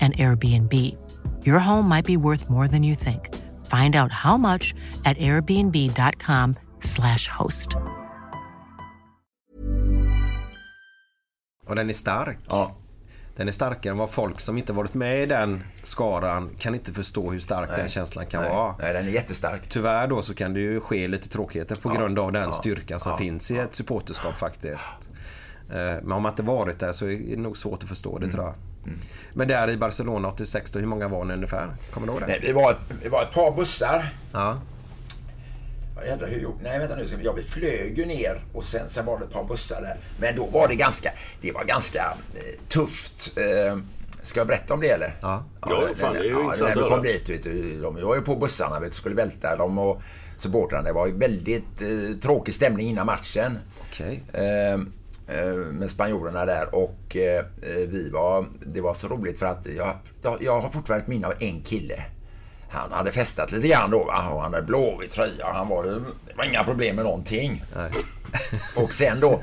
an 0.00 0.12
Airbnb. 0.12 0.72
Your 1.44 1.58
home 1.58 1.94
might 1.94 2.06
be 2.06 2.16
worth 2.16 2.50
more 2.50 2.68
than 2.68 2.84
you 2.84 2.96
think. 2.96 3.22
Find 3.70 3.96
out 3.96 4.12
how 4.12 4.38
much 4.38 4.74
at 5.04 5.16
airbnb.com/slash 5.18 7.28
host. 7.38 7.68
Och 11.66 11.76
den 11.76 11.88
är 11.88 11.92
stark. 11.94 12.38
Ja. 12.48 12.76
Den 13.36 13.48
är 13.48 13.52
starkare 13.52 13.90
än 13.90 13.98
vad 13.98 14.10
folk 14.10 14.40
som 14.40 14.58
inte 14.58 14.72
varit 14.72 14.94
med 14.94 15.22
i 15.22 15.26
den 15.26 15.62
skaran 15.82 16.50
kan 16.58 16.74
inte 16.74 16.92
förstå 16.92 17.30
hur 17.30 17.38
stark 17.38 17.70
den 17.76 17.88
känslan 17.88 18.26
kan 18.26 18.42
Nej, 18.42 18.50
vara. 18.50 18.74
nej, 18.78 18.92
den 18.92 19.06
är 19.06 19.10
jättestark. 19.10 19.62
Tyvärr 19.68 20.06
då 20.08 20.22
så 20.22 20.34
kan 20.34 20.54
det 20.54 20.60
ju 20.60 20.80
ske 20.80 21.08
lite 21.08 21.28
tråkigheter 21.28 21.74
på 21.80 21.88
grund 21.88 22.18
av 22.18 22.32
den 22.32 22.52
styrkan 22.52 23.00
som 23.00 23.18
finns 23.18 23.50
i 23.50 23.58
ett 23.58 23.74
supporterskap 23.74 24.34
faktiskt. 24.34 24.94
Eh, 25.70 25.74
Men 25.76 26.12
om 26.12 26.22
man 26.22 26.32
inte 26.32 26.42
varit 26.42 26.78
där 26.78 26.92
så 26.92 27.06
är 27.06 27.36
det 27.36 27.42
nog 27.42 27.56
svårt 27.56 27.82
att 27.82 27.88
förstå 27.88 28.16
Mm. 28.16 28.28
det 28.28 28.34
tror 28.34 28.44
jag. 28.44 28.54
Men 29.32 29.48
där 29.48 29.70
i 29.70 29.76
Barcelona 29.76 30.28
86 30.28 30.70
då, 30.70 30.78
hur 30.78 30.86
många 30.86 31.08
var 31.08 31.24
ni 31.24 31.34
ungefär? 31.34 31.74
Kommer 31.90 32.06
du 32.06 32.12
ihåg 32.12 32.20
det? 32.20 32.26
Nej, 32.26 32.40
det, 32.42 32.52
var 32.52 32.70
ett, 32.70 32.78
det 33.02 33.08
var 33.08 33.22
ett 33.22 33.34
par 33.34 33.56
bussar. 33.56 34.08
Ja. 34.32 34.60
Vad 35.96 36.06
jävlar, 36.06 36.28
hur 36.28 36.50
Nej, 36.62 36.78
vänta 36.78 36.96
nu. 36.96 37.06
Ja, 37.22 37.32
vi 37.32 37.42
flög 37.42 37.98
ju 37.98 38.06
ner 38.06 38.44
och 38.52 38.64
sen, 38.64 38.90
sen 38.90 39.06
var 39.06 39.18
det 39.18 39.24
ett 39.24 39.32
par 39.32 39.44
bussar 39.44 39.82
där. 39.82 39.96
Men 40.20 40.36
då 40.36 40.46
var 40.46 40.68
det 40.68 40.74
ganska, 40.74 41.12
det 41.40 41.52
var 41.52 41.64
ganska 41.64 42.14
eh, 42.34 42.68
tufft. 42.68 43.38
Eh, 43.38 43.78
ska 44.22 44.40
jag 44.40 44.46
berätta 44.46 44.74
om 44.74 44.80
det 44.80 44.90
eller? 44.90 45.16
Ja. 45.20 45.44
Ja, 45.60 45.82
fan, 45.94 46.14
det 46.14 46.18
är 46.18 46.24
ju 46.24 46.30
ja, 46.30 46.44
intressant 46.44 46.74
När 46.74 46.82
vi 46.82 46.88
kom 46.88 47.02
dit, 47.02 47.28
vet 47.28 47.42
du, 47.42 47.80
de 47.80 48.02
var 48.02 48.14
ju 48.14 48.22
på 48.22 48.36
bussarna, 48.36 48.80
vet 48.80 48.90
du, 48.90 48.96
skulle 48.96 49.14
välta 49.14 49.56
dem 49.56 49.78
och 49.78 50.02
supportrarna. 50.36 50.82
Det 50.82 50.92
var 50.92 51.06
ju 51.06 51.12
väldigt 51.12 51.82
eh, 51.82 52.18
tråkig 52.22 52.54
stämning 52.54 52.88
innan 52.88 53.06
matchen. 53.06 53.58
Okej. 53.80 54.22
Eh, 54.32 54.44
eh, 54.44 54.78
med 55.72 55.90
spanjorerna 55.90 56.46
där 56.46 56.74
och 56.74 57.16
eh, 57.16 57.44
vi 57.88 58.10
var, 58.10 58.46
det 58.66 58.80
var 58.80 58.94
så 58.94 59.08
roligt 59.08 59.38
för 59.38 59.46
att 59.46 59.66
jag, 59.76 59.96
jag, 60.40 60.60
har 60.60 60.70
fortfarande 60.70 61.02
ett 61.02 61.08
minne 61.08 61.26
av 61.26 61.34
en 61.38 61.62
kille. 61.62 62.04
Han 62.70 62.92
hade 62.92 63.12
festat 63.12 63.52
lite 63.52 63.68
grann 63.68 63.90
då 63.90 64.04
va? 64.04 64.28
och 64.32 64.42
han 64.42 64.54
hade 64.54 64.66
blåvit 64.66 65.10
tröja. 65.10 65.46
Han 65.52 65.68
var 65.68 65.84
ju, 65.84 65.90
det 66.26 66.34
var 66.36 66.44
inga 66.44 66.64
problem 66.64 66.96
med 66.96 67.04
någonting. 67.04 67.64
Och 68.76 68.92
sen 68.92 69.20
då 69.20 69.40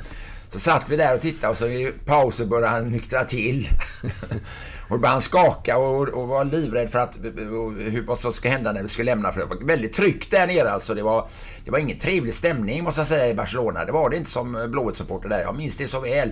Så 0.53 0.59
satt 0.59 0.89
vi 0.89 0.95
där 0.95 1.15
och 1.15 1.21
tittade 1.21 1.51
och 1.51 1.57
så 1.57 1.67
i 1.67 1.93
pausen 2.05 2.49
började 2.49 2.67
han 2.67 2.89
nyktra 2.89 3.23
till. 3.23 3.69
och 4.81 4.89
då 4.89 4.97
började 4.97 5.07
han 5.07 5.21
skaka 5.21 5.77
och, 5.77 6.07
och 6.07 6.27
var 6.27 6.45
livrädd 6.45 6.89
för 6.89 6.99
att, 6.99 7.15
hur, 7.15 8.05
vad 8.05 8.17
som 8.17 8.31
skulle 8.31 8.53
hända 8.53 8.71
när 8.71 8.81
vi 8.81 8.89
skulle 8.89 9.11
lämna. 9.11 9.33
För 9.33 9.39
det 9.39 9.45
var 9.45 9.65
väldigt 9.65 9.93
tryckt 9.93 10.31
där 10.31 10.47
nere 10.47 10.71
alltså. 10.71 10.93
Det 10.93 11.03
var, 11.03 11.27
det 11.65 11.71
var 11.71 11.79
ingen 11.79 11.99
trevlig 11.99 12.33
stämning 12.33 12.83
måste 12.83 12.99
jag 13.01 13.07
säga 13.07 13.27
i 13.29 13.33
Barcelona. 13.33 13.85
Det 13.85 13.91
var 13.91 14.09
det 14.09 14.17
inte 14.17 14.29
som 14.29 14.51
Blåvitt-supporter 14.71 15.29
där. 15.29 15.39
Jag 15.41 15.55
minns 15.55 15.75
det 15.77 15.87
så 15.87 15.99
väl. 15.99 16.31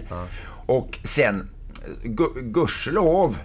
Och 0.65 0.99
sen, 1.03 1.49
gu- 2.03 2.41
gudskelov, 2.41 3.37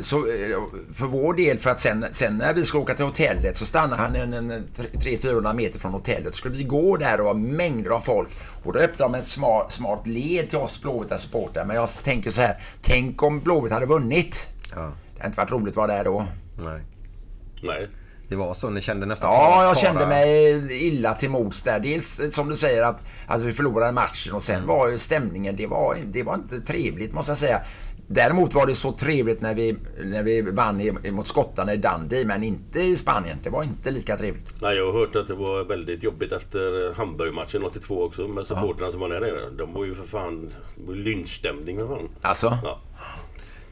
så, 0.00 0.16
eh, 0.18 0.58
för 0.94 1.06
vår 1.06 1.34
del, 1.34 1.58
för 1.58 1.70
att 1.70 1.80
sen, 1.80 2.06
sen 2.12 2.38
när 2.38 2.54
vi 2.54 2.64
skulle 2.64 2.82
åka 2.82 2.94
till 2.94 3.04
hotellet 3.04 3.56
så 3.56 3.66
stannade 3.66 4.02
han 4.02 4.14
en, 4.16 4.32
en 4.34 4.64
300-400 4.76 5.54
meter 5.54 5.78
från 5.78 5.92
hotellet. 5.92 6.34
Så 6.34 6.38
skulle 6.38 6.56
vi 6.56 6.64
gå 6.64 6.96
där 6.96 7.20
och 7.20 7.26
var 7.26 7.34
mängder 7.34 7.90
av 7.90 8.00
folk. 8.00 8.28
Och 8.64 8.72
då 8.72 8.78
öppnade 8.78 9.12
de 9.12 9.18
ett 9.18 9.28
smart, 9.28 9.72
smart 9.72 10.06
led 10.06 10.48
till 10.48 10.58
oss 10.58 10.82
Blåvita 10.82 11.18
supportrar. 11.18 11.64
Men 11.64 11.76
jag 11.76 11.88
tänker 11.88 12.30
så 12.30 12.40
här, 12.40 12.62
tänk 12.80 13.22
om 13.22 13.40
Blåvitt 13.40 13.72
hade 13.72 13.86
vunnit. 13.86 14.46
Ja. 14.74 14.76
Det 15.14 15.18
hade 15.18 15.26
inte 15.26 15.36
varit 15.40 15.52
roligt 15.52 15.72
att 15.72 15.76
vara 15.76 15.86
där 15.86 16.04
då. 16.04 16.26
Nej. 16.64 16.80
Nej. 17.62 17.88
Det 18.32 18.36
var 18.38 18.54
så, 18.54 18.70
ni 18.70 18.80
kände 18.80 19.06
nästan 19.06 19.30
Ja, 19.32 19.64
jag 19.64 19.76
fara- 19.76 19.84
kände 19.84 20.06
mig 20.06 20.86
illa 20.86 21.14
till 21.14 21.30
mods 21.30 21.62
där. 21.62 21.80
Dels 21.80 22.20
som 22.34 22.48
du 22.48 22.56
säger 22.56 22.82
att, 22.82 23.04
att 23.26 23.42
vi 23.42 23.52
förlorade 23.52 23.92
matchen 23.92 24.34
och 24.34 24.42
sen 24.42 24.66
var 24.66 24.88
ju 24.88 24.98
stämningen, 24.98 25.56
det 25.56 25.66
var, 25.66 25.96
det 26.06 26.22
var 26.22 26.34
inte 26.34 26.60
trevligt 26.60 27.12
måste 27.12 27.30
jag 27.30 27.38
säga. 27.38 27.60
Däremot 28.06 28.54
var 28.54 28.66
det 28.66 28.74
så 28.74 28.92
trevligt 28.92 29.40
när 29.40 29.54
vi, 29.54 29.76
när 30.04 30.22
vi 30.22 30.42
vann 30.42 30.80
i- 30.80 31.10
mot 31.10 31.26
skottarna 31.26 31.74
i 31.74 31.76
Dundee, 31.76 32.24
men 32.24 32.42
inte 32.42 32.80
i 32.82 32.96
Spanien. 32.96 33.38
Det 33.42 33.50
var 33.50 33.62
inte 33.62 33.90
lika 33.90 34.16
trevligt. 34.16 34.54
Nej, 34.62 34.76
jag 34.76 34.92
har 34.92 34.98
hört 35.00 35.16
att 35.16 35.28
det 35.28 35.34
var 35.34 35.64
väldigt 35.64 36.02
jobbigt 36.02 36.32
efter 36.32 36.94
Hamburgmatchen 36.94 37.64
82 37.64 38.02
också 38.04 38.28
med 38.28 38.46
supportrarna 38.46 38.90
som 38.92 39.00
var 39.00 39.08
där 39.08 39.20
nere. 39.20 39.50
De 39.58 39.72
var 39.74 39.84
ju 39.84 39.94
för 39.94 40.06
fan... 40.06 40.50
Det 40.76 40.86
var 40.86 40.94
lynchstämning 40.94 41.78
för 41.78 41.86
fan. 41.86 42.08
Alltså? 42.22 42.58
Ja. 42.64 42.80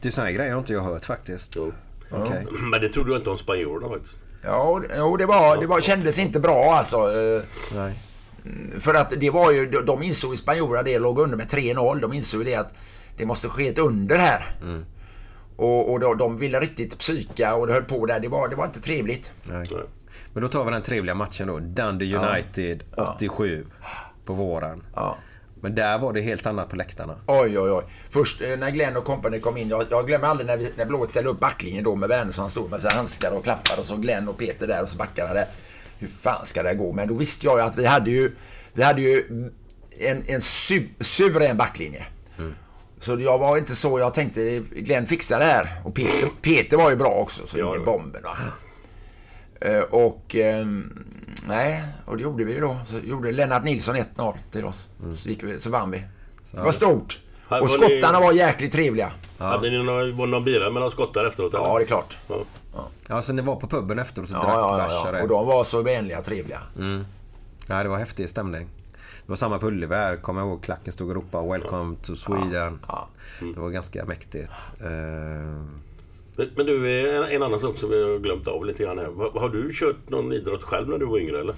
Du, 0.01 0.11
såna 0.11 0.27
här 0.27 0.33
grejer 0.33 0.51
har 0.51 0.59
inte 0.59 0.73
jag 0.73 0.81
hört 0.81 1.05
faktiskt. 1.05 1.53
Jo. 1.57 1.71
Okej. 2.11 2.45
Men 2.71 2.81
det 2.81 2.89
trodde 2.89 3.11
jag 3.11 3.19
inte 3.19 3.29
om 3.29 3.37
spanjorerna 3.37 3.89
faktiskt. 3.89 4.20
Ja, 4.43 4.81
jo, 4.97 5.17
det, 5.17 5.25
var, 5.25 5.57
det 5.57 5.67
var, 5.67 5.81
kändes 5.81 6.19
inte 6.19 6.39
bra 6.39 6.73
alltså. 6.73 6.97
Nej. 7.75 7.93
För 8.79 8.93
att 8.93 9.13
det 9.19 9.29
var 9.29 9.51
ju, 9.51 9.65
de- 9.65 9.85
de 9.85 10.03
insåg 10.03 10.37
spanjorerna 10.37 10.83
det, 10.83 10.99
låg 10.99 11.19
under 11.19 11.37
med 11.37 11.47
3-0. 11.47 11.99
De 12.01 12.13
insåg 12.13 12.39
ju 12.41 12.45
det 12.45 12.55
att 12.55 12.73
det 13.17 13.25
måste 13.25 13.47
ske 13.49 13.67
ett 13.67 13.77
under 13.79 14.17
här. 14.17 14.55
Och, 15.57 15.91
och 15.91 15.99
då, 15.99 16.13
de 16.13 16.37
ville 16.37 16.59
riktigt 16.59 16.97
psyka 16.99 17.55
och 17.55 17.67
det 17.67 17.73
höll 17.73 17.83
på 17.83 18.05
där. 18.05 18.19
Det 18.19 18.27
var, 18.27 18.47
det 18.47 18.55
var 18.55 18.65
inte 18.65 18.81
trevligt. 18.81 19.31
Nej. 19.43 19.69
Men 20.33 20.43
då 20.43 20.49
tar 20.49 20.65
vi 20.65 20.71
den 20.71 20.81
trevliga 20.81 21.15
matchen 21.15 21.47
då. 21.47 21.59
Dundee 21.59 22.15
United 22.17 22.83
87 23.15 23.65
på 24.25 24.33
våren. 24.33 24.83
Ja. 24.95 25.17
Men 25.61 25.75
där 25.75 25.99
var 25.99 26.13
det 26.13 26.21
helt 26.21 26.45
annat 26.45 26.69
på 26.69 26.75
läktarna. 26.75 27.15
Oj, 27.27 27.59
oj, 27.59 27.71
oj. 27.71 27.83
Först 28.09 28.41
eh, 28.41 28.57
när 28.57 28.69
Glenn 28.71 28.97
och 28.97 29.05
company 29.05 29.39
kom 29.39 29.57
in. 29.57 29.69
Jag, 29.69 29.85
jag 29.89 30.07
glömmer 30.07 30.27
aldrig 30.27 30.47
när, 30.47 30.57
vi, 30.57 30.71
när 30.75 30.85
Blåvitt 30.85 31.09
ställde 31.09 31.29
upp 31.29 31.39
backlinjen 31.39 31.83
då 31.83 31.95
med 31.95 32.09
Wernersson. 32.09 32.49
Stod 32.49 32.69
med 32.69 32.81
sina 32.81 32.93
handskar 32.93 33.31
och 33.31 33.43
klappade 33.43 33.81
och 33.81 33.85
så 33.87 33.95
Glenn 33.95 34.27
och 34.27 34.37
Peter 34.37 34.67
där 34.67 34.81
och 34.83 34.89
så 34.89 34.97
backarna 34.97 35.33
där. 35.33 35.45
Hur 35.99 36.07
fan 36.07 36.45
ska 36.45 36.63
det 36.63 36.73
gå? 36.75 36.93
Men 36.93 37.07
då 37.07 37.13
visste 37.13 37.45
jag 37.45 37.57
ju 37.59 37.63
att 37.65 37.77
vi 37.77 37.85
hade 37.85 38.11
ju, 38.11 38.35
vi 38.73 38.83
hade 38.83 39.01
ju 39.01 39.23
en, 39.99 40.23
en 40.27 40.41
su, 40.41 40.83
suverän 40.99 41.57
backlinje. 41.57 42.05
Så 42.97 43.17
jag 43.19 43.37
var 43.37 43.57
inte 43.57 43.75
så, 43.75 43.99
jag 43.99 44.13
tänkte 44.13 44.59
Glenn 44.59 45.05
fixar 45.05 45.39
det 45.39 45.45
här. 45.45 45.67
Och 45.83 45.95
Peter, 45.95 46.27
Peter 46.41 46.77
var 46.77 46.89
ju 46.89 46.95
bra 46.95 47.09
också, 47.11 47.47
så 47.47 47.59
Ja, 47.59 47.75
ja. 47.75 47.83
bomben. 47.85 48.23
Va? 48.23 48.37
Eh, 49.61 49.79
Och 49.81 50.35
ehm, 50.35 51.05
nej, 51.47 51.83
och 52.05 52.17
det 52.17 52.23
gjorde 52.23 52.43
vi 52.43 52.53
ju 52.53 52.59
då. 52.59 52.77
Så 52.85 52.97
gjorde 52.99 53.31
Lennart 53.31 53.63
Nilsson 53.63 53.95
1-0 53.95 54.33
till 54.51 54.65
oss. 54.65 54.87
Så, 55.17 55.29
gick 55.29 55.43
vi, 55.43 55.59
så 55.59 55.69
vann 55.69 55.91
vi. 55.91 56.03
det 56.51 56.61
var 56.61 56.71
stort. 56.71 57.19
Och 57.45 57.51
var 57.51 57.61
ni- 57.61 57.69
skottarna 57.69 58.19
var 58.19 58.31
jäkligt 58.33 58.71
trevliga. 58.71 59.11
Hade 59.37 59.69
ni 59.69 59.83
någon, 59.83 60.17
var 60.17 60.27
någon 60.27 60.43
bira 60.43 60.69
mellan 60.69 60.91
skottar 60.91 61.25
efteråt? 61.25 61.53
eller? 61.53 61.65
Ja, 61.65 61.77
det 61.77 61.83
är 61.83 61.87
klart. 61.87 62.17
Ja. 62.27 62.35
Ja, 63.07 63.21
så 63.21 63.33
ni 63.33 63.41
var 63.41 63.55
på 63.55 63.67
puben 63.67 63.99
efteråt 63.99 64.29
och 64.29 64.35
Ja, 64.35 64.41
drack 64.41 64.55
ja, 64.55 64.87
ja, 64.89 65.09
och 65.09 65.15
ja. 65.17 65.21
Och 65.21 65.27
de 65.27 65.47
var 65.47 65.63
så 65.63 65.81
vänliga 65.81 66.19
och 66.19 66.25
trevliga. 66.25 66.59
Ja, 67.67 67.83
det 67.83 67.89
var 67.89 67.97
häftig 67.97 68.29
stämning. 68.29 68.67
Det 69.25 69.29
var 69.29 69.35
samma 69.35 69.59
på 69.59 69.67
Ullevi 69.67 70.17
kommer 70.21 70.41
jag 70.41 70.47
ihåg. 70.49 70.63
Klacken 70.63 70.93
stod 70.93 71.09
och 71.09 71.15
ropade 71.15 71.51
“Welcome 71.51 71.95
to 72.03 72.15
Sweden”. 72.15 72.79
Ja. 72.87 73.07
Det 73.53 73.59
var 73.59 73.69
ganska 73.69 74.05
mäktigt. 74.05 74.51
Eh, 74.79 75.63
Men, 76.37 76.49
men 76.55 76.65
du, 76.65 77.09
en, 77.17 77.23
en 77.23 77.43
annan 77.43 77.59
sak 77.59 77.77
som 77.77 77.89
vi 77.89 78.03
har 78.03 78.19
glömt 78.19 78.47
av 78.47 78.65
lite 78.65 78.83
grann 78.83 78.97
här. 78.97 79.39
Har, 79.39 79.49
du 79.49 79.71
kört 79.73 80.09
någon 80.09 80.33
idrott 80.33 80.63
själv 80.63 80.89
när 80.89 80.97
du 80.97 81.05
var 81.05 81.19
yngre 81.19 81.39
eller? 81.39 81.55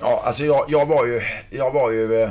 Ja, 0.00 0.22
alltså 0.24 0.44
jag, 0.44 0.64
jag 0.68 0.86
var 0.86 1.06
ju... 1.06 1.20
Jag 1.50 1.70
var 1.72 1.90
ju... 1.90 2.14
Eh, 2.14 2.30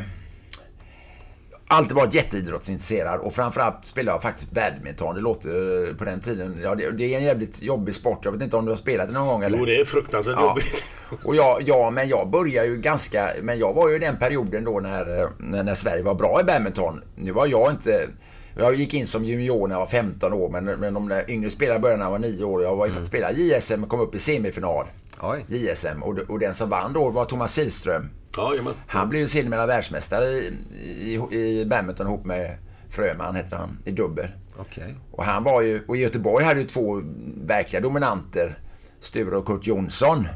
alltid 1.67 1.95
varit 1.95 2.13
jätteidrottsintresserad 2.13 3.19
och 3.19 3.33
framförallt 3.33 3.85
spelade 3.87 4.15
jag 4.15 4.21
faktiskt 4.21 4.51
badminton. 4.51 5.15
Det 5.15 5.21
låter 5.21 5.87
eh, 5.89 5.95
på 5.95 6.03
den 6.05 6.19
tiden... 6.19 6.59
Ja, 6.63 6.75
det, 6.75 6.91
det 6.91 7.13
är 7.13 7.17
en 7.17 7.23
jävligt 7.23 7.61
jobbig 7.61 7.95
sport. 7.95 8.19
Jag 8.25 8.31
vet 8.31 8.41
inte 8.41 8.57
om 8.57 8.65
du 8.65 8.71
har 8.71 8.75
spelat 8.75 9.07
det 9.07 9.13
någon 9.13 9.27
gång 9.27 9.43
eller? 9.43 9.57
Jo, 9.57 9.65
det 9.65 9.75
är 9.75 9.85
fruktansvärt 9.85 10.35
Ja. 10.37 10.47
jobbigt. 10.47 10.83
Och 11.23 11.35
jag, 11.35 11.61
ja, 11.65 11.89
men 11.89 12.07
jag 12.09 12.29
började 12.29 12.67
ju 12.67 12.77
ganska... 12.77 13.29
Men 13.41 13.59
jag 13.59 13.73
var 13.73 13.89
ju 13.89 13.95
i 13.95 13.99
den 13.99 14.17
perioden 14.17 14.63
då 14.63 14.79
när, 14.79 15.21
eh, 15.21 15.29
när, 15.37 15.63
när 15.63 15.73
Sverige 15.75 16.03
var 16.03 16.13
bra 16.13 16.41
i 16.41 16.43
badminton. 16.43 17.01
Nu 17.15 17.31
var 17.31 17.47
jag 17.47 17.71
inte... 17.71 18.07
Jag 18.55 18.75
gick 18.75 18.93
in 18.93 19.07
som 19.07 19.25
junior 19.25 19.67
när 19.67 19.75
jag 19.75 19.79
var 19.79 19.87
15 19.87 20.33
år, 20.33 20.49
men, 20.49 20.65
men 20.65 20.93
de 20.93 21.09
där 21.09 21.31
yngre 21.31 21.49
spelarna 21.49 21.79
började 21.79 21.97
när 21.97 22.05
jag 22.05 22.11
var 22.11 22.19
9 22.19 22.43
år. 22.43 22.63
Jag 22.63 22.75
var 22.75 22.87
mm. 22.87 23.05
spelade 23.05 23.33
JSM 23.33 23.83
och 23.83 23.89
kom 23.89 23.99
upp 23.99 24.15
i 24.15 24.19
semifinal. 24.19 24.85
Oj. 25.21 25.43
JSM. 25.47 26.03
Och, 26.03 26.17
och 26.17 26.39
den 26.39 26.53
som 26.53 26.69
vann 26.69 26.93
då 26.93 27.09
var 27.09 27.25
Thomas 27.25 27.55
Kihlström. 27.55 28.09
Ja, 28.37 28.49
jajamän. 28.49 28.73
Han 28.87 29.09
blev 29.09 29.21
ju 29.21 29.27
sedermera 29.27 29.65
världsmästare 29.65 30.25
i, 30.25 31.19
i, 31.31 31.59
i 31.59 31.65
badminton 31.65 32.07
ihop 32.07 32.25
med 32.25 32.57
Fröman, 32.89 33.35
heter 33.35 33.57
han, 33.57 33.77
i 33.85 33.91
dubbel. 33.91 34.27
Okej. 34.57 34.95
Och 35.11 35.23
han 35.23 35.43
var 35.43 35.61
ju, 35.61 35.83
och 35.87 35.97
i 35.97 35.99
Göteborg 35.99 36.45
hade 36.45 36.59
ju 36.59 36.65
två 36.65 37.01
verkliga 37.43 37.81
dominanter, 37.81 38.57
Sture 38.99 39.35
och 39.35 39.45
Kurt 39.45 39.67
Jonsson, 39.67 40.27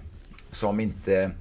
som 0.50 0.80
inte... 0.80 1.32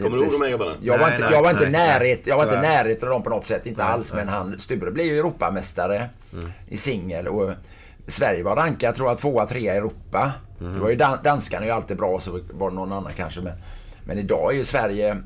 Kommer 0.00 0.18
du 0.18 0.24
ihåg 0.24 0.32
de 0.32 0.42
här 0.42 0.50
grabbarna? 0.50 0.76
Jag 0.80 0.98
var 0.98 1.06
Nej, 1.06 1.14
inte, 1.14 1.24
nej, 1.24 1.32
jag 1.34 1.42
var 1.42 1.50
inte 1.50 1.62
nej, 1.62 1.72
närhet, 1.72 2.26
jag 2.26 2.36
var 2.36 2.44
inte 2.44 2.60
närhet 2.60 3.02
av 3.02 3.08
dem 3.08 3.22
på 3.22 3.30
något 3.30 3.44
sätt, 3.44 3.66
inte 3.66 3.84
alls. 3.84 4.12
Men 4.12 4.28
han, 4.28 4.58
Sture 4.58 4.90
blev 4.90 5.06
ju 5.06 5.18
Europamästare 5.18 6.08
i 6.68 6.76
singel 6.76 7.28
och 7.28 7.50
Sverige 8.06 8.42
var 8.42 8.56
rankad, 8.56 8.94
tror 8.94 9.08
jag, 9.08 9.18
tvåa, 9.18 9.46
trea 9.46 9.74
i 9.74 9.76
Europa. 9.76 10.32
Det 10.58 10.80
var 10.80 10.90
ju 10.90 10.96
dan, 10.96 11.18
danskarna 11.24 11.62
är 11.62 11.66
ju 11.66 11.74
alltid 11.74 11.96
bra, 11.96 12.20
så 12.20 12.40
var 12.50 12.70
det 12.70 12.76
någon 12.76 12.92
annan 12.92 13.12
kanske. 13.16 13.40
Men, 13.40 13.52
men 14.04 14.18
idag 14.18 14.52
är 14.52 14.56
ju 14.56 14.64
Sverige 14.64 15.10
eh, 15.10 15.16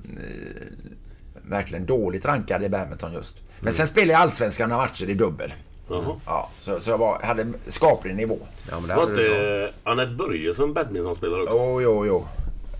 verkligen 1.43 1.87
dåligt 1.87 2.25
rankade 2.25 2.67
i 2.67 2.69
badminton 2.69 3.12
just. 3.12 3.43
Men 3.61 3.73
sen 3.73 3.87
spelade 3.87 4.12
jag 4.12 4.21
allsvenskan 4.21 4.69
några 4.69 4.83
matcher 4.83 5.11
i 5.11 5.14
dubbel. 5.14 5.55
Jaha. 5.89 6.21
Ja, 6.27 6.51
så, 6.59 6.81
så 6.81 6.91
jag 6.91 6.99
var, 6.99 7.21
hade 7.23 7.47
skaplig 7.67 8.17
nivå. 8.17 8.39
Ja, 8.71 8.81
men 8.81 8.89
det 8.89 8.95
Var 8.95 9.03
inte 9.03 9.71
Anette 9.85 10.12
Börje 10.12 10.55
som 10.55 10.75
badmintonspelare 10.75 11.43
också? 11.43 11.55
Jo, 11.57 11.81
jo, 11.83 12.07
jo. 12.07 12.27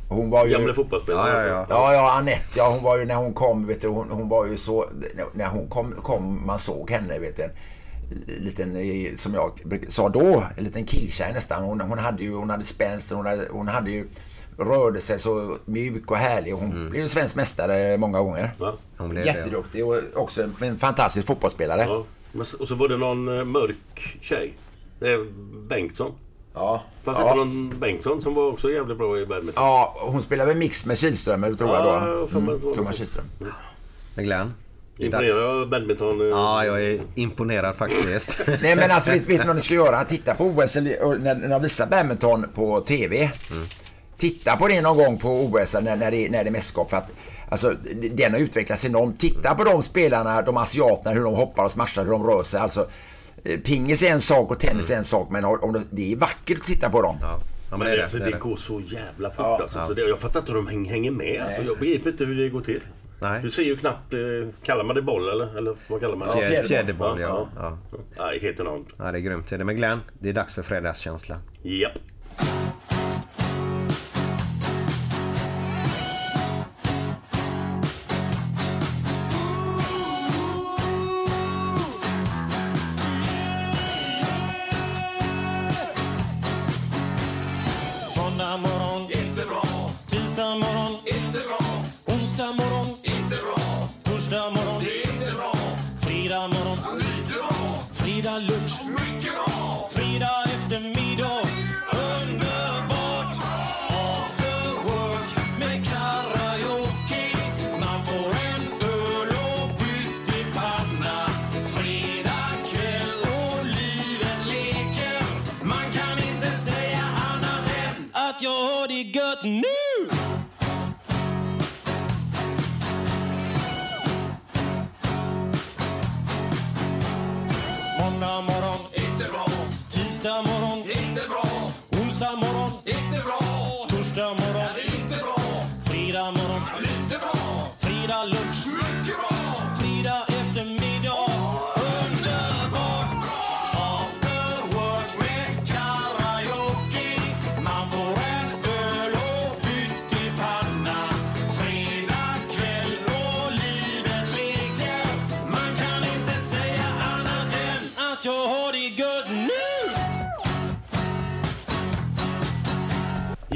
Hon 0.09 0.31
var 0.31 0.47
ju... 0.47 0.53
Gamle 0.53 0.75
fotbollsspelare. 0.75 1.31
Ja, 1.31 1.43
ja, 1.43 1.49
ja. 1.49 1.67
Ja, 1.69 1.95
ja, 1.95 2.13
Anette, 2.13 2.59
ja, 2.59 2.71
hon 2.71 2.83
var 2.83 2.99
ju 2.99 3.05
när 3.05 3.15
hon 3.15 3.35
kom, 3.35 3.67
vet 3.67 3.81
du, 3.81 3.89
hon, 3.89 4.11
hon 4.11 4.29
var 4.29 4.47
ju 4.47 4.57
så... 4.57 4.91
När 5.33 5.47
hon 5.47 5.69
kom, 5.69 5.93
kom, 6.03 6.47
man 6.47 6.59
såg 6.59 6.91
henne, 6.91 7.19
vet 7.19 7.37
du, 7.37 7.43
en 7.43 7.53
liten, 8.27 8.77
eh, 8.77 9.15
som 9.17 9.35
jag 9.35 9.61
sa 9.89 10.09
då, 10.09 10.45
en 10.57 10.65
liten 10.65 10.85
killtjej 10.85 11.33
nästan. 11.33 11.65
Hon, 11.65 11.81
hon 11.81 11.99
hade 11.99 12.23
ju, 12.23 12.35
hon 12.35 12.51
hade 12.51 12.65
spänst, 12.65 13.13
hon 13.13 13.27
hade, 13.27 13.49
hon 13.51 13.69
hade 13.69 13.91
ju, 13.91 14.09
rörde 14.59 15.01
sig 15.01 15.19
så 15.19 15.59
mjuk 15.65 16.11
och 16.11 16.17
härlig. 16.17 16.53
Hon 16.53 16.89
blev 16.91 17.03
ju 17.03 17.09
svensk 17.09 17.37
mästare 17.37 17.97
många 17.97 18.19
gånger. 18.21 18.51
Ja. 18.61 18.75
Hon 18.97 19.09
blev. 19.09 19.27
Jätteduktig 19.27 19.87
och 19.87 20.03
också 20.15 20.49
en 20.61 20.79
fantastisk 20.79 21.27
fotbollsspelare. 21.27 21.83
Ja. 21.83 22.05
Och 22.59 22.69
så 22.69 22.75
var 22.75 22.89
det 22.89 22.97
någon 22.97 23.39
eh, 23.39 23.45
mörk 23.45 24.19
tjej. 24.21 24.55
Bengtsson. 25.69 26.13
Ja. 26.57 26.83
Fanns 27.05 27.19
ja. 27.19 27.25
inte 27.25 27.37
någon 27.37 27.79
Bengtsson 27.81 28.23
som 28.23 28.35
var 28.35 28.49
också 28.53 28.71
jävligt 28.71 28.99
bra 28.99 29.19
i 29.19 29.27
badminton? 29.27 29.65
Ja, 29.65 29.97
hon 30.01 30.23
spelade 30.23 30.49
väl 30.49 30.57
mix 30.59 30.87
med 30.87 30.99
Kihlström, 30.99 31.57
tror 31.57 31.71
Ja, 31.71 31.83
då. 31.83 31.89
jag 31.89 32.43
det 32.45 32.53
var 32.67 32.75
Thomas. 32.75 32.97
Kihlström. 32.97 33.25
Glenn? 34.17 34.55
det 34.97 35.07
är 35.07 35.11
dags. 35.11 35.23
Imponerad 35.25 35.63
av 35.63 35.69
badminton? 35.69 36.21
eh, 36.21 36.27
Ja, 36.27 36.65
jag 36.65 36.83
är 36.85 37.01
imponerad 37.15 37.77
faktiskt. 37.77 38.43
Nej 38.63 38.77
men 38.77 38.91
alltså 38.91 39.11
vet, 39.11 39.27
vet 39.27 39.41
ni 39.41 39.47
vad 39.47 39.57
ni 39.57 39.63
ska 39.63 39.75
göra? 39.75 40.05
Titta 40.05 40.35
på 40.35 40.45
OS 40.45 40.75
när, 40.77 41.35
när 41.35 41.49
de 41.49 41.63
visar 41.63 41.87
badminton 41.87 42.47
på 42.55 42.81
TV. 42.81 43.31
Titta 44.17 44.57
på 44.57 44.69
det 44.69 44.81
någon 44.81 44.97
gång 44.97 45.19
på 45.19 45.29
OS 45.29 45.75
när, 45.75 45.97
när, 45.97 46.11
det, 46.11 46.29
när 46.31 46.45
det 46.45 46.51
är 46.51 46.53
mästerskap. 46.53 46.91
För 46.91 46.97
att, 46.97 47.11
alltså, 47.49 47.75
den 48.13 48.33
har 48.33 48.41
utvecklats 48.41 48.85
enormt. 48.85 49.21
Titta 49.21 49.55
på 49.55 49.65
de 49.65 49.83
spelarna, 49.83 50.43
de 50.43 50.57
asiaterna, 50.57 51.15
hur 51.15 51.25
de 51.25 51.35
hoppar 51.35 51.65
och 51.65 51.71
smashar, 51.71 52.05
hur 52.05 52.11
de 52.13 52.27
rör 52.27 52.43
sig. 52.43 52.61
Alltså, 52.61 52.87
pingis 53.65 54.03
är 54.03 54.11
en 54.11 54.21
sak 54.21 54.51
och 54.51 54.61
tennis 54.61 54.91
är 54.91 54.97
en 54.97 55.05
sak. 55.05 55.31
Men 55.31 55.45
om 55.45 55.73
de, 55.73 55.85
det 55.91 56.13
är 56.13 56.17
vackert 56.17 56.59
att 56.59 56.65
titta 56.67 56.91
på 56.91 57.03
dem. 57.03 57.17
Ja, 57.21 57.41
ja 57.71 57.77
men 57.77 57.79
Men 57.79 57.87
det 57.89 57.93
är 57.93 57.97
det, 57.97 57.97
det. 57.97 58.03
alltså, 58.05 58.19
det, 58.19 58.25
är 58.25 58.27
det 58.27 58.37
det. 58.37 58.41
går 58.41 58.57
så 58.57 58.81
jävla 58.81 59.29
fort 59.31 59.39
Ja. 59.39 59.59
alltså. 59.63 59.87
Så 59.87 59.95
det, 59.95 60.03
jag 60.03 60.19
fattar 60.19 60.41
inte 60.41 60.53
hur 60.53 60.57
de 60.59 60.67
häng, 60.67 60.85
hänger 60.85 61.11
med. 61.11 61.43
Alltså, 61.47 61.63
jag 61.63 61.79
begriper 61.79 62.11
inte 62.11 62.25
hur 62.25 62.37
det 62.37 62.49
går 62.49 62.61
till. 62.61 62.81
Nej. 63.21 63.43
Du 63.43 63.51
ser 63.51 63.63
ju 63.63 63.77
knappt... 63.77 64.15
Eh, 64.15 64.19
kallar 64.63 64.85
man 64.85 64.97
det 64.97 65.03
boll 65.03 65.29
eller? 65.29 65.59
Eller 65.59 65.75
vad 65.89 66.01
kallar 66.01 66.17
man 66.17 66.29
det? 66.29 66.35
Fjär, 66.49 66.63
fjäderboll. 66.63 67.17
fjäderboll, 67.17 67.21
ja. 67.21 67.49
Ja. 67.57 67.79
ja. 68.19 68.25
Nej, 68.25 68.39
helt 68.43 68.61
enormt. 68.61 68.89
Ja, 68.99 69.13
det 69.13 69.19
är 69.19 69.21
grymt. 69.21 69.47
Det 69.47 69.57
det. 69.57 69.65
Men 69.65 69.77
Glenn, 69.77 70.01
det 70.19 70.29
är 70.29 70.33
dags 70.33 70.55
för 70.55 70.63
fredagskänsla. 70.63 71.37
Japp. 71.63 71.93
Tisdag 72.39 72.96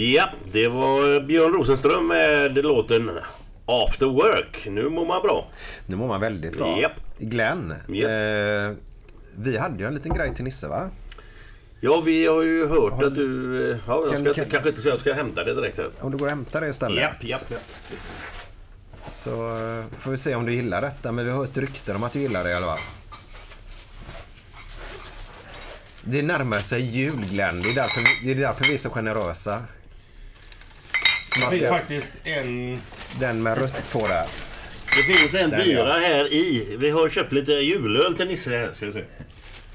Ja, 0.01 0.25
det 0.53 0.69
var 0.69 1.21
Björn 1.21 1.53
Rosenström 1.53 2.07
med 2.09 2.55
låten 2.65 3.11
After 3.67 4.07
Work. 4.07 4.67
Nu 4.71 4.89
mår 4.89 5.07
man 5.07 5.23
bra. 5.23 5.47
Nu 5.87 5.97
mår 5.97 6.09
man 6.09 6.21
väldigt 6.21 6.59
bra. 6.59 6.81
Japp. 6.81 6.93
Glenn, 7.19 7.75
Yes. 7.93 8.11
eh, 8.11 8.73
vi 9.37 9.59
hade 9.59 9.79
ju 9.83 9.87
en 9.87 9.95
liten 9.95 10.13
grej 10.15 10.35
till 10.35 10.45
Nisse 10.45 10.69
va? 10.69 10.91
Ja, 11.81 12.01
vi 12.01 12.27
har 12.27 12.43
ju 12.43 12.67
hört 12.69 13.03
att 13.03 13.15
du... 13.15 13.57
eh, 13.73 13.79
Ja, 13.87 14.03
jag 14.03 14.13
Kan- 14.13 14.25
ska 14.25 14.35
kan- 14.35 14.51
kanske 14.51 14.69
inte 14.69 14.81
säga 14.81 14.93
jag 14.93 15.01
ska 15.01 15.13
hämta 15.13 15.45
det 15.45 15.55
direkt 15.55 15.77
här. 15.79 15.91
Om 16.01 16.11
du 16.11 16.19
går 16.19 16.27
och 16.27 16.31
hämtar 16.31 16.61
det 16.61 16.69
istället. 16.69 17.03
Japp, 17.03 17.25
japp, 17.25 17.51
japp. 17.51 17.61
Så 19.03 19.31
eh, 19.31 19.85
får 19.99 20.11
vi 20.11 20.17
se 20.17 20.35
om 20.35 20.47
du 20.47 20.55
gillar 20.55 20.81
detta. 20.83 21.13
Men 21.13 21.25
vi 21.25 21.31
har 21.31 21.39
hört 21.39 21.57
rykten 21.57 21.97
om 21.97 22.03
att 22.05 22.13
du 22.13 22.21
gillar 22.21 22.45
det 22.45 22.51
i 22.51 22.55
alla 22.55 22.67
fall. 22.67 22.79
Det 26.05 26.23
närmar 26.23 26.59
sig 26.59 26.81
jul 26.83 27.27
Glenn. 27.31 27.63
Det 27.63 27.71
är 27.71 27.75
därför, 27.75 28.03
det 28.25 28.31
är 28.31 28.35
därför 28.35 28.65
vi 28.65 28.73
är 28.75 28.79
så 28.79 28.91
generösa. 28.91 29.63
Det 31.41 31.57
finns 31.57 31.69
faktiskt 31.69 32.13
en... 32.25 32.81
den 33.21 33.43
med 33.43 33.59
rött 33.59 33.93
på 33.93 34.07
där. 34.07 34.27
Det 34.97 35.15
finns 35.15 35.35
en 35.35 35.51
Den, 35.51 35.61
bira 35.61 36.01
ja. 36.01 36.07
här 36.09 36.33
i. 36.33 36.77
Vi 36.79 36.91
har 36.91 37.09
köpt 37.09 37.33
lite 37.33 37.53
julöl 37.53 38.15
till 38.15 38.27
Nisse 38.27 38.51
här. 38.51 38.71
Ska 38.77 38.87
vi 38.87 38.93
se. 38.93 39.05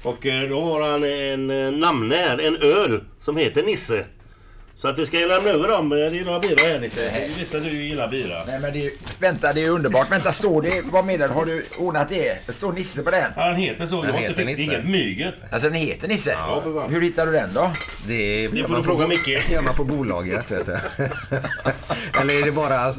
Och 0.02 0.26
eh, 0.26 0.48
då 0.48 0.60
har 0.60 0.90
han 0.90 1.04
en 1.04 1.50
eh, 1.50 1.80
namne 1.80 2.16
här. 2.16 2.38
En 2.38 2.56
öl 2.56 3.00
som 3.20 3.36
heter 3.36 3.62
Nisse. 3.62 4.04
Så 4.78 4.88
att 4.88 4.98
vi 4.98 5.06
ska 5.06 5.16
lämna 5.18 5.50
över 5.50 5.68
dem. 5.68 5.88
Det 5.88 6.06
är 6.06 6.24
några 6.24 6.40
bira 6.40 6.56
här 6.68 6.78
Nisse. 6.78 7.20
Jag 7.28 7.28
visste 7.38 7.56
att 7.56 7.62
du 7.64 7.70
gillar 7.84 8.08
bira. 8.08 8.42
Nej 8.46 8.58
men 8.60 8.72
det 8.72 8.86
är, 8.86 8.90
vänta 9.20 9.52
det 9.52 9.64
är 9.64 9.70
underbart. 9.70 10.12
Vänta 10.12 10.32
står 10.32 10.62
det, 10.62 10.82
vad 10.84 11.04
menar 11.04 11.28
du? 11.28 11.34
Har 11.34 11.44
du 11.46 11.64
ordnat 11.78 12.08
det? 12.08 12.46
Det 12.46 12.52
står 12.52 12.72
Nisse 12.72 13.02
på 13.02 13.10
den. 13.10 13.32
Ja, 13.36 13.42
Han 13.42 13.54
heter 13.54 13.86
så. 13.86 14.02
Den 14.02 14.14
Jag 14.14 14.20
heter 14.20 14.34
fick 14.34 14.46
Nisse. 14.46 14.62
inget 14.62 14.84
myget. 14.88 15.34
Alltså 15.50 15.68
den 15.68 15.78
heter 15.78 16.08
Nisse? 16.08 16.30
Ja, 16.30 16.60
för 16.64 16.74
fan. 16.74 16.90
Hur 16.90 17.00
hittar 17.00 17.26
du 17.26 17.32
den 17.32 17.52
då? 17.54 17.70
Det, 18.06 18.14
Det 18.48 18.58
gör 18.58 18.62
får 18.64 18.72
man 18.72 18.80
du 18.80 18.84
fråga 18.86 19.06
Micke. 19.06 19.24
Det 19.48 19.50
gör 19.52 19.62
man 19.62 19.74
på 19.74 19.84
bolaget 19.84 20.50
vet 20.50 20.66
du. 20.66 20.72
Eller 22.20 22.40
är 22.40 22.44
det 22.44 22.52
bara 22.52 22.92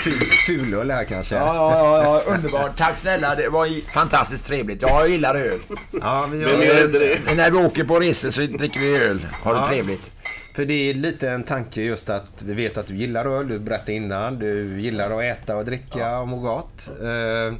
ful, 0.00 0.12
fulöl 0.46 0.90
här 0.90 1.04
kanske? 1.04 1.34
Ja, 1.34 1.54
ja, 1.54 1.78
ja, 1.78 2.22
ja, 2.26 2.32
underbart. 2.34 2.76
Tack 2.78 2.98
snälla. 2.98 3.34
Det 3.34 3.48
var 3.48 3.90
fantastiskt 3.94 4.46
trevligt. 4.46 4.82
Jag 4.82 5.08
gillar 5.10 5.34
öl. 5.34 5.58
Ja, 6.00 6.28
vi 6.32 6.38
gör 6.38 6.62
gör 6.62 6.84
inte 6.86 6.98
det? 6.98 7.34
När 7.36 7.50
vi 7.50 7.58
åker 7.58 7.84
på 7.84 8.00
resor 8.00 8.30
så 8.30 8.40
dricker 8.40 8.80
vi 8.80 8.96
öl. 8.98 9.26
Har 9.42 9.54
det 9.54 9.60
Ja. 9.60 9.68
trevligt. 9.68 10.10
För 10.54 10.64
det 10.64 10.90
är 10.90 10.94
lite 10.94 11.30
en 11.30 11.42
tanke 11.42 11.82
just 11.82 12.10
att 12.10 12.42
vi 12.42 12.54
vet 12.54 12.78
att 12.78 12.86
du 12.86 12.96
gillar 12.96 13.26
öl, 13.26 13.48
du 13.48 13.58
berättade 13.58 13.92
innan. 13.92 14.38
Du 14.38 14.80
gillar 14.80 15.10
att 15.18 15.22
äta 15.38 15.56
och 15.56 15.64
dricka 15.64 16.18
och 16.18 16.28
må 16.28 16.36
gott. 16.38 16.90
Eh, 17.00 17.54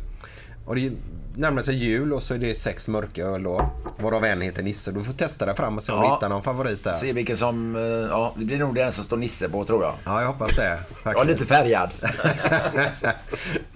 och 0.66 0.74
det 0.76 0.92
närmar 1.36 1.62
sig 1.62 1.74
jul 1.74 2.12
och 2.12 2.22
så 2.22 2.34
är 2.34 2.38
det 2.38 2.54
sex 2.54 2.88
mörka 2.88 3.22
öl 3.26 3.42
då. 3.42 3.70
Varav 3.98 4.24
en 4.24 4.40
heter 4.40 4.62
Nisse. 4.62 4.92
Du 4.92 5.04
får 5.04 5.12
testa 5.12 5.46
dig 5.46 5.56
fram 5.56 5.76
och 5.76 5.82
se 5.82 5.92
om 5.92 6.00
du 6.00 6.06
Ja. 6.06 6.14
hittar 6.14 6.28
någon 6.28 6.42
favorit 6.42 6.84
där. 6.84 6.92
Se 6.92 7.12
vilken 7.12 7.36
som... 7.36 7.76
eh, 7.76 7.82
Ja, 7.82 8.34
det 8.36 8.44
blir 8.44 8.58
nog 8.58 8.74
den 8.74 8.92
som 8.92 9.04
står 9.04 9.16
Nisse 9.16 9.48
på 9.48 9.64
tror 9.64 9.82
jag. 9.82 9.94
Ja, 10.04 10.20
jag 10.20 10.28
hoppas 10.28 10.56
det. 10.56 10.78
Jag 11.04 11.20
är 11.20 11.24
lite 11.24 11.46
färgad. 11.46 11.90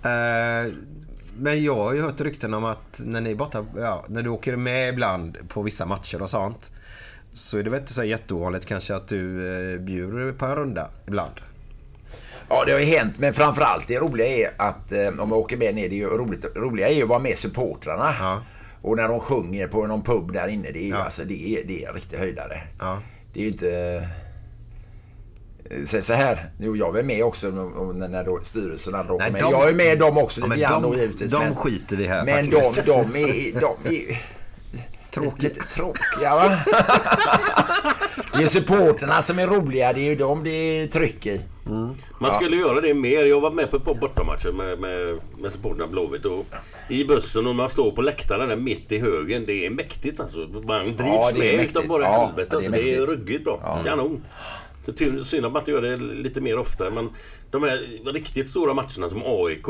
Eh, 0.03 0.73
Men 1.41 1.65
jag 1.65 1.75
har 1.77 1.93
ju 1.95 2.03
hört 2.03 2.21
rykten 2.21 2.55
om 2.55 2.65
att 2.65 3.01
när 3.05 3.21
ni 3.21 3.35
borta, 3.35 3.65
ja, 3.77 4.05
när 4.09 4.23
du 4.23 4.31
åker 4.31 4.57
med 4.57 4.89
ibland 4.89 5.37
på 5.49 5.63
vissa 5.63 5.87
matcher 5.87 6.23
och 6.23 6.31
sånt. 6.31 6.73
Så 7.39 7.59
är 7.59 7.63
det 7.63 7.71
väl 7.71 7.81
inte 7.81 7.93
så 7.93 8.05
jätteovanligt 8.05 8.67
kanske 8.67 8.95
att 8.95 9.09
du 9.09 9.49
eh, 9.75 9.81
bjuder 9.81 10.33
på 10.33 10.45
en 10.47 10.57
runda 10.57 10.89
ibland. 11.07 11.33
Ja, 12.49 12.65
det 12.67 12.73
har 12.73 12.79
ju 12.81 12.87
hänt. 12.87 13.19
Men 13.19 13.33
framförallt 13.35 13.89
det 13.89 13.99
roliga 13.99 14.27
är 14.27 14.51
att 14.57 14.93
eh, 14.93 15.07
om 15.09 15.31
jag 15.31 15.33
åker 15.33 15.57
med 15.57 15.75
ner, 15.75 15.89
det 15.89 15.95
är 15.95 15.99
ju 15.99 16.09
roligt. 16.09 16.45
roliga 16.55 16.89
är 16.89 16.95
ju 16.95 17.03
att 17.03 17.09
vara 17.09 17.19
med 17.19 17.39
supportrarna. 17.39 18.15
Ja. 18.19 18.43
Och 18.83 18.97
när 18.97 19.09
de 19.09 19.21
sjunger 19.21 19.69
på 19.69 19.87
någon 19.87 20.03
pub 20.03 20.33
där 20.33 20.49
inne, 20.49 20.71
det 20.71 20.79
är 20.79 20.83
ju 20.85 20.89
Ja. 20.91 20.97
alltså, 20.97 21.25
det 21.25 21.49
är, 21.49 21.65
det 21.67 21.85
är 21.85 21.89
en 21.89 21.95
riktig 21.95 22.17
höjdare. 22.17 22.61
Ja. 22.79 22.99
Det 23.33 23.41
är 23.41 23.45
ju 23.45 23.51
inte... 23.51 24.03
eh, 25.71 25.85
Så, 25.85 26.03
så 26.03 26.13
här, 26.13 26.51
jo, 26.61 26.77
jag 26.77 26.99
är 26.99 27.03
med 27.03 27.25
också 27.25 27.51
när, 27.51 28.25
då 28.25 28.41
styrelsen 28.43 28.95
andra 28.95 29.15
åker 29.15 29.31
med. 29.31 29.41
Jag 29.43 29.69
är 29.69 29.75
med 29.75 29.99
dem 29.99 30.19
också 30.19 30.41
Ja, 30.41 30.47
lite 30.47 30.59
men 30.61 30.71
grann 30.71 30.83
de- 30.83 30.99
givetvis. 31.01 31.31
de 31.33 31.55
skiter 31.57 31.97
vi 31.97 32.07
här 32.07 32.25
Men 32.25 32.47
faktiskt. 32.47 32.87
de, 32.87 32.93
de 33.13 33.17
är... 33.21 33.61
De 33.61 33.95
är 33.97 34.23
Tråkigt. 35.23 35.43
Lite 35.43 35.61
tråkiga 35.67 36.35
va? 36.35 36.51
det 38.37 38.43
är 38.43 38.47
supporterna 38.47 39.23
som 39.23 39.39
är 39.39 39.47
roliga. 39.47 39.93
Det 39.93 40.01
är 40.01 40.05
ju 40.05 40.15
dem 40.15 40.45
det 40.45 40.51
är 40.51 40.87
tryck 40.87 41.27
i. 41.27 41.41
Man 42.21 42.31
skulle 42.33 42.57
göra 42.57 42.81
det 42.81 42.95
mer. 42.95 43.25
Jag 43.25 43.41
var 43.41 43.51
med 43.51 43.71
på 43.71 43.77
ett 43.77 43.85
par 43.85 43.95
bortamatcher 43.95 44.53
med, 44.53 44.79
med, 44.81 45.19
med 45.39 45.53
supportrarna 45.53 45.87
Blåvitt. 45.87 46.25
Och 46.25 46.47
I 46.89 47.05
bussen 47.05 47.47
och 47.47 47.55
man 47.55 47.71
står 47.71 47.91
på 47.91 48.03
läktaren 48.03 48.49
där 48.49 48.57
mitt 48.57 48.93
i 48.93 48.99
högen. 48.99 49.45
Det 49.47 49.67
är 49.67 49.71
mäktigt 49.71 50.21
alltså. 50.21 50.39
Man 50.39 50.85
drivs 50.85 50.99
Ja, 51.01 51.31
med 51.33 51.57
mäktigt. 51.57 51.71
utav 51.71 51.87
bara 51.89 52.03
Ja, 52.03 52.27
helvete. 52.27 52.57
det 52.57 52.65
är 52.65 52.69
Alltså. 52.69 52.83
Det 52.83 52.95
är 52.95 53.07
ruggigt 53.07 53.45
bra. 53.45 53.83
Kanon. 53.85 54.25
Så 54.85 54.93
synd 55.25 55.45
att 55.47 55.53
man 55.53 55.61
inte 55.63 55.71
gör 55.71 55.83
det 55.83 55.97
lite 55.97 56.41
mer 56.41 56.59
ofta. 56.59 56.91
Men 56.91 57.11
de 57.51 57.63
här 57.63 58.13
riktigt 58.13 58.49
stora 58.49 58.75
matcherna 58.75 59.09
som 59.09 59.23
AIK. 59.25 59.67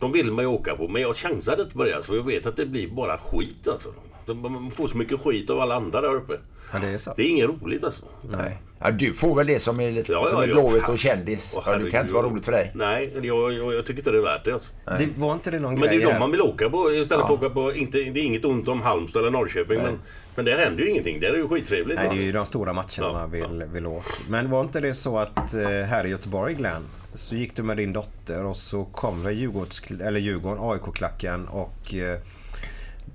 De 0.00 0.12
vill 0.12 0.32
man 0.32 0.44
ju 0.44 0.48
åka 0.50 0.76
på. 0.76 0.88
Men 0.88 1.02
jag 1.02 1.16
chansade 1.16 1.62
inte 1.62 1.74
på 1.76 1.84
det. 1.84 1.94
Alltså, 1.96 2.08
för 2.10 2.16
jag 2.16 2.26
vet 2.26 2.46
att 2.46 2.56
det 2.56 2.66
blir 2.66 2.88
bara 2.88 3.18
skit 3.18 3.68
alltså. 3.68 3.88
Man 4.34 4.70
får 4.70 4.88
så 4.88 4.96
mycket 4.96 5.20
skit 5.20 5.50
av 5.50 5.60
alla 5.60 5.74
andra 5.74 6.00
där 6.00 6.14
uppe. 6.14 6.32
Ja, 6.72 6.78
det 6.78 6.86
är 6.86 6.96
så. 6.96 7.14
Det 7.16 7.22
är 7.22 7.28
inget 7.28 7.48
roligt 7.48 7.84
alltså. 7.84 8.04
Nej. 8.38 8.58
Ja, 8.80 8.90
du 8.90 9.14
får 9.14 9.34
väl 9.34 9.46
det 9.46 9.58
som 9.58 9.80
är, 9.80 9.90
lite, 9.90 10.12
Ja, 10.12 10.26
som 10.30 10.42
är. 10.42 10.46
Blåvitt 10.46 10.88
och 10.88 10.98
kändis. 10.98 11.54
Åh, 11.56 11.62
ja, 11.66 11.76
det 11.76 11.90
kan 11.90 12.00
inte 12.00 12.14
vara 12.14 12.26
roligt 12.26 12.44
för 12.44 12.52
dig. 12.52 12.70
Nej, 12.74 13.12
jag, 13.22 13.52
jag, 13.52 13.74
jag 13.74 13.86
tycker 13.86 14.00
inte 14.00 14.10
det 14.10 14.18
är 14.18 14.22
värt 14.22 14.44
det. 14.44 14.52
Alltså. 14.52 14.70
Det 14.98 15.08
var 15.16 15.32
inte 15.32 15.50
det 15.50 15.58
någon 15.58 15.72
Men 15.72 15.80
det 15.82 15.88
grej 15.88 16.02
är 16.02 16.12
de 16.12 16.18
man 16.18 16.30
vill 16.30 16.42
åka 16.42 16.70
på 16.70 16.92
istället 16.92 17.10
Ja. 17.10 17.26
för 17.26 17.34
att 17.34 17.42
åka 17.42 17.50
på... 17.54 17.74
Inte, 17.74 17.98
det 17.98 18.20
är 18.20 18.24
inget 18.24 18.44
ont 18.44 18.68
om 18.68 18.80
Halmstad 18.82 19.20
eller 19.22 19.30
Norrköping 19.30 19.78
men, 19.82 19.98
men 20.36 20.44
där 20.44 20.58
händer 20.58 20.84
ju 20.84 20.90
ingenting. 20.90 21.20
Där 21.20 21.28
är 21.28 21.32
det 21.32 21.38
ju 21.38 21.48
skittrevligt. 21.48 21.98
Nej, 21.98 22.08
va? 22.08 22.14
det 22.14 22.20
är 22.20 22.24
ju 22.24 22.32
de 22.32 22.46
stora 22.46 22.72
matcherna 22.72 22.88
Ja, 22.98 23.12
man 23.12 23.30
vill, 23.30 23.64
vill 23.72 23.86
åt. 23.86 24.22
Men 24.28 24.50
var 24.50 24.60
inte 24.60 24.80
det 24.80 24.94
så 24.94 25.18
att 25.18 25.54
eh, 25.54 25.62
här 25.68 26.04
i 26.06 26.10
Göteborg, 26.10 26.54
Glenn, 26.54 26.82
så 27.14 27.34
gick 27.36 27.56
du 27.56 27.62
med 27.62 27.76
din 27.76 27.92
dotter 27.92 28.44
och 28.44 28.56
så 28.56 28.84
kommer 28.84 29.30
Djurgårds, 29.30 29.82
eller 29.90 30.20
Djurgården, 30.20 30.58
AIK-klacken 30.60 31.48
och 31.48 31.94
eh, 31.94 32.18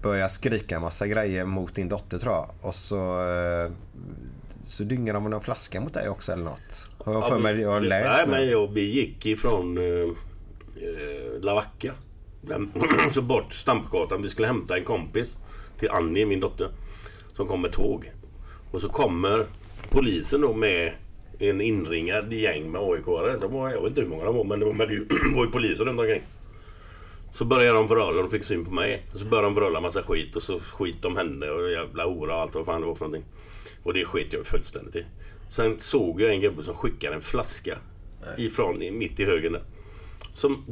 börjar 0.03 0.27
skrika 0.27 0.79
massa 0.79 1.07
grejer 1.07 1.45
mot 1.45 1.75
din 1.75 1.89
dotter 1.89 2.17
tror 2.17 2.33
jag. 2.33 2.49
Och 2.61 2.75
så, 2.75 2.95
eh, 2.95 3.71
så 4.63 4.83
dyngar 4.83 5.13
de 5.13 5.29
någon 5.29 5.41
flaska 5.41 5.81
mot 5.81 5.93
dig 5.93 6.09
också 6.09 6.31
eller 6.31 6.43
något. 6.43 6.89
Har 6.97 7.13
jag 7.13 7.27
för 7.27 7.39
mig, 7.39 7.61
jag 7.61 7.71
har 7.71 7.81
läst 7.81 8.17
Nej, 8.17 8.27
men 8.27 8.49
jag, 8.49 8.73
vi 8.73 8.81
gick 8.81 9.25
ifrån 9.25 9.77
eh, 9.77 9.83
eh, 10.83 11.41
Lavacka. 11.41 11.91
Så 13.11 13.21
bort 13.21 13.53
Stampgatan. 13.53 14.21
Vi 14.21 14.29
skulle 14.29 14.47
hämta 14.47 14.77
en 14.77 14.83
kompis 14.83 15.37
till 15.79 15.89
Annie, 15.89 16.25
min 16.25 16.39
dotter. 16.39 16.67
Som 17.35 17.47
kom 17.47 17.61
med 17.61 17.71
tåg. 17.71 18.11
Och 18.71 18.81
så 18.81 18.89
kommer 18.89 19.45
polisen 19.89 20.41
då 20.41 20.53
med 20.53 20.91
en 21.39 21.61
inringad 21.61 22.33
gäng 22.33 22.71
med 22.71 22.81
AIK-are. 22.81 23.37
De 23.41 23.53
var, 23.53 23.69
jag 23.69 23.81
vet 23.81 23.89
inte 23.89 24.01
hur 24.01 24.07
många 24.07 24.25
de 24.25 24.35
var 24.35 24.43
men 24.43 24.59
det 24.59 24.65
var, 24.65 24.73
men 24.73 24.87
det 24.87 25.05
var 25.33 25.45
ju 25.45 25.51
poliser 25.51 25.85
runt 25.85 25.99
omkring. 25.99 26.21
Så 27.33 27.45
började 27.45 27.77
de 27.77 27.87
vröla, 27.87 28.21
de 28.21 28.29
fick 28.29 28.43
syn 28.43 28.65
på 28.65 28.71
mig. 28.73 29.05
Och 29.13 29.19
så 29.19 29.25
började 29.25 29.47
de 29.47 29.53
vröla 29.55 29.81
massa 29.81 30.03
skit 30.03 30.35
och 30.35 30.43
så 30.43 30.59
skit 30.59 31.05
om 31.05 31.17
henne 31.17 31.49
och 31.49 31.71
jävla 31.71 32.05
hora 32.05 32.35
och 32.35 32.41
allt 32.41 32.55
vad 32.55 32.65
fan 32.65 32.81
det 32.81 32.87
var 32.87 32.95
för 32.95 33.05
någonting. 33.05 33.29
Och 33.83 33.93
det 33.93 34.05
sket 34.05 34.33
jag 34.33 34.45
fullständigt 34.45 34.95
i. 34.95 35.05
Sen 35.49 35.79
såg 35.79 36.21
jag 36.21 36.33
en 36.33 36.41
gubbe 36.41 36.63
som 36.63 36.75
skickade 36.75 37.15
en 37.15 37.21
flaska 37.21 37.77
ifrån 38.37 38.81
i- 38.81 38.91
mitt 38.91 39.19
i 39.19 39.25
högen 39.25 39.53
där. 39.53 39.61
Som 40.35 40.65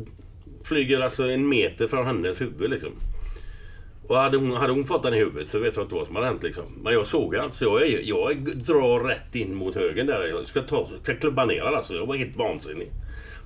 flyger 0.64 1.00
alltså 1.00 1.24
en 1.30 1.50
meter 1.50 1.88
från 1.88 2.06
hennes 2.06 2.42
huvud 2.42 2.70
liksom. 2.70 2.92
Och 4.08 4.18
hade 4.18 4.38
hon, 4.38 4.52
hade 4.52 4.74
hon 4.74 4.86
fått 4.86 5.04
den 5.04 5.14
i 5.14 5.18
huvudet 5.18 5.48
så 5.50 5.60
vet 5.60 5.76
jag 5.76 5.86
inte 5.86 5.96
vad 5.96 6.06
som 6.08 6.16
hade 6.16 6.28
hänt 6.28 6.44
liksom. 6.44 6.64
Men 6.84 6.94
jag 6.94 7.08
såg 7.08 7.36
han 7.36 7.52
så 7.52 7.64
jag, 7.64 7.82
är, 7.88 8.00
jag 8.04 8.58
drar 8.58 9.08
rätt 9.08 9.36
in 9.36 9.56
mot 9.56 9.76
högen 9.76 10.08
där. 10.08 10.28
Jag 10.28 10.46
ska, 10.48 10.62
ta, 10.62 10.90
ska 11.04 11.16
klubba 11.16 11.46
ner 11.46 11.64
den 11.64 11.76
alltså. 11.76 11.94
Jag 11.96 12.06
var 12.06 12.16
helt 12.16 12.36
vansinnig. 12.36 12.92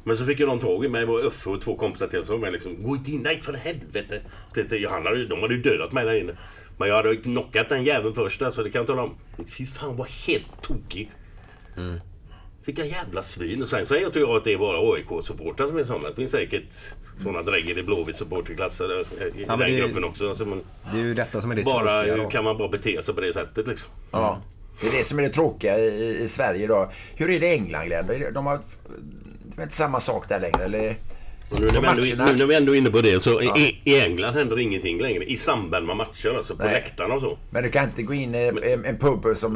Men 0.07 0.17
så 0.17 0.25
fick 0.25 0.39
jag 0.39 0.47
någon 0.47 0.59
tag 0.59 0.85
i 0.85 0.87
mig. 0.87 1.05
Var 1.05 1.19
Uffe 1.25 1.49
och 1.49 1.61
två 1.61 1.75
kompisar 1.77 2.07
till 2.07 2.25
som 2.25 2.33
var 2.35 2.41
med 2.41 2.53
liksom. 2.53 2.83
Gå 2.83 2.95
inte 2.95 3.11
in, 3.11 3.21
nej 3.21 3.41
för 3.41 3.53
helvete. 3.53 4.21
Jag, 4.69 4.89
han 4.89 5.05
hade, 5.05 5.17
ju- 5.19 5.27
de 5.27 5.41
hade 5.41 5.53
ju 5.53 5.61
dödat 5.61 5.91
mig 5.91 6.05
där 6.05 6.13
inne. 6.15 6.33
Men 6.77 6.87
jag 6.87 6.95
hade 6.95 7.09
ju 7.09 7.21
knockat 7.21 7.69
den 7.69 7.83
jäveln 7.83 8.15
först 8.15 8.41
så 8.51 8.63
det 8.63 8.69
kan 8.71 8.79
jag 8.79 8.87
tala 8.87 9.01
om. 9.03 9.15
Fy 9.57 9.65
fan 9.65 9.95
vad 9.95 10.07
helt 10.07 10.61
tokig. 10.61 11.11
Vilka 12.65 12.85
jävla 12.85 13.23
svin. 13.23 13.61
Och 13.61 13.67
sen 13.67 13.85
säger 13.85 14.05
inte 14.05 14.19
jag 14.19 14.29
att 14.29 14.43
det 14.43 14.53
är 14.53 14.57
bara 14.57 14.77
AIK-supportrar 14.95 15.67
som 15.67 15.77
är 15.77 15.83
sådana. 15.83 16.09
Det 16.09 16.15
finns 16.15 16.31
säkert 16.31 16.63
sådana 17.23 17.41
dränger 17.41 17.77
i 17.77 17.83
Blåvitt 17.83 18.15
supporterklasser 18.17 19.01
i 19.01 19.41
i 19.41 19.45
men 19.47 19.59
den 19.59 19.75
gruppen 19.77 20.03
också. 20.03 20.29
Alltså, 20.29 20.45
Det 20.93 20.99
är 20.99 21.03
ju 21.03 21.13
detta 21.13 21.41
som 21.41 21.51
är 21.51 21.55
det 21.55 21.63
bara 21.63 22.03
tråkiga 22.03 22.23
hur 22.23 22.29
kan 22.29 22.43
man 22.43 22.57
bara 22.57 22.67
bete 22.69 23.03
sig 23.03 23.13
på 23.15 23.21
det 23.21 23.33
sättet 23.33 23.67
liksom. 23.67 23.89
Ja. 24.11 24.41
Det 24.81 24.87
är 24.87 24.91
det 24.91 25.03
som 25.03 25.19
är 25.19 25.23
det 25.23 25.29
tråkiga 25.29 25.79
i, 25.79 26.17
i 26.23 26.27
Sverige 26.27 26.63
idag. 26.63 26.89
Hur 27.15 27.29
är 27.29 27.39
det 27.39 27.47
i 27.47 27.53
England, 27.53 27.85
Glenn? 27.85 28.33
De 28.33 28.45
har... 28.45 28.59
Det 29.55 29.61
är 29.61 29.63
inte 29.63 29.75
samma 29.75 29.99
sak 29.99 30.29
där 30.29 30.39
längre, 30.39 30.63
eller? 30.63 30.95
Och 31.49 31.59
nu, 31.61 31.65
när 31.71 31.81
vi 31.81 32.11
ändå, 32.11 32.25
nu 32.25 32.35
när 32.37 32.45
vi 32.45 32.55
ändå 32.55 32.73
är 32.75 32.77
inne 32.77 32.89
på 32.91 33.01
det 33.01 33.19
så 33.19 33.41
Ja. 33.43 33.57
i, 33.57 33.79
i 33.83 33.99
England 33.99 34.33
händer 34.33 34.59
ingenting 34.59 35.01
längre 35.01 35.23
i 35.23 35.37
samband 35.37 35.85
med 35.87 35.97
matcher. 35.97 36.33
Alltså 36.37 36.55
på 36.55 36.63
Nej. 36.63 36.73
läktarna 36.73 37.13
och 37.15 37.21
så. 37.21 37.37
Men 37.49 37.63
du 37.63 37.69
kan 37.69 37.83
inte 37.85 38.03
gå 38.03 38.13
in 38.13 38.35
i 38.35 38.37
en, 38.63 38.85
en 38.85 38.97
pub 38.97 39.37
som, 39.37 39.53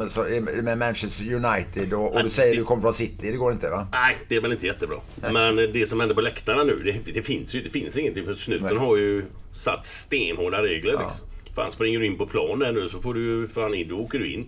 med 0.62 0.78
Manchester 0.78 1.34
United 1.34 1.92
och, 1.92 2.06
och 2.08 2.16
du 2.16 2.22
Nej, 2.22 2.30
säger 2.30 2.52
det- 2.54 2.60
du 2.60 2.64
kommer 2.64 2.82
från 2.82 2.94
City. 2.94 3.30
Det 3.30 3.36
går 3.36 3.52
inte 3.52 3.70
va? 3.70 3.88
Nej, 3.92 4.16
det 4.28 4.36
är 4.36 4.40
väl 4.40 4.52
inte 4.52 4.66
jättebra. 4.66 4.96
Men 5.32 5.56
det 5.56 5.88
som 5.88 6.00
händer 6.00 6.14
på 6.14 6.20
läktarna 6.20 6.64
nu, 6.64 6.82
det, 7.04 7.12
det 7.14 7.22
finns 7.22 7.54
ju 7.54 7.62
det 7.62 7.68
finns 7.70 7.96
ingenting. 7.96 8.26
För 8.26 8.32
snuten 8.34 8.66
Nej. 8.66 8.76
har 8.76 8.96
ju 8.96 9.24
satt 9.52 9.86
stenhårda 9.86 10.62
regler. 10.62 10.92
Liksom. 10.92 11.26
Fan, 11.54 11.70
springer 11.70 11.98
du 11.98 12.06
in 12.06 12.18
på 12.18 12.26
plan 12.26 12.58
där 12.58 12.72
nu 12.72 12.88
så 12.88 13.02
får 13.02 13.14
du 13.14 13.48
fan 13.48 13.74
in, 13.74 13.88
då 13.88 13.96
åker 13.98 14.18
du 14.18 14.32
in. 14.32 14.46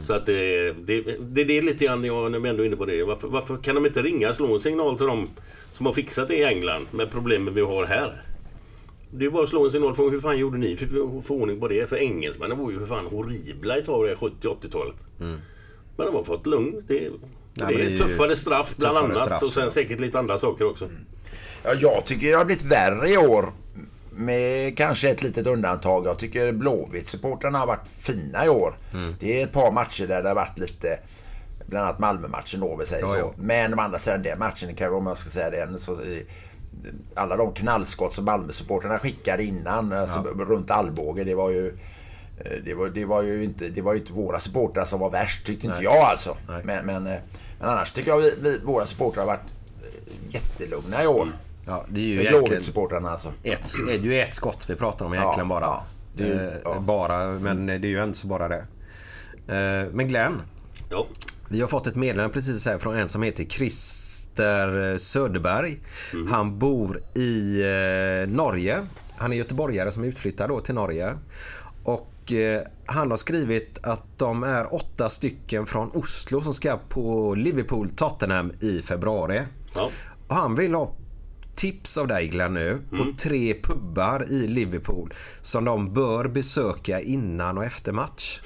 Så 0.00 0.12
att 0.12 0.26
det, 0.26 0.72
det, 0.72 1.00
det, 1.20 1.44
det 1.44 1.58
är 1.58 1.62
lite 1.62 1.84
grann, 1.84 2.04
jag, 2.04 2.30
vi 2.30 2.48
ändå 2.48 2.62
är 2.62 2.66
inne 2.66 2.76
på 2.76 2.84
det. 2.84 3.02
Varför, 3.02 3.28
varför 3.28 3.56
kan 3.56 3.74
de 3.74 3.86
inte 3.86 4.02
ringa 4.02 4.30
och 4.30 4.36
slå 4.36 4.54
en 4.54 4.60
signal 4.60 4.96
till 4.96 5.06
dem 5.06 5.28
som 5.72 5.86
har 5.86 5.92
fixat 5.92 6.28
det 6.28 6.36
i 6.36 6.44
England 6.44 6.86
med 6.90 7.10
problemen 7.10 7.54
vi 7.54 7.60
har 7.60 7.84
här? 7.84 8.22
Det 9.10 9.24
är 9.24 9.30
bara 9.30 9.42
att 9.42 9.48
slå 9.48 9.64
en 9.64 9.70
signal. 9.70 9.94
Hur 9.96 10.20
fan 10.20 10.38
gjorde 10.38 10.58
ni 10.58 10.76
för 10.76 10.84
att 10.84 11.26
få 11.26 11.34
ordning 11.34 11.60
på 11.60 11.68
det? 11.68 11.88
För 11.88 11.96
engelsmännen 11.96 12.58
var 12.58 12.70
ju 12.70 12.78
för 12.78 12.86
fan 12.86 13.06
horribla 13.06 13.76
ett 13.76 13.86
tag, 13.86 14.06
det 14.06 14.14
70-80-talet. 14.14 14.96
Men 15.96 16.06
de 16.06 16.14
har 16.14 16.24
fått 16.24 16.46
lugn. 16.46 16.84
Det, 16.88 16.98
det 16.98 17.10
det 17.54 17.64
är 17.64 17.92
är 17.92 17.98
tuffare 17.98 18.36
straff 18.36 18.74
bland 18.76 18.96
tuffare 18.96 19.12
annat. 19.12 19.26
straff, 19.26 19.42
och 19.42 19.52
sen 19.52 19.64
ja. 19.64 19.70
säkert 19.70 20.00
lite 20.00 20.18
andra 20.18 20.38
saker 20.38 20.64
också. 20.64 20.88
Ja, 21.64 21.74
jag 21.80 22.04
tycker 22.06 22.26
det 22.26 22.32
har 22.32 22.44
blivit 22.44 22.64
värre 22.64 23.08
i 23.10 23.16
år. 23.16 23.52
Med 24.14 24.76
kanske 24.76 25.10
ett 25.10 25.22
litet 25.22 25.46
undantag. 25.46 26.06
Jag 26.06 26.18
tycker 26.18 26.52
Blåvitt-supportrarna 26.52 27.58
har 27.58 27.66
varit 27.66 27.88
fina 27.88 28.44
i 28.44 28.48
år. 28.48 28.74
Mm. 28.94 29.14
Det 29.20 29.40
är 29.40 29.44
ett 29.44 29.52
par 29.52 29.70
matcher 29.72 30.06
där 30.06 30.22
det 30.22 30.28
har 30.28 30.34
varit 30.36 30.58
lite... 30.58 30.98
Bland 31.66 31.86
annat 31.86 31.98
Malmö-matchen 31.98 32.60
då, 32.60 32.76
vi 32.76 32.86
säger 32.86 33.02
Ja, 33.02 33.08
så. 33.08 33.16
ja. 33.18 33.32
Men 33.36 33.70
de 33.70 33.78
andra 33.80 33.98
sidan 33.98 34.22
den 34.22 34.38
matchen, 34.38 34.74
kan 34.74 34.84
jag, 34.86 34.94
om 34.96 35.06
jag 35.06 35.18
ska 35.18 35.30
säga 35.30 35.50
det, 35.50 35.78
så, 35.78 36.00
alla 37.14 37.36
de 37.36 37.52
knallskott 37.54 38.12
som 38.12 38.24
Malmö-supportrarna 38.24 38.98
skickade 38.98 39.44
innan, 39.44 39.92
alltså, 39.92 40.18
runt 40.22 40.70
Alvbåge, 40.70 41.24
det 41.24 41.34
var 41.34 41.50
ju... 41.50 41.68
eh, 42.38 42.52
Det 42.64 42.74
var, 42.74 42.88
det, 42.88 43.04
var 43.04 43.22
ju 43.22 43.44
inte, 43.44 43.68
det 43.68 43.82
var 43.82 43.94
inte 43.94 44.12
våra 44.12 44.38
supportrar 44.38 44.84
som 44.84 45.00
var 45.00 45.10
värst, 45.10 45.46
tyckte 45.46 45.66
inte 45.66 45.82
jag 45.82 45.96
alltså. 45.96 46.36
Nej. 46.48 46.60
Men, 46.64 46.86
men, 46.86 47.06
eh, 47.06 47.18
men 47.60 47.68
annars 47.68 47.92
tycker 47.92 48.10
jag 48.10 48.18
vi, 48.18 48.34
vi, 48.40 48.58
våra 48.58 48.86
supportrar 48.86 49.22
har 49.22 49.26
varit 49.26 49.50
eh, 49.82 50.34
jättelugna 50.34 51.02
i 51.02 51.06
år. 51.06 51.28
Ja, 51.66 51.84
det 51.88 52.00
är 52.00 52.04
ju 52.04 52.28
Blåvitt-supportrarna 52.30 53.08
alltså. 53.10 53.32
ett, 53.42 53.72
det 53.86 53.92
är 53.94 53.98
ju 53.98 54.20
ett 54.20 54.34
skott 54.34 54.64
vi 54.68 54.74
pratar 54.74 55.06
om 55.06 55.14
egentligen 55.14 55.48
Ja, 55.50 55.60
bara. 55.60 55.64
ja. 55.64 55.84
Det 56.16 56.22
är 56.22 56.26
ju- 56.28 56.34
Eh, 56.34 56.52
ja. 56.64 56.80
Bara, 56.80 57.26
men 57.26 57.66
det 57.66 57.72
är 57.74 57.78
ju 57.86 58.02
inte 58.04 58.18
så 58.18 58.26
bara 58.26 58.48
det. 58.48 58.64
Eh, 59.48 59.88
Men 59.92 60.08
Glenn, 60.08 60.42
Ja. 60.90 61.06
vi 61.48 61.60
har 61.60 61.68
fått 61.68 61.86
ett 61.86 61.96
meddelande 61.96 62.32
precis 62.34 62.66
här 62.66 62.78
från 62.78 62.96
en 62.96 63.08
som 63.08 63.22
heter 63.22 63.44
Christer 63.44 64.98
Söderberg. 64.98 65.78
Han 66.30 66.58
bor 66.58 67.02
i 67.14 67.60
eh, 67.62 68.28
Norge. 68.34 68.86
Han 69.16 69.32
är 69.32 69.36
göteborgare 69.36 69.92
som 69.92 70.02
är 70.04 70.08
utflyttad 70.08 70.48
då 70.50 70.60
till 70.60 70.74
Norge. 70.74 71.14
Och 71.84 72.32
eh, 72.32 72.62
han 72.86 73.10
har 73.10 73.16
skrivit 73.18 73.78
att 73.82 74.02
de 74.18 74.42
är 74.42 74.74
åtta 74.74 75.08
stycken 75.08 75.66
från 75.66 75.90
Oslo 75.90 76.40
som 76.40 76.54
ska 76.54 76.78
på 76.88 77.34
Liverpool 77.34 77.90
Tottenham 77.90 78.52
i 78.60 78.82
februari. 78.82 79.42
Ja. 79.74 79.90
Och 80.28 80.34
han 80.36 80.54
vill 80.54 80.74
ha 80.74 80.92
tips 81.56 81.98
av 81.98 82.06
dig 82.08 82.28
Glenn 82.28 82.54
nu 82.54 82.78
på 82.90 83.02
Mm. 83.02 83.16
tre 83.16 83.54
pubbar 83.62 84.24
i 84.30 84.46
Liverpool 84.46 85.14
som 85.40 85.64
de 85.64 85.94
bör 85.94 86.28
besöka 86.28 87.00
innan 87.00 87.58
och 87.58 87.64
efter 87.64 87.92
match. 87.92 88.40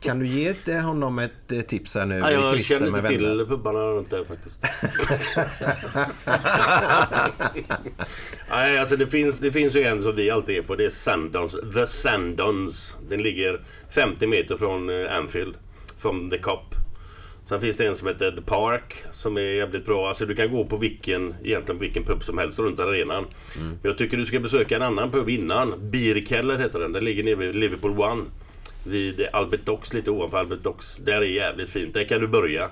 Kan 0.00 0.18
du 0.18 0.26
ge 0.26 0.54
det- 0.64 0.80
honom 0.80 1.18
ett 1.18 1.52
eh, 1.52 1.60
tips 1.60 1.94
här 1.94 2.06
nu? 2.06 2.14
Ja, 2.18 2.30
jag 2.30 2.54
Christer 2.54 2.78
känner 2.78 2.98
inte 2.98 3.08
till 3.08 3.46
pubbarna 3.48 3.78
runt 3.78 4.10
där 4.10 4.24
faktiskt. 4.24 4.64
Nej, 8.50 8.78
alltså 8.78 8.96
det 8.96 9.06
finns, 9.06 9.38
det 9.38 9.52
finns 9.52 9.76
ju 9.76 9.82
en 9.82 10.02
som 10.02 10.16
vi 10.16 10.30
alltid 10.30 10.56
är 10.58 10.62
på. 10.62 10.74
Det 10.76 10.84
är 10.84 10.90
Sandons. 10.90 11.56
The 11.74 11.86
Sandons. 11.86 12.94
Den 13.10 13.22
ligger 13.22 13.60
50 13.90 14.26
meter 14.26 14.56
från 14.56 14.90
eh, 14.90 15.16
Anfield. 15.16 15.54
Från 15.98 16.30
The 16.30 16.38
Cop. 16.38 16.74
Sen 17.48 17.60
finns 17.60 17.76
det 17.76 17.86
en 17.86 17.96
som 17.96 18.08
heter 18.08 18.30
The 18.30 18.42
Park. 18.42 18.94
Som 19.12 19.36
är 19.36 19.40
jävligt 19.40 19.86
bra. 19.86 20.08
Alltså 20.08 20.26
du 20.26 20.34
kan 20.34 20.50
gå 20.50 20.64
på 20.64 20.76
vilken, 20.76 21.34
egentligen 21.44 21.80
vilken 21.80 22.04
pub 22.04 22.24
som 22.24 22.38
helst 22.38 22.58
runt 22.58 22.80
arenan. 22.80 23.26
Men 23.58 23.78
jag 23.82 23.98
tycker 23.98 24.16
du 24.16 24.26
ska 24.26 24.40
besöka 24.40 24.76
en 24.76 24.82
annan 24.82 25.10
pub 25.10 25.28
innan. 25.28 25.90
Bierkeller 25.90 26.58
heter 26.58 26.78
den. 26.78 26.92
Den 26.92 27.04
ligger 27.04 27.24
nere 27.24 27.34
vid 27.34 27.54
Liverpool 27.54 28.00
One. 28.00 28.24
Vid 28.84 29.26
Albert 29.32 29.64
Docks, 29.64 29.94
lite 29.94 30.10
ovanför 30.10 30.38
Albert 30.38 30.62
Docks. 30.62 30.96
Där 30.96 31.20
är 31.20 31.22
jävligt 31.22 31.68
fint. 31.70 31.94
Där 31.94 32.04
kan 32.04 32.20
du 32.20 32.26
börja. 32.26 32.70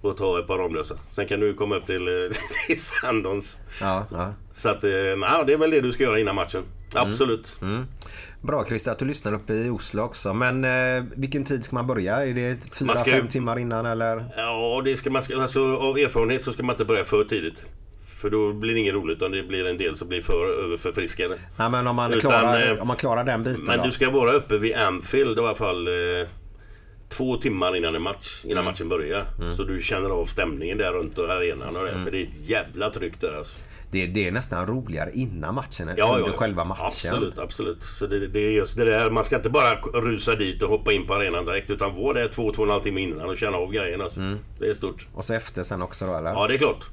Och 0.00 0.16
ta 0.16 0.38
ett 0.38 0.46
par 0.46 0.58
Ramlösa. 0.58 0.98
Sen 1.10 1.26
kan 1.26 1.40
du 1.40 1.54
komma 1.54 1.76
upp 1.76 1.86
till, 1.86 2.08
eh, 2.08 2.30
till 2.66 2.80
Sandons. 2.80 3.58
Ja, 3.80 4.06
ja. 4.10 4.34
Så 4.52 4.68
att, 4.68 4.84
eh, 4.84 4.90
nej, 4.90 5.44
det 5.46 5.52
är 5.52 5.56
väl 5.56 5.70
det 5.70 5.80
du 5.80 5.92
ska 5.92 6.02
göra 6.02 6.18
innan 6.18 6.34
matchen. 6.34 6.62
Absolut. 6.94 7.52
Bra 8.40 8.64
Christer 8.66 8.92
att 8.92 8.98
du 8.98 9.04
lyssnar 9.04 9.32
uppe 9.32 9.52
i 9.54 9.68
Oslo 9.70 10.02
också. 10.02 10.34
Men 10.34 10.64
eh, 10.64 11.04
vilken 11.16 11.44
tid 11.44 11.64
ska 11.64 11.74
man 11.76 11.86
börja? 11.86 12.22
Är 12.26 12.32
det 12.34 12.80
Man 12.80 12.96
ska 12.96 13.10
4-5 13.10 13.22
ju- 13.22 13.28
timmar 13.28 13.58
innan 13.58 13.86
eller? 13.86 14.24
Ja, 14.36 14.82
det 14.84 14.96
ska 14.96 15.10
man, 15.10 15.22
ska- 15.22 15.40
alltså, 15.42 15.76
av 15.76 15.98
erfarenhet 15.98 16.44
så 16.44 16.52
ska 16.52 16.62
man 16.62 16.74
inte 16.74 16.84
börja 16.84 17.04
för 17.04 17.24
tidigt. 17.24 17.62
För 18.20 18.30
då 18.30 18.52
blir 18.52 18.74
det 18.74 18.80
inget 18.80 18.94
roligt 18.94 19.16
utan 19.16 19.30
det 19.30 19.42
blir 19.42 19.66
en 19.66 19.78
del 19.78 19.96
som 19.96 20.08
blir 20.08 20.22
för 20.22 20.64
överförfriskade. 20.64 21.34
Nej, 21.56 21.70
men 21.70 21.86
om 21.86 21.96
man, 21.96 22.12
Utan, 22.12 22.30
klarar, 22.30 22.72
eh, 22.72 22.82
om 22.82 22.88
man 22.88 22.96
klarar 22.96 23.24
den 23.24 23.42
biten 23.42 23.64
Men 23.64 23.78
då? 23.78 23.84
du 23.84 23.92
ska 23.92 24.10
vara 24.10 24.32
uppe 24.32 24.58
vid 24.58 24.74
Anfield 24.74 25.38
i 25.38 25.40
alla 25.40 25.54
fall 25.54 25.86
eh, 25.88 26.26
två 27.08 27.36
timmar 27.36 27.76
innan 27.76 27.94
en 27.94 28.02
match. 28.02 28.40
Innan 28.44 28.52
Mm. 28.58 28.64
matchen 28.64 28.88
börjar. 28.88 29.26
Så 29.56 29.62
du 29.64 29.80
känner 29.82 30.10
av 30.10 30.24
stämningen 30.26 30.78
där 30.78 30.92
runt 30.92 31.18
arenan 31.18 31.76
och 31.76 31.84
det. 31.84 31.90
Mm. 31.90 32.04
För 32.04 32.10
det 32.10 32.18
är 32.18 32.22
ett 32.22 32.48
jävla 32.48 32.90
tryck 32.90 33.20
där 33.20 33.38
alltså. 33.38 33.58
Det, 33.92 34.06
det 34.06 34.28
är 34.28 34.32
nästan 34.32 34.66
roligare 34.66 35.10
innan 35.12 35.54
matchen 35.54 35.88
än 35.88 35.94
Ja, 35.98 36.06
under 36.06 36.20
ja, 36.20 36.26
ja. 36.32 36.38
själva 36.38 36.64
matchen. 36.64 36.84
Absolut, 36.86 37.38
absolut. 37.38 37.82
Så 37.82 38.06
det, 38.06 38.26
det 38.28 38.40
är 38.40 38.50
just 38.50 38.76
det 38.76 38.84
där. 38.84 39.10
Man 39.10 39.24
ska 39.24 39.36
inte 39.36 39.50
bara 39.50 39.74
rusa 39.80 40.34
dit 40.34 40.62
och 40.62 40.68
hoppa 40.68 40.92
in 40.92 41.06
på 41.06 41.14
arenan 41.14 41.44
direkt. 41.44 41.70
Utan 41.70 41.94
vara 41.94 42.12
där 42.12 42.28
två, 42.28 42.52
två 42.52 42.62
och 42.62 42.68
en 42.68 42.72
halv 42.72 42.82
timme 42.82 43.00
innan 43.00 43.28
och 43.28 43.36
känna 43.38 43.56
av 43.56 43.72
grejen. 43.72 44.00
Alltså. 44.00 44.20
Mm. 44.20 44.38
Det 44.58 44.66
är 44.66 44.74
stort. 44.74 45.06
Och 45.14 45.24
så 45.24 45.34
efter 45.34 45.62
sen 45.62 45.82
också 45.82 46.06
då 46.06 46.14
eller? 46.16 46.30
Ja, 46.30 46.46
det 46.48 46.54
är 46.54 46.58
klart. 46.58 46.84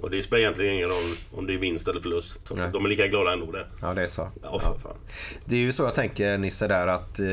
Och 0.00 0.10
det 0.10 0.22
spelar 0.22 0.40
egentligen 0.40 0.74
ingen 0.74 0.88
roll 0.88 1.14
om 1.32 1.46
det 1.46 1.54
är 1.54 1.58
vinst 1.58 1.88
eller 1.88 2.00
förlust. 2.00 2.38
Nej. 2.50 2.70
De 2.72 2.84
är 2.84 2.88
lika 2.88 3.06
glada 3.06 3.32
ändå 3.32 3.52
där. 3.52 3.66
Ja, 3.82 3.94
det 3.94 4.02
är 4.02 4.06
så. 4.06 4.28
Ja, 4.42 4.60
fan. 4.60 4.96
Det 5.44 5.54
är 5.56 5.60
ju 5.60 5.72
så 5.72 5.82
jag 5.82 5.94
tänker 5.94 6.38
Nisse 6.38 6.68
där 6.68 6.86
att 6.86 7.20
eh, 7.20 7.26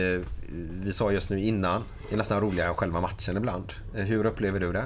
vi 0.83 0.91
sa 0.93 1.11
just 1.11 1.29
nu 1.29 1.39
innan. 1.43 1.83
Det 2.09 2.15
är 2.15 2.17
nästan 2.17 2.41
roligare 2.41 2.69
än 2.69 2.75
själva 2.75 3.01
matchen 3.01 3.37
ibland. 3.37 3.73
Eh, 3.95 4.03
hur 4.03 4.25
upplever 4.25 4.59
du 4.59 4.71
det? 4.71 4.85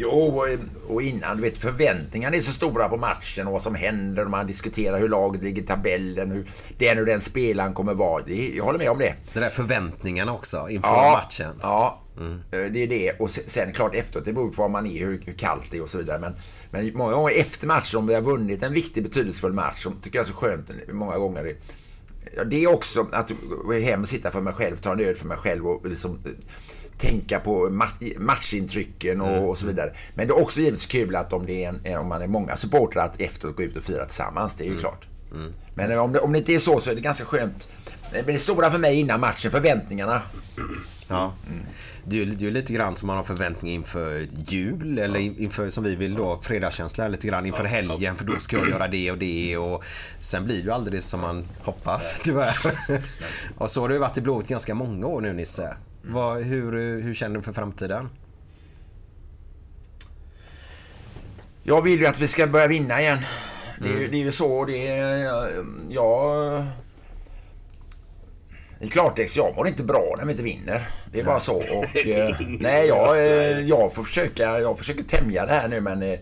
Jo, 0.00 0.44
och, 0.88 1.02
innan, 1.02 1.36
du 1.36 1.42
vet 1.42 1.58
förväntningarna 1.58 2.36
är 2.36 2.40
så 2.40 2.52
stora 2.52 2.88
på 2.88 2.96
matchen 2.96 3.46
och 3.46 3.52
vad 3.52 3.62
som 3.62 3.74
händer 3.74 4.24
och 4.24 4.30
man 4.30 4.46
diskuterar 4.46 4.98
hur 5.00 5.08
laget 5.08 5.42
ligger 5.42 5.62
i 5.62 5.66
tabellen, 5.66 6.30
hur 6.30 6.46
den 6.78 6.98
och 6.98 7.06
den 7.06 7.20
spelaren 7.20 7.74
kommer 7.74 7.94
vara. 7.94 8.28
Jag 8.28 8.64
håller 8.64 8.78
med 8.78 8.90
om 8.90 8.98
det. 8.98 9.14
Det 9.32 9.40
där 9.40 9.50
förväntningarna 9.50 10.32
också 10.32 10.66
inför 10.70 10.88
Ja, 10.88 11.20
matchen. 11.24 11.52
ja 11.62 12.00
eh, 12.50 12.58
det 12.72 12.82
är 12.82 12.86
det. 12.86 13.12
Och 13.12 13.30
se- 13.30 13.42
sen 13.48 13.72
klart 13.72 13.94
efteråt, 13.94 14.24
det 14.24 14.32
beror 14.32 14.50
på 14.50 14.62
var 14.62 14.68
man 14.68 14.86
är, 14.86 14.98
hur, 15.06 15.22
hur 15.26 15.32
kallt 15.32 15.70
det 15.70 15.76
är 15.76 15.82
och 15.82 15.88
så 15.88 15.98
vidare. 15.98 16.18
Men, 16.18 16.32
men 16.70 16.92
många 16.96 17.12
gånger 17.12 17.32
efter 17.40 17.66
matchen, 17.66 17.98
om 17.98 18.06
vi 18.06 18.14
har 18.14 18.22
vunnit 18.22 18.62
en 18.62 18.72
viktig 18.72 19.02
betydelsefull 19.02 19.52
match, 19.52 19.82
som 19.82 20.00
tycker 20.02 20.18
jag 20.18 20.24
är 20.24 20.28
så 20.28 20.34
skönt 20.34 20.70
många 20.92 21.18
gånger. 21.18 21.44
Det, 21.44 21.56
ja, 22.36 22.44
det 22.44 22.64
är 22.64 22.72
också 22.72 23.06
att 23.12 23.30
gå 23.64 23.72
hem 23.72 24.02
och 24.02 24.08
sitta 24.08 24.30
för 24.30 24.40
mig 24.40 24.52
själv, 24.52 24.76
ta 24.76 24.92
en 24.92 25.00
öl 25.00 25.14
för 25.14 25.26
mig 25.26 25.36
själv 25.36 25.66
och 25.68 25.86
liksom 25.86 26.18
eh, 26.24 26.30
tänka 26.98 27.40
på 27.40 27.70
match, 27.70 27.94
matchintrycken 28.18 29.20
och, 29.20 29.48
och 29.48 29.58
så 29.58 29.66
vidare. 29.66 29.92
Men 30.14 30.28
det 30.28 30.32
är 30.32 30.42
också 30.42 30.60
givetvis 30.60 30.86
kul 30.86 31.16
att 31.16 31.32
om, 31.32 31.46
det 31.46 31.64
är 31.64 31.74
en, 31.84 31.98
om 31.98 32.08
man 32.08 32.22
är 32.22 32.26
många 32.26 32.56
supportrar 32.56 33.04
att 33.04 33.20
efteråt 33.20 33.56
gå 33.56 33.62
ut 33.62 33.76
och 33.76 33.84
fira 33.84 34.04
tillsammans. 34.06 34.54
Det 34.54 34.64
är 34.64 34.68
ju 34.68 34.78
klart. 34.78 35.06
Men 35.74 35.98
om 35.98 36.12
det, 36.12 36.18
om 36.20 36.32
det 36.32 36.38
inte 36.38 36.52
är 36.52 36.58
så 36.58 36.80
så 36.80 36.90
är 36.90 36.94
det 36.94 37.00
ganska 37.00 37.24
skönt. 37.24 37.68
Men 38.12 38.26
det 38.26 38.38
stora 38.38 38.70
för 38.70 38.78
mig 38.78 38.94
innan 38.96 39.20
matchen, 39.20 39.50
förväntningarna. 39.50 40.22
Ja. 41.08 41.32
Du, 42.04 42.24
du 42.24 42.46
är 42.48 42.50
lite 42.52 42.72
grann 42.72 42.96
som 42.96 43.06
man 43.06 43.16
har 43.16 43.24
förväntningar 43.24 43.74
inför 43.74 44.26
jul 44.46 44.98
eller 44.98 45.18
in- 45.18 45.38
inför 45.38 45.70
som 45.70 45.84
vi 45.84 45.94
vill 45.96 46.14
då 46.14 46.40
fredagskänsla 46.42 47.08
lite 47.08 47.26
grann 47.26 47.46
inför 47.46 47.64
helgen 47.64 48.16
för 48.16 48.24
då 48.24 48.38
ska 48.38 48.56
jag 48.58 48.68
göra 48.68 48.88
det 48.88 49.10
och 49.10 49.18
det 49.18 49.56
och 49.56 49.84
sen 50.20 50.44
blir 50.44 50.56
det 50.56 50.62
ju 50.62 50.70
aldrig 50.70 51.02
som 51.02 51.20
man 51.20 51.44
hoppas 51.62 52.20
tyvärr. 52.24 52.56
och 53.58 53.70
så 53.70 53.80
har 53.80 53.88
det 53.88 53.94
ju 53.94 54.00
varit 54.00 54.16
i 54.18 54.20
Blåvitt 54.20 54.48
ganska 54.48 54.74
många 54.74 55.06
år 55.06 55.20
nu 55.20 55.32
Nisse. 55.32 55.76
Vad, 56.02 56.42
hur, 56.42 57.00
hur 57.00 57.14
känner 57.14 57.36
du 57.36 57.42
för 57.42 57.52
framtiden? 57.52 58.08
Jag 61.62 61.82
vill 61.82 62.00
ju 62.00 62.06
att 62.06 62.20
vi 62.20 62.26
ska 62.26 62.46
börja 62.46 62.66
vinna 62.66 63.00
igen. 63.00 63.18
Det 63.82 63.88
ju- 63.88 64.08
det 64.08 64.16
är 64.16 64.24
ju 64.24 64.32
så. 64.32 64.64
Det 64.64 64.86
är, 64.88 65.64
jag... 65.90 66.64
I 68.80 68.88
klartext, 68.88 69.36
jag 69.36 69.56
mår 69.56 69.68
inte 69.68 69.82
bra 69.82 70.14
när 70.18 70.24
vi 70.24 70.30
inte 70.30 70.42
vinner. 70.42 70.88
Det 71.12 71.20
är 71.20 71.24
bara 71.24 71.38
så. 71.38 71.56
Och, 71.56 71.96
eh, 72.06 72.36
nej, 72.60 72.86
jag, 72.86 73.18
eh, 73.18 73.60
jag, 73.60 73.94
får 73.94 74.04
försöka, 74.04 74.60
jag 74.60 74.78
försöker 74.78 75.02
tämja 75.02 75.46
det 75.46 75.52
här 75.52 75.68
nu 75.68 75.80
men 75.80 76.02
eh, 76.02 76.18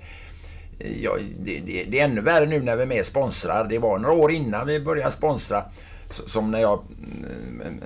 jag, 0.79 1.21
det, 1.41 1.61
det, 1.61 1.85
det 1.85 2.01
är 2.01 2.05
ännu 2.05 2.21
värre 2.21 2.47
nu 2.47 2.61
när 2.63 2.77
vi 2.77 2.83
är 2.83 2.87
med 2.87 3.05
sponsrar. 3.05 3.65
Det 3.65 3.79
var 3.79 3.99
några 3.99 4.15
år 4.15 4.33
innan 4.33 4.67
vi 4.67 4.81
började 4.81 5.11
sponsra 5.11 5.65
som 6.09 6.51
när 6.51 6.61
jag 6.61 6.85
mm, 7.61 7.83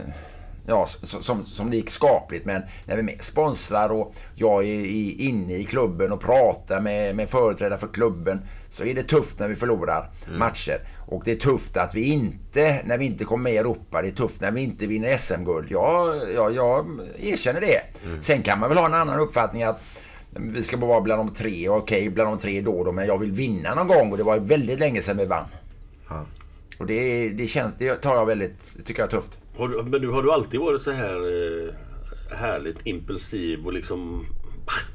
ja, 0.67 0.87
som, 1.03 1.45
som 1.45 1.71
det 1.71 1.77
gick 1.77 1.91
skapligt. 1.91 2.45
Men 2.45 2.63
när 2.85 2.97
vi 2.97 3.17
och 3.17 3.25
sponsrar 3.25 3.93
och 3.93 4.15
jag 4.35 4.65
är 4.65 4.85
inne 5.21 5.55
i 5.55 5.65
klubben 5.65 6.13
och 6.13 6.21
pratar 6.21 6.81
med, 6.81 7.17
med 7.17 7.31
företrädare 7.31 7.79
för 7.79 7.87
klubben 7.87 8.41
så 8.69 8.85
är 8.85 8.95
det 8.95 9.03
tufft 9.03 9.39
när 9.39 9.49
vi 9.49 9.55
förlorar 9.55 10.11
matcher. 10.39 10.81
Och 11.07 11.23
det 11.25 11.31
är 11.31 11.35
tufft 11.35 11.77
att 11.77 11.95
vi 11.95 12.05
inte, 12.05 12.83
när 12.85 12.99
vi 12.99 13.05
inte 13.05 13.25
kommer 13.25 13.45
med 13.45 13.53
i 13.53 13.57
Europa, 13.57 14.03
det 14.03 14.09
är 14.09 14.13
tufft 14.13 14.41
när 14.41 14.51
vi 14.51 14.61
inte 14.61 14.87
vinner 14.87 15.17
SM-guld. 15.17 15.67
Jag, 15.71 16.17
jag, 16.35 16.55
jag 16.55 16.87
erkänner 17.19 17.61
det. 17.61 17.81
Sen 18.21 18.43
kan 18.43 18.61
man 18.61 18.69
väl 18.69 18.79
ha 18.79 18.87
en 18.87 18.95
annan 18.95 19.21
uppfattning 19.21 19.63
att 19.63 19.81
vi 20.31 20.63
ska 20.63 20.77
bara 20.77 20.89
vara 20.89 21.01
bland 21.01 21.21
de 21.21 21.35
tre. 21.35 21.69
Okej, 21.69 22.11
bland 22.11 22.31
de 22.31 22.39
tre 22.39 22.61
då, 22.61 22.85
då 22.85 22.93
men 22.93 23.07
jag 23.07 23.19
vill 23.19 23.33
vinna 23.33 23.75
någon 23.75 23.89
gång 23.89 24.11
och 24.11 24.17
det 24.17 24.23
var 24.23 24.39
väldigt 24.39 24.81
länge 24.81 25.03
sedan 25.03 25.17
vi 25.17 25.25
vann. 25.25 25.45
Ja. 26.09 26.25
Och 26.81 26.87
det, 26.87 27.29
det, 27.29 27.47
känns, 27.47 27.75
det 27.79 27.95
tar 27.95 28.15
jag 28.15 28.27
väldigt, 28.27 28.75
det 28.77 28.83
tycker 28.83 29.03
jag 29.03 29.07
är 29.13 29.17
tufft. 29.21 29.39
Har 29.57 29.69
du, 29.69 29.83
men 29.83 30.01
du, 30.01 30.09
har 30.09 30.23
du 30.23 30.33
alltid 30.33 30.61
varit 30.61 30.83
så 30.83 30.91
här 30.91 31.17
eh, 31.17 31.75
härligt 32.37 32.79
impulsiv 32.87 33.67
och 33.67 33.73
liksom 33.73 34.25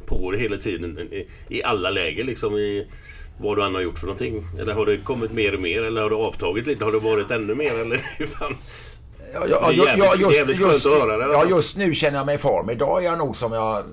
på 0.06 0.32
det 0.32 0.38
hela 0.38 0.58
tiden 0.58 1.00
i, 1.00 1.28
i 1.50 1.64
alla 1.64 1.90
läger 1.90 2.24
liksom 2.24 2.56
i 2.58 2.88
vad 3.40 3.58
du 3.58 3.64
än 3.66 3.76
har 3.76 3.82
gjort 3.82 4.00
för 4.00 4.06
någonting? 4.08 4.44
Eller 4.60 4.74
har 4.74 4.86
det 4.86 4.98
kommit 4.98 5.32
mer 5.32 5.54
och 5.56 5.62
mer 5.62 5.84
eller 5.84 6.02
har 6.02 6.10
det 6.10 6.16
avtagit 6.16 6.68
lite? 6.68 6.86
Har 6.86 6.92
det 6.92 7.00
varit 7.00 7.32
ännu 7.32 7.56
mer 7.56 7.80
eller 7.80 7.98
hur 8.18 8.26
fan? 8.26 8.56
Ja, 9.34 9.40
Det 9.40 9.50
ja, 9.50 9.58
är 9.72 9.74
ja, 9.74 9.86
jävligt- 9.86 10.06
ja, 10.06 10.16
just, 10.20 10.38
jävligt 10.38 10.60
just, 10.60 10.84
skönt 10.84 10.96
att 10.96 11.02
höra 11.10 11.18
det. 11.28 11.34
ja, 11.34 11.46
just 11.50 11.78
nu 11.78 11.94
känner 11.94 12.18
jag 12.18 12.26
mig 12.26 12.36
i 12.36 12.38
form. 12.38 12.70
Idag 12.70 13.02
är 13.02 13.06
jag 13.06 13.18
nog 13.18 13.36
som 13.36 13.52
jag 13.54 13.84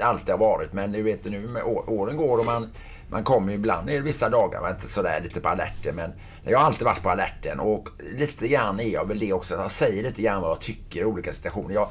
alltid 0.00 0.28
har 0.30 0.38
varit. 0.38 0.72
Men 0.72 0.92
du 0.92 1.02
vet 1.02 1.24
nu 1.24 1.40
med 1.40 1.62
åren 1.86 2.16
går 2.16 2.38
och 2.38 2.44
man, 2.44 2.68
man 3.08 3.24
kommer 3.24 3.52
ibland, 3.52 3.90
är 3.90 4.00
vissa 4.00 4.28
dagar 4.28 4.60
man 4.60 4.70
är 4.70 4.74
inte 4.74 4.88
sådär 4.88 5.20
lite 5.22 5.40
på 5.40 5.48
alerten. 5.48 5.94
Men 5.94 6.12
jag 6.44 6.58
har 6.58 6.66
alltid 6.66 6.84
varit 6.84 7.02
på 7.02 7.10
alerten 7.10 7.60
och 7.60 7.88
lite 8.16 8.48
grann 8.48 8.80
är 8.80 8.88
jag 8.88 9.08
väl 9.08 9.18
det 9.18 9.32
också. 9.32 9.54
Jag 9.54 9.70
säger 9.70 10.02
lite 10.02 10.22
grann 10.22 10.42
vad 10.42 10.50
jag 10.50 10.60
tycker 10.60 11.00
i 11.00 11.04
olika 11.04 11.32
situationer. 11.32 11.74
Jag, 11.74 11.88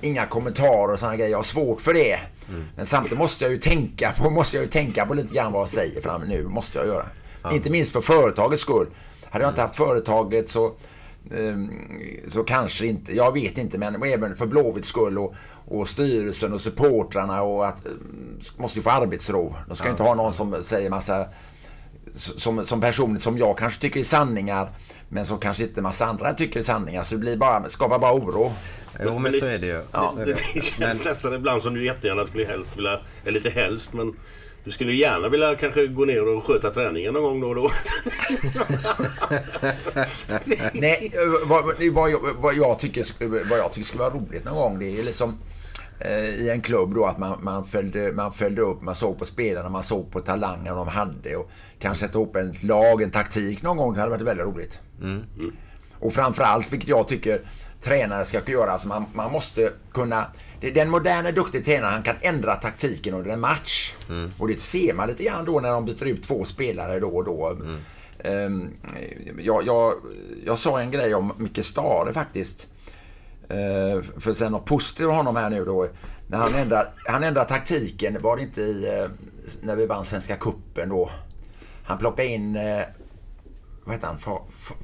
inga 0.00 0.26
kommentarer 0.26 0.92
och 0.92 0.98
sådana 0.98 1.16
grejer. 1.16 1.30
Jag 1.30 1.38
har 1.38 1.42
svårt 1.42 1.80
för 1.80 1.94
det. 1.94 2.18
Men 2.76 2.86
samtidigt 2.86 3.18
måste 3.18 3.44
jag 3.44 3.50
ju 3.50 3.58
tänka 3.58 4.12
på, 4.12 4.30
måste 4.30 4.56
jag 4.56 4.64
ju 4.64 4.70
tänka 4.70 5.06
på 5.06 5.14
lite 5.14 5.34
grann 5.34 5.52
vad 5.52 5.60
jag 5.60 5.68
säger 5.68 6.00
fram 6.00 6.22
nu. 6.22 6.44
måste 6.44 6.78
jag 6.78 6.86
göra. 6.86 7.06
Inte 7.52 7.70
minst 7.70 7.92
för 7.92 8.00
företagets 8.00 8.62
skull. 8.62 8.86
Hade 9.30 9.44
jag 9.44 9.50
inte 9.50 9.60
haft 9.60 9.76
företaget 9.76 10.48
så 10.48 10.72
så 12.26 12.44
kanske 12.44 12.86
inte, 12.86 13.16
jag 13.16 13.32
vet 13.32 13.58
inte, 13.58 13.78
men 13.78 14.02
även 14.02 14.36
för 14.36 14.46
Blåvitts 14.46 14.88
skull 14.88 15.18
och, 15.18 15.34
och 15.68 15.88
styrelsen 15.88 16.52
och 16.52 16.60
supportrarna 16.60 17.42
och 17.42 17.66
att 17.66 17.86
ehm, 17.86 18.40
måste 18.56 18.78
ju 18.78 18.82
få 18.82 18.90
arbetsro. 18.90 19.54
De 19.66 19.76
ska 19.76 19.84
ju 19.84 19.90
inte 19.90 20.02
ha 20.02 20.14
någon 20.14 20.32
som 20.32 20.62
säger 20.62 20.90
massa 20.90 21.26
som, 22.14 22.64
som 22.64 22.80
personer 22.80 23.20
som 23.20 23.38
jag 23.38 23.58
kanske 23.58 23.80
tycker 23.80 24.00
är 24.00 24.04
sanningar 24.04 24.68
men 25.08 25.26
som 25.26 25.38
kanske 25.38 25.62
inte 25.62 25.82
massa 25.82 26.06
andra 26.06 26.34
tycker 26.34 26.60
är 26.60 26.64
sanningar. 26.64 27.02
Så 27.02 27.14
det 27.14 27.18
blir 27.20 27.36
bara, 27.36 27.68
skapar 27.68 27.98
bara 27.98 28.14
oro. 28.14 28.52
Jo 29.04 29.18
men 29.18 29.32
så 29.32 29.46
är 29.46 29.58
det 29.58 29.66
ju. 29.66 29.82
Ja, 29.92 30.14
är 30.18 30.26
det, 30.26 30.32
det. 30.54 30.60
känns 30.60 31.04
nästan 31.04 31.34
ibland 31.34 31.62
som 31.62 31.74
du 31.74 31.84
jättegärna 31.84 32.24
skulle 32.24 32.44
helst 32.44 32.76
vilja, 32.76 33.00
eller 33.24 33.36
inte 33.36 33.50
helst 33.50 33.92
men 33.92 34.14
du 34.64 34.70
skulle 34.70 34.92
gärna 34.92 35.28
vilja 35.28 35.54
kanske 35.54 35.86
gå 35.86 36.04
ner 36.04 36.28
och 36.28 36.44
sköta 36.44 36.70
träningen 36.70 37.14
någon 37.14 37.22
gång 37.22 37.40
då 37.40 37.48
och 37.48 37.54
då. 37.54 37.70
Nej, 40.72 41.12
vad, 41.46 41.64
vad, 41.92 42.10
jag, 42.10 42.20
vad, 42.38 42.54
jag 42.54 42.78
tycker, 42.78 43.04
vad 43.50 43.58
jag 43.58 43.72
tycker 43.72 43.86
skulle 43.86 44.02
vara 44.02 44.14
roligt 44.14 44.44
någon 44.44 44.54
gång 44.54 44.78
det 44.78 44.98
är 44.98 45.02
liksom 45.02 45.38
eh, 46.00 46.28
i 46.28 46.50
en 46.50 46.60
klubb 46.60 46.94
då 46.94 47.04
att 47.04 47.18
man, 47.18 47.44
man, 47.44 47.64
följde, 47.64 48.12
man 48.12 48.32
följde 48.32 48.62
upp, 48.62 48.82
man 48.82 48.94
såg 48.94 49.18
på 49.18 49.24
spelarna, 49.24 49.68
man 49.68 49.82
såg 49.82 50.10
på 50.10 50.20
talangerna 50.20 50.76
de 50.76 50.88
hade 50.88 51.36
och 51.36 51.50
kanske 51.78 52.06
sätta 52.06 52.18
ihop 52.18 52.36
ett 52.36 52.62
lag, 52.62 53.02
en 53.02 53.10
taktik 53.10 53.62
någon 53.62 53.76
gång. 53.76 53.94
Det 53.94 54.00
hade 54.00 54.10
varit 54.10 54.22
väldigt 54.22 54.46
roligt. 54.46 54.80
Och 55.98 56.12
framförallt, 56.12 56.72
vilket 56.72 56.88
jag 56.88 57.08
tycker 57.08 57.40
tränare 57.82 58.24
ska 58.24 58.40
göra, 58.46 58.70
alltså 58.70 58.88
man, 58.88 59.04
man 59.14 59.32
måste 59.32 59.72
kunna... 59.92 60.26
Det, 60.62 60.70
den 60.70 60.90
moderna 60.90 61.30
duktiga 61.30 61.62
tränaren, 61.62 61.92
han 61.92 62.02
kan 62.02 62.16
ändra 62.20 62.56
taktiken 62.56 63.14
under 63.14 63.30
en 63.30 63.40
match. 63.40 63.94
Och 64.38 64.48
det 64.48 64.60
ser 64.60 64.94
man 64.94 65.08
lite 65.08 65.22
grann 65.22 65.44
då 65.44 65.60
när 65.60 65.70
de 65.70 65.84
byter 65.84 66.04
ut 66.06 66.22
två 66.22 66.44
spelare 66.44 67.00
då 67.00 67.08
och 67.08 67.24
då. 67.24 67.56
Ehm, 68.18 68.70
jag, 69.38 69.66
jag, 69.66 69.94
jag 70.44 70.58
sa 70.58 70.80
en 70.80 70.90
grej 70.90 71.14
om 71.14 71.32
Micke 71.38 71.64
Stare 71.64 72.12
faktiskt. 72.12 72.68
Eh, 73.48 74.02
för 74.18 74.32
säga 74.32 74.50
något 74.50 74.64
positivt 74.64 75.06
om 75.06 75.14
honom 75.14 75.36
här 75.36 75.50
nu 75.50 75.64
då. 75.64 75.88
När 76.26 76.38
han 76.38 76.54
ändrar, 76.54 76.88
han 77.06 77.22
ändrar 77.22 77.44
taktiken, 77.44 78.22
var 78.22 78.36
det 78.36 78.42
inte 78.42 78.60
i, 78.62 78.98
eh, 78.98 79.10
när 79.62 79.76
vi 79.76 79.86
vann 79.86 80.04
Svenska 80.04 80.36
Kuppen 80.36 80.88
då. 80.88 81.10
Han 81.84 81.98
plockade 81.98 82.28
in, 82.28 82.56
eh, 82.56 82.82
vad 83.84 83.94
heter 83.94 84.06
han, 84.06 84.18
Fa, 84.18 84.42
fa, 84.56 84.74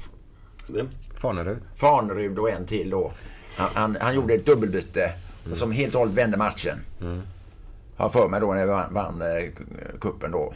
Vem? 0.68 0.88
Fanerud. 1.20 1.58
Fanerud 1.76 2.38
och 2.38 2.50
en 2.50 2.66
till 2.66 2.90
då. 2.90 3.12
Han, 3.56 3.68
han, 3.74 3.96
han 4.00 4.14
gjorde 4.14 4.34
ett 4.34 4.46
dubbelbyte 4.46 5.12
som 5.56 5.72
helt 5.72 5.94
och 5.94 5.98
hållet 5.98 6.14
vände 6.14 6.36
matchen. 6.36 6.78
Har 7.96 8.04
jag 8.04 8.12
för 8.12 8.28
mig 8.28 8.40
då 8.40 8.54
när 8.54 8.66
vi 8.66 8.72
vann, 8.72 8.94
vann 8.94 9.22
eh, 9.22 9.44
kuppen 10.00 10.30
då. 10.30 10.52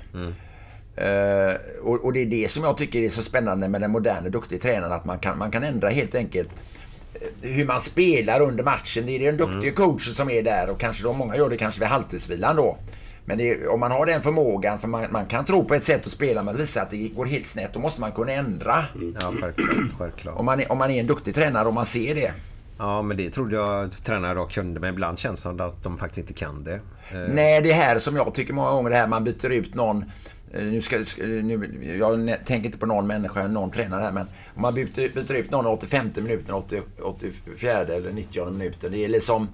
Eh, 0.97 1.55
och, 1.83 2.05
och 2.05 2.13
det 2.13 2.21
är 2.21 2.27
det 2.27 2.51
som 2.51 2.65
jag 2.65 2.77
tycker 2.77 3.01
är 3.01 3.09
så 3.09 3.23
spännande 3.23 3.69
med 3.69 3.81
den 3.81 3.91
moderna 3.91 4.29
duktiga 4.29 4.61
tränaren. 4.61 4.93
Att 4.93 5.05
man 5.05 5.19
kan, 5.19 5.39
man 5.39 5.51
kan 5.51 5.63
ändra 5.63 5.89
helt 5.89 6.15
enkelt 6.15 6.49
eh, 7.15 7.51
hur 7.51 7.67
man 7.67 7.81
spelar 7.81 8.41
under 8.41 8.65
matchen. 8.65 9.07
Det 9.07 9.13
är 9.13 9.33
den 9.33 9.37
duktiga 9.37 9.73
coachen 9.73 10.15
som 10.15 10.31
är 10.31 10.43
där 10.43 10.71
och 10.71 10.81
kanske 10.81 11.03
då 11.03 11.13
många 11.13 11.37
gör 11.37 11.51
det 11.51 11.57
kanske 11.57 11.81
vid 11.81 11.89
halvtidsvilan 11.89 12.57
då. 12.57 12.79
Men 13.25 13.41
är, 13.41 13.69
om 13.69 13.81
man 13.81 13.91
har 13.91 14.07
den 14.07 14.21
förmågan, 14.21 14.79
för 14.79 14.89
man, 14.89 15.07
man 15.11 15.27
kan 15.27 15.45
tro 15.45 15.65
på 15.65 15.75
ett 15.75 15.85
sätt 15.85 16.07
att 16.07 16.13
spela 16.13 16.43
men 16.43 16.57
visa 16.57 16.83
att 16.83 16.91
det 16.91 17.09
går 17.09 17.27
helt 17.27 17.47
snett, 17.47 17.71
då 17.73 17.81
måste 17.81 18.01
man 18.01 18.13
kunna 18.13 18.33
ändra. 18.33 18.85
Ja, 19.21 19.33
självklart. 19.41 19.69
självklart. 19.99 20.39
Om 20.39 20.45
man, 20.45 20.61
är, 20.61 20.73
om 20.73 20.79
man 20.79 20.91
är 20.91 21.01
en 21.01 21.07
duktig 21.07 21.35
tränare 21.35 21.69
och 21.69 21.75
man 21.75 21.87
ser 21.87 22.15
det. 22.15 22.33
Ja, 22.79 23.03
men 23.03 23.17
det 23.17 23.31
trodde 23.31 23.57
jag 23.57 23.91
tränare 24.05 24.35
då 24.35 24.47
kunde. 24.47 24.81
Men 24.81 24.95
ibland 24.95 25.19
känns 25.19 25.43
det 25.43 25.65
att 25.65 25.83
de 25.83 25.99
faktiskt 25.99 26.19
inte 26.19 26.35
kan 26.35 26.65
det. 26.65 26.75
Eh, 27.13 27.19
Nej, 27.35 27.61
det 27.63 27.73
här 27.73 27.99
som 27.99 28.17
jag 28.17 28.35
tycker 28.35 28.55
många 28.55 28.71
gånger 28.71 28.91
det 28.91 28.97
här 28.97 29.07
man 29.09 29.25
byter 29.25 29.51
ut 29.53 29.75
någon. 29.75 30.05
eh, 30.55 30.63
Nu 30.63 30.81
ska, 30.81 30.97
nu, 31.23 31.97
jag 31.99 32.47
tänker 32.47 32.67
inte 32.67 32.79
på 32.79 32.87
någon 32.87 33.07
människa, 33.07 33.49
någon 33.49 33.71
tränare 33.71 34.03
här, 34.03 34.13
men 34.13 34.27
om 34.55 34.63
man 34.63 34.75
byter, 34.75 35.15
byter 35.15 35.33
ut 35.33 35.51
någon 35.51 35.67
i 35.67 35.69
85 35.69 36.11
minuten, 36.17 36.55
80, 36.55 36.83
84 37.03 37.71
eller 37.73 38.13
90 38.13 38.51
minuten. 38.51 38.93
Det 38.93 39.05
är 39.05 39.09
liksom... 39.09 39.49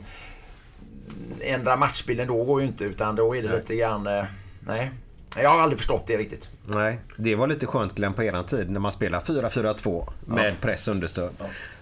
Ändra 1.40 1.76
matchbilden 1.76 2.26
då 2.26 2.44
går 2.44 2.60
ju 2.60 2.66
inte, 2.66 2.84
utan 2.84 3.16
då 3.16 3.36
är 3.36 3.42
det 3.42 3.56
lite 3.56 3.76
grann... 3.76 4.06
eh, 4.06 4.24
Nej. 4.66 4.90
Jag 5.36 5.50
har 5.50 5.60
aldrig 5.60 5.78
förstått 5.78 6.06
det 6.06 6.16
riktigt. 6.16 6.48
Nej, 6.66 7.00
det 7.16 7.34
var 7.34 7.46
lite 7.46 7.66
skönt 7.66 7.94
Glenn 7.94 8.12
på 8.14 8.22
eran 8.22 8.44
tid 8.46 8.70
när 8.70 8.80
man 8.80 8.92
spelar 8.92 9.20
4-4-2 9.20 10.08
med 10.26 10.60
press 10.60 10.88
understöd. 10.88 11.30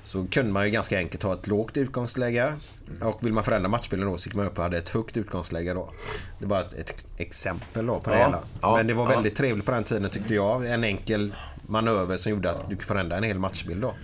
Så 0.03 0.27
kunde 0.31 0.53
man 0.53 0.65
ju 0.65 0.71
ganska 0.71 0.99
enkelt 0.99 1.23
ha 1.23 1.35
ett 1.35 1.47
lågt 1.47 1.77
utgångsläge. 1.77 2.55
Och 3.01 3.27
vill 3.27 3.33
man 3.33 3.45
förändra 3.45 3.69
matchbilden 3.69 4.09
då 4.11 4.17
så 4.19 4.27
gick 4.29 4.35
man 4.37 4.47
upp 4.47 4.57
och 4.57 4.63
hade 4.63 4.79
ett 4.79 4.89
högt 4.89 5.17
utgångsläge 5.17 5.75
då. 5.75 5.91
Det 6.39 6.47
var 6.47 6.61
ett, 6.61 6.73
ett 6.75 7.07
exempel 7.17 7.87
då 7.87 8.01
på 8.01 8.11
det 8.11 8.19
Ja, 8.19 8.25
hela. 8.27 8.41
ja, 8.63 8.77
Men 8.77 8.87
det 8.87 8.95
var 8.95 9.05
ja. 9.05 9.11
väldigt 9.11 9.37
trevligt 9.37 9.67
på 9.67 9.73
den 9.73 9.85
tiden 9.85 10.11
tyckte 10.11 10.35
jag. 10.35 10.67
En 10.71 10.85
enkel 10.85 11.35
manöver 11.67 12.17
som 12.17 12.33
gjorde 12.33 12.51
att 12.51 12.57
du 12.57 12.63
kunde 12.77 12.85
förändra 12.85 13.17
en 13.17 13.23
hel 13.23 13.39
matchbild 13.39 13.83
då. 13.83 13.95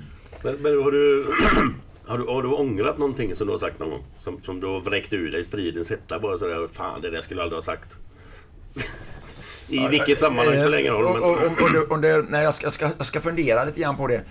Men, 0.42 0.54
men 0.54 0.82
har 0.82 0.90
du... 0.90 1.26
Har 2.06 2.18
du, 2.18 2.24
har 2.24 2.42
du 2.42 2.48
ångrat 2.48 2.98
någonting 2.98 3.34
som 3.36 3.46
du 3.46 3.52
har 3.52 3.58
sagt 3.58 3.78
någon 3.78 3.90
gång? 3.90 4.04
Som, 4.18 4.42
som 4.42 4.60
du 4.60 4.66
har 4.66 4.80
vräkt 4.80 5.12
ur 5.12 5.30
dig 5.32 5.40
i 5.40 5.44
stridens 5.44 5.90
hetta 5.90 6.18
bara 6.18 6.38
sådär. 6.38 6.68
Fan, 6.72 7.00
det 7.00 7.10
där 7.10 7.20
skulle 7.20 7.40
jag 7.40 7.44
aldrig 7.44 7.56
ha 7.56 7.62
sagt. 7.62 7.96
I 9.68 9.88
vilket 9.88 10.20
sammanhang 10.20 10.58
spelar 10.58 10.78
ingen 10.78 10.92
roll. 10.92 11.04
Och, 11.04 11.12
Men, 11.12 11.22
och, 11.22 11.52
och, 11.52 11.66
under, 11.66 11.92
under, 11.92 12.22
nej, 12.28 12.42
jag, 12.42 12.54
ska, 12.54 12.66
jag, 12.66 12.72
ska, 12.72 12.90
jag 12.96 13.06
ska 13.06 13.20
fundera 13.20 13.64
lite 13.64 13.80
grann 13.80 13.96
på 13.96 14.06
det. 14.06 14.24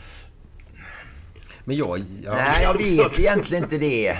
Men 1.63 1.75
jag... 1.75 1.99
Ja, 2.23 2.33
Nej, 2.35 2.63
jag 2.63 2.77
vet 2.77 3.19
egentligen 3.19 3.63
inte 3.63 3.77
det. 3.77 4.17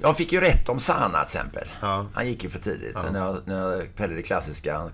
Jag 0.00 0.16
fick 0.16 0.32
ju 0.32 0.40
rätt 0.40 0.68
om 0.68 0.80
Sana 0.80 1.24
till 1.24 1.38
exempel. 1.38 1.68
Ja. 1.80 2.06
Han 2.14 2.28
gick 2.28 2.44
ju 2.44 2.50
för 2.50 2.58
tidigt. 2.58 2.96
Sen 2.96 3.12
när 3.12 3.20
jag, 3.20 3.38
när 3.44 3.86
jag 3.96 4.10
det 4.10 4.22
klassiska. 4.22 4.90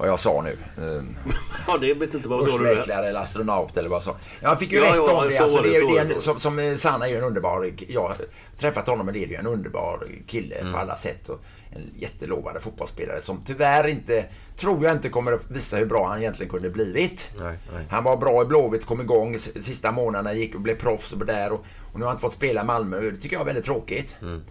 Vad 0.00 0.08
jag 0.08 0.18
sa 0.18 0.42
nu. 0.42 0.56
Eh, 0.78 1.02
Ja, 1.66 1.78
det 1.78 1.94
vet 1.94 2.14
inte 2.14 2.28
vad 2.28 2.38
du. 2.40 2.44
Bushmäklare 2.44 3.08
eller 3.08 3.20
astronaut 3.20 3.76
eller 3.76 3.88
vad 3.88 4.02
så. 4.02 4.16
Jag 4.40 4.58
fick 4.58 4.72
ju 4.72 4.78
Ja, 4.78 4.84
rätt 4.84 4.94
ja, 4.96 5.22
om 5.22 5.28
det. 5.28 5.36
så 5.36 5.42
Alltså, 5.42 5.62
det, 5.62 5.68
det, 5.68 5.80
det 5.98 6.04
det, 6.04 6.14
en, 6.14 6.20
som, 6.20 6.40
som 6.40 6.58
eh, 6.58 6.74
Sanna 6.76 7.06
är 7.06 7.10
ju 7.10 7.16
en 7.16 7.24
underbar... 7.24 7.70
Jag 7.88 8.00
har 8.02 8.16
träffat 8.56 8.86
honom 8.86 9.06
och 9.06 9.12
det 9.12 9.24
är 9.24 9.28
ju 9.28 9.34
en 9.34 9.46
underbar 9.46 10.06
kille 10.26 10.54
Mm. 10.54 10.72
på 10.72 10.78
alla 10.78 10.96
sätt. 10.96 11.28
Och 11.28 11.40
en 11.72 11.90
jättelovande 11.98 12.60
fotbollsspelare 12.60 13.20
som 13.20 13.42
tyvärr 13.46 13.86
inte, 13.88 14.24
tror 14.56 14.84
jag 14.84 14.92
inte 14.92 15.08
kommer 15.08 15.32
att 15.32 15.50
visa 15.50 15.76
hur 15.76 15.86
bra 15.86 16.08
han 16.08 16.18
egentligen 16.18 16.50
kunde 16.50 16.70
blivit. 16.70 17.30
Nej, 17.38 17.56
nej. 17.74 17.84
Han 17.90 18.04
var 18.04 18.16
bra 18.16 18.42
i 18.42 18.44
Blåvitt, 18.44 18.86
kom 18.86 19.00
igång 19.00 19.38
sista 19.38 19.92
månaderna, 19.92 20.32
gick 20.34 20.54
och 20.54 20.60
blev 20.60 20.74
proffs 20.78 21.12
och 21.12 21.26
där. 21.26 21.52
Och, 21.52 21.64
och 21.92 21.98
nu 21.98 22.00
har 22.00 22.06
han 22.06 22.14
inte 22.14 22.22
fått 22.22 22.32
spela 22.32 22.60
i 22.60 22.64
Malmö. 22.64 23.00
Det 23.00 23.16
tycker 23.16 23.36
jag 23.36 23.40
är 23.40 23.46
väldigt 23.46 23.64
tråkigt. 23.64 24.16
Mm, 24.22 24.42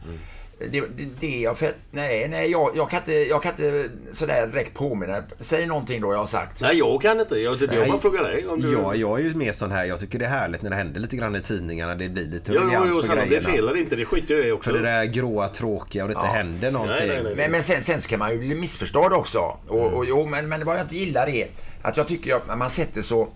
Det, 0.60 0.80
det, 0.80 1.05
det 1.20 1.39
jag... 1.39 1.57
För, 1.57 1.74
nej, 1.91 2.28
nej 2.28 2.51
jag, 2.51 2.72
jag, 2.76 2.89
kan 2.89 2.99
inte, 2.99 3.12
jag 3.14 3.43
kan 3.43 3.51
inte 3.51 3.89
sådär 4.12 4.47
direkt 4.47 4.74
påminna. 4.74 5.24
Säg 5.39 5.66
någonting 5.66 6.01
då 6.01 6.14
jag 6.14 6.18
har 6.18 6.26
sagt. 6.26 6.62
Nej, 6.62 6.78
jag 6.78 7.01
kan 7.01 7.20
inte. 7.20 7.39
Jag, 7.39 7.60
det, 7.60 7.76
jag 7.76 7.88
bara 7.89 7.99
frågar 7.99 8.24
dig. 8.24 8.47
Om 8.47 8.62
du... 8.62 8.74
Ja, 8.74 8.95
jag 8.95 9.20
är 9.20 9.24
ju 9.24 9.36
mer 9.36 9.51
sån 9.51 9.72
här. 9.72 9.86
Jag 9.86 9.99
tycker 9.99 10.20
det 10.20 10.26
är 10.26 10.30
härligt 10.30 10.62
när 10.62 10.70
det 10.70 10.76
händer 10.76 10.99
lite 10.99 11.16
grann 11.18 11.36
i 11.36 11.41
tidningarna. 11.41 11.95
Det 11.95 12.10
blir 12.10 12.26
lite 12.26 12.53
Ja, 12.53 12.62
ruljans 12.62 12.95
på 12.95 13.01
Sanna, 13.03 13.22
det 13.22 13.28
grejerna. 13.28 13.49
felar 13.49 13.78
inte. 13.78 13.95
Det 13.95 14.05
skiter 14.05 14.36
jag 14.36 14.47
i 14.47 14.51
också. 14.51 14.70
För 14.70 14.78
det 14.78 14.84
där 14.84 15.05
gråa, 15.05 15.47
tråkiga 15.47 16.03
och 16.03 16.10
det 16.10 16.14
inte 16.16 16.28
händer 16.28 16.72
någonting. 16.72 16.95
Nej, 16.97 17.07
nej, 17.07 17.24
nej. 17.24 17.34
Men, 17.36 17.51
men 17.51 17.64
sen, 17.64 17.82
sen 17.82 18.01
ska 18.01 18.18
man 18.18 18.32
ju 18.32 18.38
bli 18.39 18.55
missförstådd 18.55 19.14
också. 19.14 19.39
Och, 19.68 19.80
Mm. 19.82 19.93
och, 19.93 20.05
jo, 20.05 20.26
men, 20.26 20.49
men 20.49 20.66
vad 20.66 20.76
jag 20.76 20.84
inte 20.84 20.97
gillar 20.97 21.28
är 21.30 21.47
att 21.82 21.97
jag 21.97 22.07
tycker 22.07 22.36
att 22.36 22.57
man 22.57 22.70
sätter 22.70 23.01
så 23.01 23.28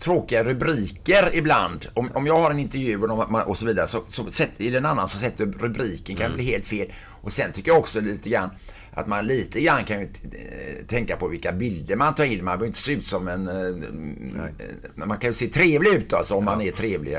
tråkiga 0.00 0.42
rubriker 0.44 1.30
ibland. 1.32 1.86
Om, 1.94 2.10
om 2.14 2.26
jag 2.26 2.38
har 2.38 2.50
en 2.50 2.58
intervju 2.58 3.00
och, 3.02 3.08
de, 3.08 3.34
och 3.46 3.56
så 3.56 3.66
vidare 3.66 3.86
så, 3.86 4.02
så 4.08 4.30
sätter, 4.30 4.64
är 4.64 4.70
det 4.70 4.78
en 4.78 4.86
annan 4.86 5.08
som 5.08 5.20
sätter 5.20 5.46
rubriken 5.46 6.16
kan 6.16 6.26
Mm. 6.26 6.36
bli 6.36 6.44
helt 6.44 6.66
fel. 6.66 6.92
Och 7.22 7.32
sen 7.32 7.52
tycker 7.52 7.70
jag 7.70 7.78
också 7.78 8.00
lite 8.00 8.28
grann 8.28 8.50
att 8.94 9.06
man 9.06 9.26
lite 9.26 9.60
grann 9.60 9.84
kan 9.84 10.00
ju 10.00 10.04
eh, 10.06 10.86
tänka 10.86 11.16
på 11.16 11.28
vilka 11.28 11.52
bilder 11.52 11.96
man 11.96 12.14
tar 12.14 12.24
in. 12.24 12.36
Man 12.44 12.44
behöver 12.44 12.66
inte 12.66 12.78
se 12.78 12.92
ut 12.92 13.06
som 13.06 13.28
en... 13.28 13.48
eh, 13.48 13.54
eh, 13.56 15.06
Man 15.06 15.18
kan 15.18 15.30
ju 15.30 15.34
se 15.34 15.46
trevlig 15.46 15.90
ut 15.90 16.12
alltså 16.12 16.34
om 16.34 16.44
man 16.44 16.60
är 16.62 16.70
trevlig. 16.70 17.18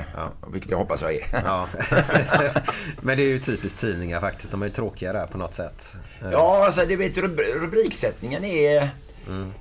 Vilket 0.51 0.71
jag 0.71 0.78
hoppas 0.78 1.01
jag 1.01 1.13
är. 1.15 1.23
Ja. 1.45 1.67
Men 3.01 3.17
det 3.17 3.23
är 3.23 3.28
ju 3.28 3.39
typiskt 3.39 3.82
tidningar 3.82 4.21
faktiskt. 4.21 4.51
De 4.51 4.61
är 4.61 4.65
ju 4.65 4.71
tråkiga 4.73 5.13
där 5.13 5.28
på 5.28 5.38
något 5.38 5.53
sätt. 5.53 5.95
Ja, 6.32 6.65
alltså 6.65 6.86
du 6.86 6.95
vet 6.95 7.17
rub- 7.17 7.59
rubriksättningen 7.61 8.43
är... 8.43 8.89
Mm. 9.28 9.51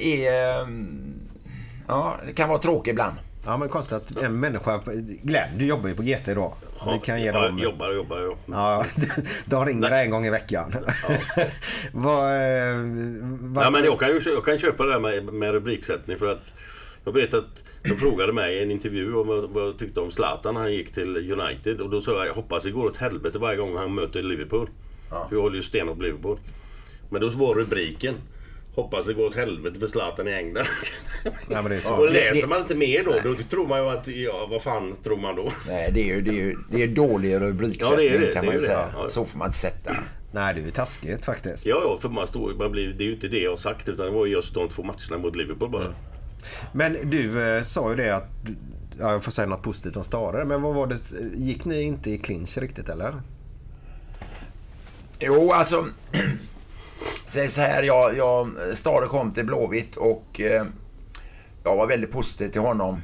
är 0.00 0.60
mm, 0.62 1.14
ja, 1.88 2.16
det 2.26 2.32
kan 2.32 2.48
vara 2.48 2.58
tråkigt 2.58 2.90
ibland. 2.90 3.14
Ja 3.44 3.56
men 3.56 3.68
konstigt 3.68 3.96
att 3.96 4.16
en 4.16 4.40
människa... 4.40 4.80
Glenn, 5.22 5.58
du 5.58 5.66
jobbar 5.66 5.88
ju 5.88 5.94
på 5.94 6.02
GT 6.02 6.34
då. 6.34 6.54
Du 6.92 7.00
kan 7.00 7.20
ge 7.20 7.26
ja, 7.26 7.46
dem... 7.46 7.58
jobbar 7.58 7.88
och 7.88 7.94
jobbar. 7.94 8.18
Ja. 8.18 8.36
Ja, 8.46 8.84
de 9.44 9.66
ringer 9.66 9.90
dig 9.90 10.04
en 10.04 10.10
gång 10.10 10.26
i 10.26 10.30
veckan. 10.30 10.72
vad, 11.92 12.34
eh, 12.34 12.76
vad, 13.40 13.62
Nej, 13.62 13.70
men 13.72 13.84
jag 13.84 14.00
kan, 14.00 14.08
ju, 14.08 14.20
jag 14.24 14.44
kan 14.44 14.58
köpa 14.58 14.84
det 14.84 14.92
där 14.92 15.00
med, 15.00 15.24
med 15.24 15.52
rubriksättning 15.52 16.18
för 16.18 16.32
att 16.32 16.54
jag 17.04 17.12
vet 17.12 17.34
att 17.34 17.64
de 17.82 17.96
frågade 17.96 18.32
mig 18.32 18.54
i 18.54 18.62
en 18.62 18.70
intervju 18.70 19.14
om 19.14 19.48
vad 19.52 19.66
jag 19.66 19.78
tyckte 19.78 20.00
om 20.00 20.10
Zlatan 20.10 20.54
när 20.54 20.60
han 20.60 20.72
gick 20.72 20.92
till 20.92 21.32
United 21.40 21.80
och 21.80 21.90
då 21.90 22.00
sa 22.00 22.12
jag 22.12 22.26
jag 22.26 22.34
hoppas 22.34 22.62
det 22.62 22.70
går 22.70 22.86
åt 22.86 22.96
helvete 22.96 23.38
varje 23.38 23.56
gång 23.56 23.76
han 23.76 23.94
möter 23.94 24.22
Liverpool. 24.22 24.68
För 25.08 25.36
jag 25.36 25.40
håller 25.40 25.56
ju 25.56 25.62
stenhårt 25.62 25.96
på 25.96 26.02
Liverpool. 26.02 26.38
Men 27.10 27.20
då 27.20 27.30
var 27.30 27.54
rubriken 27.54 28.14
Hoppas 28.82 29.06
det 29.06 29.14
går 29.14 29.26
åt 29.26 29.34
helvete 29.34 29.80
för 29.80 29.86
Zlatan 29.86 30.28
i 30.28 30.32
England. 30.32 30.66
Ja, 31.24 31.62
men 31.62 31.64
det 31.70 31.76
är 31.76 31.80
så. 31.80 31.94
och 31.94 32.12
läser 32.12 32.46
man 32.46 32.60
inte 32.60 32.74
mer 32.74 33.04
då, 33.04 33.14
då 33.24 33.34
tror 33.34 33.66
man 33.68 33.78
ju 33.84 33.88
att, 33.90 34.08
ja 34.08 34.48
vad 34.50 34.62
fan 34.62 34.96
tror 35.04 35.16
man 35.16 35.36
då? 35.36 35.52
Nej, 35.68 35.90
det 35.92 36.00
är 36.00 36.04
ju, 36.14 36.20
det 36.20 36.30
är 36.30 36.34
ju 36.34 36.56
det 36.70 36.82
är 36.82 36.88
dålig 36.88 37.34
rubriksättning 37.40 37.90
Ja, 37.90 37.96
det 37.96 38.16
är 38.16 38.26
det, 38.26 38.32
kan 38.32 38.44
man 38.44 38.54
ju 38.54 38.60
det. 38.60 38.66
säga. 38.66 38.88
Ja. 38.96 39.08
Så 39.08 39.24
får 39.24 39.38
man 39.38 39.46
inte 39.48 39.58
sätta. 39.58 39.96
Nej, 40.32 40.54
det 40.54 40.60
är 40.60 40.64
ju 40.64 40.70
taskigt 40.70 41.24
faktiskt. 41.24 41.66
Ja, 41.66 41.80
ja, 41.84 41.98
för 42.00 42.08
man 42.08 42.26
står, 42.26 42.54
man 42.54 42.72
blir, 42.72 42.88
det 42.88 43.02
är 43.04 43.06
ju 43.06 43.12
inte 43.12 43.28
det 43.28 43.38
jag 43.38 43.50
har 43.50 43.56
sagt 43.56 43.88
utan 43.88 44.06
det 44.06 44.12
var 44.12 44.26
ju 44.26 44.32
just 44.32 44.54
de 44.54 44.68
två 44.68 44.82
matcherna 44.82 45.18
mot 45.18 45.36
Liverpool 45.36 45.70
bara. 45.70 45.94
Men 46.72 46.96
du 47.10 47.42
eh, 47.56 47.62
sa 47.62 47.90
ju 47.90 47.96
det 47.96 48.16
att... 48.16 48.28
du- 48.46 48.56
Ja, 49.00 49.12
jag 49.12 49.24
får 49.24 49.32
säga 49.32 49.46
något 49.46 49.62
positivt 49.62 49.96
om 49.96 50.04
Stare. 50.04 50.44
Men 50.44 50.62
vad 50.62 50.74
var 50.74 50.86
det? 50.86 50.96
Gick 51.34 51.64
ni 51.64 51.82
inte 51.82 52.10
i 52.10 52.18
clinch 52.18 52.58
riktigt 52.58 52.88
eller? 52.88 53.14
Jo, 55.20 55.52
alltså... 55.52 55.86
Säg 57.26 57.48
så 57.48 57.60
här, 57.60 57.82
jag, 57.82 58.16
jag, 58.16 58.50
Stare 58.72 59.06
kom 59.06 59.32
till 59.32 59.44
Blåvitt 59.44 59.96
och 59.96 60.40
eh, 60.40 60.64
jag 61.64 61.76
var 61.76 61.86
väldigt 61.86 62.12
positiv 62.12 62.48
till 62.48 62.60
honom. 62.60 63.02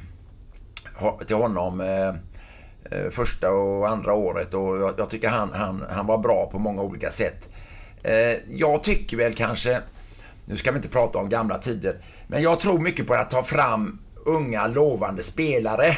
Till 1.27 1.35
honom 1.35 1.81
eh, 1.81 2.07
eh, 2.91 3.09
första 3.11 3.51
och 3.51 3.89
andra 3.89 4.13
året 4.13 4.53
och 4.53 4.77
jag, 4.79 4.93
jag 4.97 5.09
tycker 5.09 5.29
han, 5.29 5.53
han, 5.53 5.85
han 5.89 6.05
var 6.05 6.17
bra 6.17 6.49
på 6.51 6.59
många 6.59 6.81
olika 6.81 7.11
sätt. 7.11 7.49
Eh, 8.03 8.37
jag 8.49 8.83
tycker 8.83 9.17
väl 9.17 9.35
kanske, 9.35 9.81
nu 10.45 10.55
ska 10.55 10.71
vi 10.71 10.77
inte 10.77 10.89
prata 10.89 11.19
om 11.19 11.29
gamla 11.29 11.57
tider, 11.57 11.97
men 12.27 12.41
jag 12.41 12.59
tror 12.59 12.79
mycket 12.79 13.07
på 13.07 13.13
att 13.13 13.29
ta 13.29 13.43
fram 13.43 13.99
unga 14.25 14.67
lovande 14.67 15.23
spelare. 15.23 15.97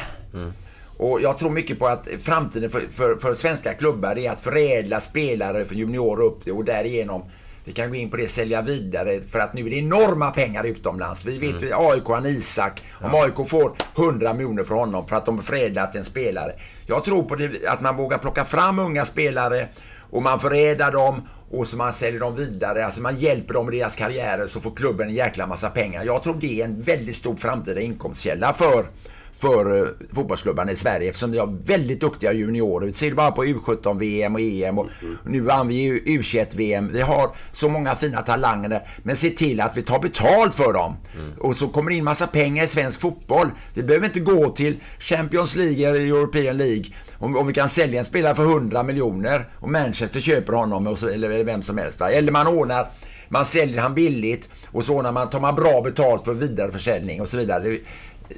Och 0.98 1.20
jag 1.20 1.38
tror 1.38 1.50
mycket 1.50 1.78
på 1.78 1.86
att 1.86 2.08
framtiden 2.22 2.70
för, 2.70 2.88
för, 2.88 3.16
för 3.16 3.34
svenska 3.34 3.74
klubbar 3.74 4.18
är 4.18 4.30
att 4.30 4.40
förädla 4.40 5.00
spelare 5.00 5.64
för 5.64 5.74
juniorer 5.74 6.22
upp 6.22 6.44
det 6.44 6.52
och 6.52 6.64
därigenom 6.64 7.22
vi 7.68 7.74
kan 7.74 7.88
gå 7.88 7.94
in 7.94 8.10
på 8.10 8.16
det, 8.16 8.28
sälja 8.28 8.62
vidare 8.62 9.20
för 9.20 9.38
att 9.38 9.54
nu 9.54 9.66
är 9.66 9.70
det 9.70 9.76
enorma 9.76 10.30
pengar 10.30 10.64
utomlands. 10.64 11.24
Vi 11.24 11.38
vet 11.38 11.62
ju 11.62 11.72
AIK 11.74 12.04
har 12.04 12.16
en 12.18 12.26
Isak. 12.26 12.82
Om 13.00 13.14
AIK 13.14 13.48
får 13.48 13.76
100 13.96 14.32
miljoner 14.32 14.64
för 14.64 14.74
honom 14.74 15.08
för 15.08 15.16
att 15.16 15.26
de 15.26 15.42
förädlat 15.42 15.94
en 15.94 16.04
spelare. 16.04 16.52
Jag 16.86 17.04
tror 17.04 17.22
på 17.22 17.34
det, 17.34 17.66
att 17.66 17.80
man 17.80 17.96
vågar 17.96 18.18
plocka 18.18 18.44
fram 18.44 18.78
unga 18.78 19.04
spelare 19.04 19.68
och 20.10 20.22
man 20.22 20.40
förädlar 20.40 20.92
dem 20.92 21.22
och 21.50 21.66
så 21.66 21.76
man 21.76 21.92
säljer 21.92 22.20
dem 22.20 22.34
vidare. 22.34 22.84
Alltså 22.84 23.02
man 23.02 23.16
hjälper 23.16 23.54
dem 23.54 23.72
i 23.72 23.78
deras 23.78 23.96
karriärer 23.96 24.46
så 24.46 24.60
får 24.60 24.70
klubben 24.70 25.08
en 25.08 25.14
jäkla 25.14 25.46
massa 25.46 25.70
pengar. 25.70 26.04
Jag 26.04 26.22
tror 26.22 26.36
det 26.40 26.60
är 26.60 26.64
en 26.64 26.80
väldigt 26.80 27.16
stor 27.16 27.36
framtida 27.36 27.80
inkomstkälla 27.80 28.52
för 28.52 28.86
för 29.32 29.80
eh, 29.80 29.88
fotbollsklubbarna 30.12 30.72
i 30.72 30.76
Sverige 30.76 31.08
eftersom 31.08 31.30
vi 31.30 31.38
har 31.38 31.58
väldigt 31.64 32.00
duktiga 32.00 32.32
juniorer. 32.32 32.86
Vi 32.86 32.92
ser 32.92 33.12
bara 33.12 33.30
på 33.30 33.44
U17-VM 33.44 34.34
och 34.34 34.40
EM 34.40 34.78
och 34.78 34.86
nu 35.24 35.40
vann 35.40 35.68
vi 35.68 35.74
ju 35.74 36.00
U21-VM. 36.00 36.92
Vi 36.92 37.00
har 37.00 37.30
så 37.52 37.68
många 37.68 37.94
fina 37.94 38.22
talanger 38.22 38.68
där. 38.68 38.88
Men 39.02 39.16
se 39.16 39.30
till 39.30 39.60
att 39.60 39.76
vi 39.76 39.82
tar 39.82 39.98
betalt 39.98 40.54
för 40.54 40.72
dem. 40.72 40.96
Och 41.38 41.56
så 41.56 41.68
kommer 41.68 41.90
det 41.90 41.96
in 41.96 42.04
massa 42.04 42.26
pengar 42.26 42.64
i 42.64 42.66
svensk 42.66 43.00
fotboll. 43.00 43.48
Vi 43.74 43.82
behöver 43.82 44.06
inte 44.06 44.20
gå 44.20 44.48
till 44.48 44.76
Champions 44.98 45.56
League 45.56 45.88
eller 45.88 46.00
European 46.00 46.56
League 46.56 46.84
om, 47.18 47.36
om 47.36 47.46
vi 47.46 47.52
kan 47.52 47.68
sälja 47.68 47.98
en 47.98 48.04
spelare 48.04 48.34
för 48.34 48.42
100 48.42 48.82
miljoner 48.82 49.48
och 49.54 49.70
Manchester 49.70 50.20
köper 50.20 50.52
honom 50.52 50.96
så, 50.96 51.08
eller 51.08 51.44
vem 51.44 51.62
som 51.62 51.78
helst. 51.78 52.00
Va? 52.00 52.10
Eller 52.10 52.32
man 52.32 52.46
ordnar 52.46 52.90
man 53.28 53.44
säljer 53.44 53.80
han 53.80 53.94
billigt 53.94 54.48
och 54.66 54.84
så 54.84 54.94
ordnar 54.94 55.12
man, 55.12 55.30
tar 55.30 55.40
man 55.40 55.54
bra 55.54 55.80
betalt 55.80 56.24
för 56.24 56.34
vidareförsäljning 56.34 57.20
och 57.20 57.28
så 57.28 57.36
vidare. 57.36 57.78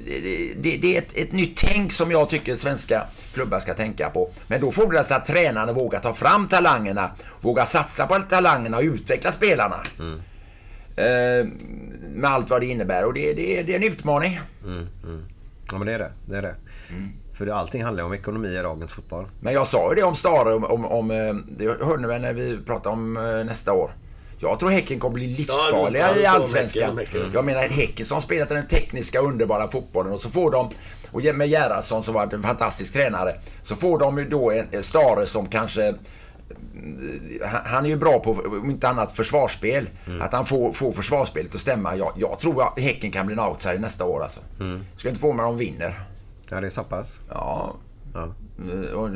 Det, 0.05 0.19
det, 0.61 0.77
det, 0.77 0.95
är 0.95 1.01
ett, 1.01 1.13
ett 1.17 1.31
nytt 1.31 1.57
tänk 1.57 1.91
som 1.91 2.11
jag 2.11 2.29
tycker 2.29 2.55
svenska 2.55 3.07
klubbar 3.33 3.59
ska 3.59 3.73
tänka 3.73 4.09
på. 4.09 4.29
Men 4.47 4.61
då 4.61 4.71
fordras 4.71 5.11
att 5.11 5.25
tränarna 5.25 5.73
vågar 5.73 5.99
ta 5.99 6.13
fram 6.13 6.47
talangerna, 6.47 7.11
vågar 7.41 7.65
satsa 7.65 8.07
på 8.07 8.19
talangerna 8.29 8.77
och 8.77 8.83
utveckla 8.83 9.31
spelarna. 9.31 9.75
Eh, 10.95 11.47
med 12.15 12.31
allt 12.31 12.49
vad 12.49 12.61
det 12.61 12.65
innebär 12.67 13.05
och 13.05 13.13
det, 13.13 13.33
det, 13.33 13.63
det 13.63 13.71
är 13.75 13.75
en 13.75 13.83
utmaning. 13.93 14.39
Ja, 15.71 15.77
men 15.77 15.87
det 15.87 15.93
är 15.93 15.99
det. 15.99 16.11
det, 16.25 16.37
är 16.37 16.41
det. 16.41 16.55
För 17.33 17.45
det- 17.45 17.55
allting 17.55 17.83
handlar 17.83 18.03
om 18.03 18.13
ekonomi 18.13 18.47
i 18.47 18.61
dagens 18.61 18.91
fotboll. 18.91 19.25
Men 19.39 19.53
jag 19.53 19.67
sa 19.67 19.89
ju 19.89 19.95
det 19.95 20.03
om 20.03 20.15
Stare, 20.15 20.53
om, 20.53 20.63
om, 20.65 20.85
om, 20.85 21.11
eh, 21.11 21.33
det 21.57 21.65
hörde 21.85 22.01
ni 22.01 22.07
väl 22.07 22.21
när 22.21 22.33
vi 22.33 22.57
pratade 22.65 22.93
om 22.93 23.17
eh, 23.17 23.23
nästa 23.45 23.73
år. 23.73 23.91
Jag 24.41 24.59
tror 24.59 24.69
Häcken 24.69 24.99
kommer 24.99 25.13
bli 25.13 25.27
livsfarliga 25.27 26.09
Ja, 26.15 26.21
i 26.21 26.25
Allsvenskan. 26.25 26.99
Jag 27.33 27.45
menar 27.45 27.61
Häcken 27.61 28.05
som 28.05 28.21
spelat 28.21 28.49
den 28.49 28.67
tekniska 28.67 29.19
underbara 29.19 29.67
fotbollen 29.67 30.13
och 30.13 30.19
så 30.19 30.29
får 30.29 30.51
de, 30.51 30.69
och 31.11 31.35
med 31.35 31.47
Gerhardsson 31.49 32.03
som 32.03 32.13
varit 32.13 32.33
en 32.33 32.43
fantastisk 32.43 32.93
tränare, 32.93 33.35
så 33.61 33.75
får 33.75 33.99
de 33.99 34.17
ju 34.17 34.25
då 34.29 34.51
en 34.51 34.83
Stare 34.83 35.25
som 35.25 35.45
kanske 35.47 35.95
han- 37.65 37.85
är 37.85 37.89
ju 37.89 37.95
bra 37.97 38.19
på, 38.19 38.31
om 38.31 38.69
inte 38.69 38.89
annat, 38.89 39.15
försvarsspel. 39.15 39.89
Att 40.21 40.33
han 40.33 40.45
får, 40.45 40.73
får 40.73 40.91
försvarsspelet 40.91 41.55
att 41.55 41.61
stämma. 41.61 41.95
Jag, 41.95 42.11
jag 42.15 42.39
tror 42.39 42.63
att 42.67 42.79
Häcken 42.79 43.11
kan 43.11 43.25
bli 43.25 43.33
en 43.33 43.39
outsider 43.39 43.79
nästa 43.79 44.05
år 44.05 44.23
alltså. 44.23 44.41
Ska 44.95 45.09
inte 45.09 45.21
få 45.21 45.33
mig 45.33 45.45
om 45.45 45.57
de 45.57 45.65
vinner. 45.65 45.99
Ja, 46.49 46.61
det 46.61 46.67
är 46.67 46.69
så 46.69 46.83
pass. 46.83 47.21
Ja. 47.29 47.75
Ja. 48.13 48.19
Eh, 48.73 48.91
och- 48.91 49.03
och- 49.07 49.15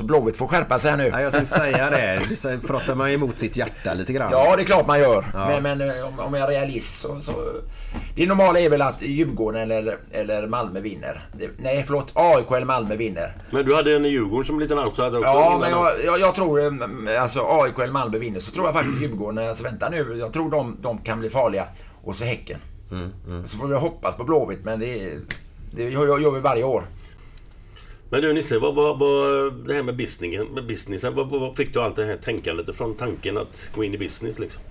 Så 0.00 0.04
Blåvitt 0.06 0.36
får 0.36 0.46
skärpa 0.46 0.78
sig 0.78 0.90
här 0.90 0.98
nu. 0.98 1.08
Ja, 1.12 1.20
jag 1.20 1.32
tänkte 1.32 1.58
säga 1.58 1.90
det. 1.90 2.20
Du 2.42 2.58
pratar 2.68 2.94
man 2.94 3.10
emot 3.10 3.38
sitt 3.38 3.56
hjärta 3.56 3.94
lite 3.94 4.12
grann. 4.12 4.28
Ja, 4.32 4.56
det 4.56 4.62
är 4.62 4.64
klart 4.64 4.86
man 4.86 5.00
gör. 5.00 5.24
Ja. 5.34 5.46
Men, 5.60 5.62
men 5.78 5.90
eh, 5.98 6.06
om, 6.06 6.18
om 6.20 6.34
jag 6.34 6.42
är 6.42 6.48
realist 6.48 7.00
så, 7.00 7.20
så... 7.20 7.32
Det 8.16 8.26
normala 8.26 8.60
är 8.60 8.70
väl 8.70 8.82
att 8.82 9.02
Djurgården 9.02 9.70
eller, 9.70 9.98
eller 10.12 10.46
Malmö 10.46 10.80
vinner. 10.80 11.28
Det, 11.38 11.48
nej, 11.58 11.84
förlåt. 11.86 12.12
AIK 12.14 12.50
eller 12.50 12.64
Malmö 12.66 12.96
vinner. 12.96 13.36
Men 13.50 13.64
du 13.64 13.74
hade 13.74 13.96
en 13.96 14.04
Djurgården 14.04 14.44
som 14.46 14.54
en 14.56 14.62
liten 14.62 14.78
outsider 14.78 15.18
också? 15.18 15.20
Ja, 15.30 15.58
men 15.60 15.70
jag, 15.70 16.04
jag, 16.04 16.20
jag 16.20 16.34
tror 16.34 16.60
eh, 16.60 17.22
alltså 17.22 17.40
AIK 17.48 17.78
eller 17.78 17.92
Malmö 17.92 18.18
vinner. 18.18 18.40
Så 18.40 18.50
tror 18.52 18.66
jag 18.66 18.74
faktiskt 18.74 19.00
Djurgården, 19.02 19.48
alltså 19.48 19.64
vänta 19.64 19.88
nu, 19.88 20.16
jag 20.18 20.32
tror 20.32 20.50
de, 20.50 20.76
de 20.80 20.98
kan 20.98 21.20
bli 21.20 21.30
farliga. 21.30 21.64
Och 22.04 22.14
så 22.16 22.24
Häcken. 22.24 22.58
Så 23.46 23.58
får 23.58 23.68
vi 23.68 23.74
hoppas 23.76 24.14
på 24.16 24.24
Blåvitt, 24.24 24.64
men 24.64 24.80
det, 24.80 24.86
är- 25.04 25.20
det 25.72 25.90
gör, 25.90 26.18
gör 26.18 26.30
vi 26.30 26.40
varje 26.40 26.64
år. 26.64 26.84
Men 28.10 28.22
du 28.22 28.32
Nisse, 28.32 28.58
vad, 28.58 28.74
vad, 28.74 28.98
vad, 28.98 29.52
det 29.66 29.74
här 29.74 29.82
med 29.82 29.96
businessen, 29.96 30.46
med 30.46 30.66
businessen 30.66 31.14
vad, 31.14 31.28
vad 31.28 31.56
fick 31.56 31.74
du 31.74 31.82
allt 31.82 31.96
det 31.96 32.04
här 32.04 32.16
tänkandet 32.16 32.68
ifrån? 32.68 32.94
Tanken 32.94 33.38
att 33.38 33.70
gå 33.74 33.84
in 33.84 33.94
i 33.94 33.98
business 33.98 34.38
liksom? 34.38 34.62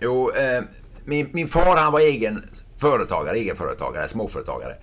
Jo, 0.00 0.30
eh, 0.30 0.62
min, 1.04 1.28
min 1.32 1.48
far 1.48 1.76
han 1.76 1.92
var 1.92 2.00
egen 2.00 2.44
företagare, 2.80 3.38
egenföretagare, 3.38 4.08
småföretagare. 4.08 4.74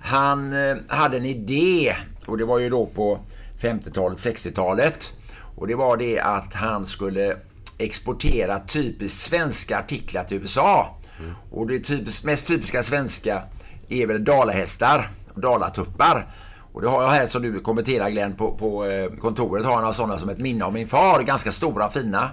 Han 0.00 0.52
eh, 0.52 0.76
hade 0.88 1.16
en 1.16 1.24
idé 1.24 1.94
och 2.26 2.38
det 2.38 2.44
var 2.44 2.58
ju 2.58 2.70
då 2.70 2.86
på 2.86 3.20
50-talet, 3.60 4.18
60-talet. 4.18 5.12
Och 5.56 5.66
det 5.66 5.74
var 5.74 5.96
det 5.96 6.20
att 6.20 6.54
han 6.54 6.86
skulle 6.86 7.36
exportera 7.78 8.60
typiskt 8.60 9.20
svenska 9.20 9.78
artiklar 9.78 10.24
till 10.24 10.36
USA. 10.36 10.98
Och 11.50 11.66
det 11.66 11.80
typiskt, 11.80 12.24
mest 12.24 12.46
typiska 12.46 12.82
svenska 12.82 13.42
är 13.88 14.06
väl 14.06 14.24
dalahästar 14.24 15.10
och 15.34 15.40
dalatuppar. 15.40 16.26
Och 16.78 16.82
det 16.82 16.90
har 16.90 17.02
jag 17.02 17.10
här 17.10 17.26
som 17.26 17.42
du 17.42 17.60
kommenterar 17.60 18.10
Glenn 18.10 18.34
på, 18.34 18.52
på 18.52 18.86
eh, 18.86 19.10
kontoret 19.10 19.64
har 19.64 19.80
några 19.80 19.92
sådana 19.92 20.18
som 20.18 20.28
ett 20.28 20.38
minne 20.38 20.64
av 20.64 20.72
min 20.72 20.86
far. 20.86 21.22
Ganska 21.22 21.52
stora 21.52 21.88
fina. 21.88 22.30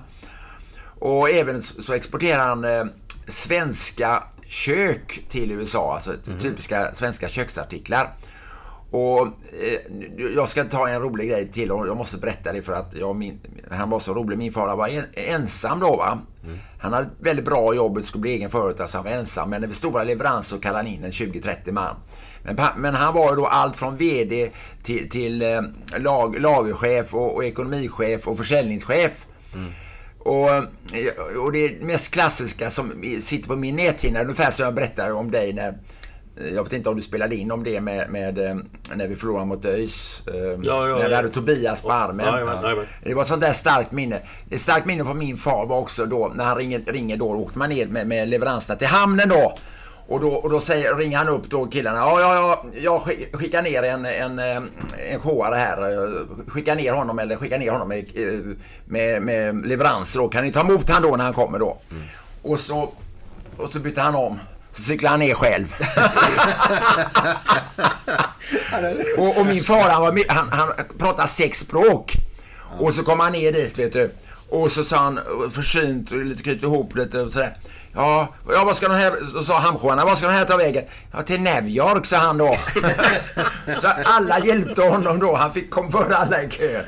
Och 1.00 1.30
även 1.30 1.62
så 1.62 1.94
exporterar 1.94 2.48
han 2.48 2.64
eh, 2.64 2.86
svenska 3.28 4.24
kök 4.46 5.26
till 5.30 5.52
USA. 5.52 5.94
Alltså 5.94 6.14
typiska 6.40 6.94
svenska 6.94 7.28
köksartiklar. 7.28 8.14
Och 8.92 9.22
eh, 9.22 9.80
jag 10.36 10.50
ska 10.50 10.64
ta 10.64 10.90
en 10.90 11.02
rolig 11.02 11.30
grej 11.30 11.48
till 11.52 11.72
och 11.72 11.88
jag 11.88 11.98
måste 11.98 12.18
berätta 12.18 12.54
det 12.54 12.62
för 12.62 12.74
att 12.74 12.94
jag, 12.94 13.16
min, 13.16 13.40
han 13.72 13.90
var 13.90 14.00
så 14.00 14.14
rolig. 14.14 14.38
Min 14.38 14.52
far 14.52 14.76
var 14.76 14.88
en, 14.88 15.06
ensam 15.14 15.80
då 15.80 15.96
va. 15.96 16.20
Han 16.80 16.94
hade 16.94 17.06
ett 17.06 17.14
väldigt 17.20 17.46
bra 17.46 17.76
jobb 17.76 18.04
skulle 18.04 18.22
bli 18.22 18.32
egen 18.32 18.50
företagare 18.50 18.88
så 18.88 18.98
han 18.98 19.06
var 19.06 19.12
ensam. 19.12 19.50
Men 19.50 19.62
vid 19.62 19.76
stora 19.76 20.04
leveranser 20.04 20.56
så 20.56 20.62
kallade 20.62 20.84
han 20.84 20.94
in 20.94 21.04
en 21.04 21.12
20-30 21.12 21.72
man. 21.72 21.96
Men, 22.46 22.56
men 22.78 22.96
han 22.96 23.14
var 23.14 23.30
ju 23.30 23.36
då 23.36 23.46
allt 23.46 23.76
från 23.76 23.98
VD 23.98 24.52
till, 24.84 25.10
till 25.10 25.42
eh, 25.42 25.62
lag, 25.98 26.40
lagerchef 26.40 27.14
och, 27.14 27.36
och 27.36 27.46
ekonomichef 27.46 28.28
och 28.28 28.38
försäljningschef. 28.38 29.26
Och, 30.20 30.50
eh, 30.50 30.64
och 31.44 31.52
det 31.52 31.82
mest 31.82 32.14
klassiska 32.14 32.70
som 32.70 33.18
sitter 33.20 33.48
på 33.48 33.56
min 33.56 33.76
näthinna, 33.76 34.22
ungefär 34.22 34.52
som 34.52 34.66
jag 34.66 34.74
berättade 34.74 35.14
om 35.14 35.32
dig 35.32 35.54
när 35.54 35.70
eh, 36.38 36.54
jag 36.54 36.64
vet 36.64 36.74
inte 36.74 36.90
om 36.90 36.96
du 36.96 37.02
spelade 37.02 37.36
in 37.36 37.52
om 37.52 37.64
det 37.64 37.82
med, 37.82 38.10
med 38.10 38.36
när 38.96 39.08
vi 39.08 39.16
förlorade 39.16 39.46
mot 39.46 39.66
ÖIS. 39.66 40.24
Ja, 40.26 40.34
ja, 40.64 40.86
när 40.86 41.06
vi 41.06 41.12
ja. 41.12 41.16
hade 41.16 41.30
Tobias 41.30 41.82
på 41.82 41.92
armen. 41.92 42.26
Det 43.04 43.14
var 43.14 43.22
ett 43.22 43.28
sånt 43.28 43.42
där 43.42 43.54
starkt 43.54 43.92
minne. 43.92 44.22
Ett 44.50 44.62
starkt 44.62 44.86
minne 44.86 45.04
från 45.04 45.18
min 45.18 45.38
far 45.38 45.66
var 45.66 45.80
också 45.80 46.06
då 46.06 46.32
när 46.36 46.46
han 46.46 46.58
ringer, 46.58 46.84
ringer 46.88 47.18
då, 47.18 47.28
åkte 47.28 47.60
man 47.60 47.70
ner 47.70 47.88
med, 47.88 48.08
med 48.08 48.30
leveranserna 48.30 48.80
till 48.80 48.88
hamnen 48.88 49.30
då. 49.30 49.58
Och 50.08 50.20
då, 50.20 50.34
och 50.34 50.50
då 50.50 50.60
säger, 50.60 50.96
ringer 50.96 51.18
han 51.18 51.30
upp 51.30 51.50
då 51.50 51.66
killarna. 51.66 51.98
Ja, 51.98 52.22
ja, 52.22 52.36
ja, 52.36 52.66
jag 52.82 53.02
skick- 53.02 53.38
skickar 53.38 53.62
ner 53.64 53.84
en, 53.84 54.06
en, 54.06 54.40
eh, 54.40 54.62
en 55.12 55.20
showare 55.20 55.56
här. 55.56 56.10
Skickar 56.50 56.76
ner 56.76 56.94
honom 56.94 57.20
eller 57.20 57.36
skickar 57.36 57.60
ner 57.60 57.72
honom 57.72 57.88
med, 57.88 58.10
med, 58.86 59.22
med 59.22 59.66
leveranser 59.68 60.20
då. 60.20 60.28
Kan 60.28 60.44
ni 60.44 60.52
ta 60.52 60.60
emot 60.62 60.90
han 60.90 61.02
då 61.02 61.16
när 61.16 61.24
han 61.24 61.34
kommer 61.34 61.60
då? 61.60 61.78
Och 62.42 62.60
så, 62.60 62.92
och 63.58 63.70
så 63.70 63.80
bytte 63.80 64.02
han 64.02 64.16
om. 64.16 64.40
Så 64.72 64.82
cyklade 64.82 65.12
han 65.12 65.20
ner 65.20 65.34
själv. 65.34 65.76
och, 69.18 69.40
och 69.40 69.46
min 69.46 69.64
far 69.64 69.90
han, 69.90 70.02
var, 70.02 70.24
han, 70.34 70.50
han 70.52 70.68
pratar 70.98 71.26
sex 71.26 71.60
språk. 71.60 72.14
Och 72.80 72.94
så 72.94 73.04
kom 73.04 73.20
han 73.20 73.32
ner 73.32 73.52
dit 73.52 73.80
vet 73.80 73.94
du. 73.94 74.12
Och 74.50 74.72
så 74.72 74.84
sa 74.84 74.98
han 74.98 75.20
försynt 75.52 76.12
och 76.12 76.18
lite 76.18 76.44
krypt 76.44 76.64
ihop 76.64 76.96
lite 76.96 77.22
och 77.22 77.32
sådär. 77.32 77.54
Ja, 77.96 78.28
ja 78.50 78.64
vad 78.66 78.76
ska 78.76 78.88
den 78.88 78.98
här, 78.98 79.42
sa 79.44 79.60
hamnsjöarna, 79.60 80.06
vad 80.06 80.18
ska 80.18 80.28
den 80.28 80.36
här 80.36 80.46
ta 80.46 80.58
vägen? 80.58 80.84
Ja, 81.12 81.22
till 81.22 81.42
New 81.42 81.68
York 81.68 82.06
sa 82.06 82.18
han 82.18 82.38
då. 82.38 82.56
så 83.82 83.88
alla 84.06 84.40
hjälpte 84.40 84.82
honom 84.82 85.20
då, 85.20 85.36
han 85.36 85.52
fick 85.52 85.70
kom 85.70 85.92
före 85.92 86.16
alla 86.16 86.44
i 86.44 86.50
kö. 86.50 86.82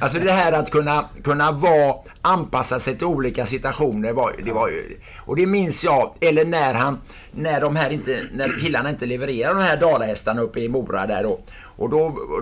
Alltså 0.00 0.18
det 0.18 0.32
här 0.32 0.52
att 0.52 0.70
kunna, 0.70 1.08
kunna 1.24 1.52
vara, 1.52 1.94
anpassa 2.22 2.78
sig 2.78 2.96
till 2.96 3.06
olika 3.06 3.46
situationer, 3.46 4.12
var, 4.12 4.32
det 4.44 4.52
var 4.52 4.68
ju, 4.68 5.00
och 5.18 5.36
det 5.36 5.46
minns 5.46 5.84
jag, 5.84 6.14
eller 6.20 6.44
när 6.44 6.74
han, 6.74 7.00
när 7.30 7.60
de 7.60 7.76
här 7.76 7.90
inte, 7.90 8.22
när 8.32 8.60
killarna 8.60 8.90
inte 8.90 9.06
levererade 9.06 9.54
de 9.54 9.66
här 9.66 9.76
dalahästarna 9.76 10.42
uppe 10.42 10.60
i 10.60 10.68
Mora 10.68 11.06
där 11.06 11.22
då. 11.22 11.40
Och, 11.78 11.90
då, 11.90 11.98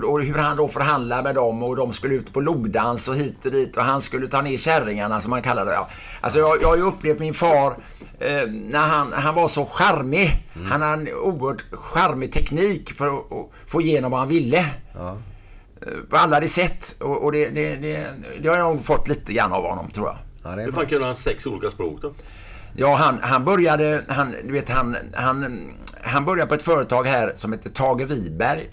och 0.06 0.22
hur 0.22 0.34
han 0.34 0.56
då 0.56 0.68
förhandlade 0.68 1.22
med 1.22 1.34
dem 1.34 1.62
och 1.62 1.76
de 1.76 1.92
skulle 1.92 2.14
ut 2.14 2.32
på 2.32 2.40
logdans 2.40 3.08
och 3.08 3.16
hit 3.16 3.44
och 3.46 3.52
dit 3.52 3.76
och 3.76 3.82
han 3.84 4.00
skulle 4.00 4.26
ta 4.26 4.42
ner 4.42 4.58
kärringarna 4.58 5.20
som 5.20 5.30
man 5.30 5.42
kallar 5.42 5.64
det. 5.64 5.72
Ja. 5.72 5.88
Alltså 6.20 6.38
jag, 6.38 6.62
jag 6.62 6.68
har 6.68 6.76
ju 6.76 6.82
upplevt 6.82 7.18
min 7.18 7.34
far 7.34 7.76
eh, 8.18 8.48
när 8.52 8.86
han, 8.86 9.12
han 9.12 9.34
var 9.34 9.48
så 9.48 9.64
charmig. 9.64 10.46
Han 10.70 10.82
hade 10.82 10.92
en 11.10 11.14
oerhört 11.14 11.64
charmig 11.72 12.32
teknik 12.32 12.92
för 12.92 13.06
att, 13.06 13.32
att 13.32 13.50
få 13.66 13.80
igenom 13.82 14.10
vad 14.10 14.20
han 14.20 14.28
ville. 14.28 14.58
Eh, 14.96 15.14
På 16.10 16.16
alla 16.16 16.40
de 16.40 16.48
sätt. 16.48 16.96
Och, 17.00 17.24
och 17.24 17.32
det, 17.32 17.48
det, 17.48 17.76
det, 17.76 18.10
det 18.42 18.48
har 18.48 18.56
jag 18.56 18.74
nog 18.74 18.84
fått 18.84 19.08
lite 19.08 19.32
grann 19.32 19.52
av 19.52 19.62
honom 19.68 19.90
tror 19.90 20.06
jag. 20.06 20.16
Ja, 20.44 20.62
Hur 20.62 20.72
fan 20.72 20.86
kunde 20.86 21.06
han 21.06 21.16
sex 21.16 21.46
olika 21.46 21.70
språk 21.70 21.98
då? 22.02 22.12
Ja, 22.76 22.94
han, 22.94 23.18
han 23.22 23.44
började, 23.44 24.04
han, 24.08 24.34
du 24.44 24.52
vet, 24.52 24.70
han, 24.70 24.96
han, 25.14 25.70
han 26.02 26.24
började 26.24 26.48
på 26.48 26.54
ett 26.54 26.62
företag 26.62 27.04
här 27.04 27.32
som 27.36 27.52
heter 27.52 27.70
Tage 27.70 28.00
Wiberg. 28.10 28.70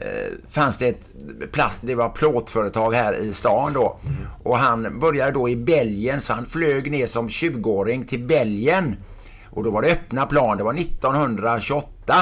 Eh, 0.00 0.32
fanns 0.50 0.78
det 0.78 0.88
ett 0.88 1.52
plast, 1.52 1.78
det 1.82 1.94
var 1.94 2.08
plåtföretag 2.08 2.92
här 2.92 3.14
i 3.14 3.32
stan 3.32 3.72
då. 3.72 3.98
Och 4.42 4.58
han 4.58 4.98
började 5.00 5.32
då 5.32 5.48
i 5.48 5.56
Belgien, 5.56 6.20
så 6.20 6.32
han 6.32 6.46
flög 6.46 6.90
ner 6.90 7.06
som 7.06 7.28
20-åring 7.28 8.04
till 8.06 8.24
Belgien. 8.24 8.96
Och 9.50 9.64
då 9.64 9.70
var 9.70 9.82
det 9.82 9.92
öppna 9.92 10.26
plan, 10.26 10.56
det 10.58 10.64
var 10.64 10.74
1928. 10.74 12.14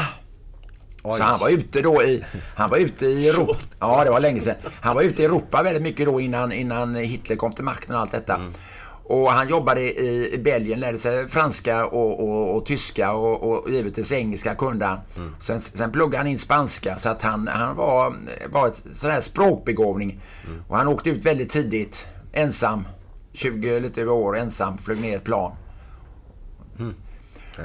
Så 1.03 1.23
han 1.23 1.41
var 1.41 1.49
ute 1.49 1.83
då 1.83 2.03
i, 2.03 2.25
han 2.57 2.71
var 2.71 2.79
ute 2.79 3.07
i 3.07 3.29
Europa. 3.29 3.59
Ja, 3.81 4.05
det 4.05 4.11
var 4.11 4.21
länge 4.21 4.41
sedan. 4.41 4.55
Han 4.81 4.95
var 4.97 5.03
ute 5.03 5.23
i 5.23 5.25
Europa 5.25 5.63
väldigt 5.63 5.83
mycket 5.83 6.07
då 6.07 6.21
innan, 6.21 6.53
innan 6.53 6.95
Hitler 6.95 7.37
kom 7.37 7.53
till 7.53 7.65
makten 7.65 7.95
och 7.95 8.01
allt 8.01 8.13
detta. 8.13 8.41
Och 9.09 9.33
han 9.33 9.49
jobbade 9.49 9.81
i 9.81 10.31
i 10.33 10.39
Belgien, 10.39 10.81
lärde 10.81 10.99
sig 10.99 11.29
franska 11.29 11.87
och, 11.87 12.21
och, 12.21 12.57
och 12.57 12.67
tyska 12.67 13.13
och, 13.13 13.43
och 13.43 13.71
givetvis 13.71 14.13
engelska 14.13 14.55
kunde 14.55 14.87
han. 14.87 14.99
Sen, 15.39 15.61
sen 15.61 15.93
pluggade 15.93 16.17
han 16.17 16.27
in 16.27 16.39
spanska 16.39 16.99
så 16.99 17.09
att 17.09 17.23
han, 17.23 17.49
han 17.49 17.77
var, 17.77 18.17
var 18.49 18.69
ett 18.69 18.83
sån 18.93 19.11
här 19.11 19.21
språkbegåvning. 19.21 20.21
Och 20.69 20.77
han 20.77 20.89
åkte 20.89 21.11
ut 21.11 21.27
väldigt 21.27 21.51
tidigt, 21.51 22.07
ensam. 22.33 22.85
20 23.33 23.81
lite 23.81 24.01
över 24.01 24.13
år 24.13 24.39
ensam, 24.39 24.79
flög 24.79 25.01
ner 25.01 25.17
ett 25.17 25.25
plan. 25.25 25.53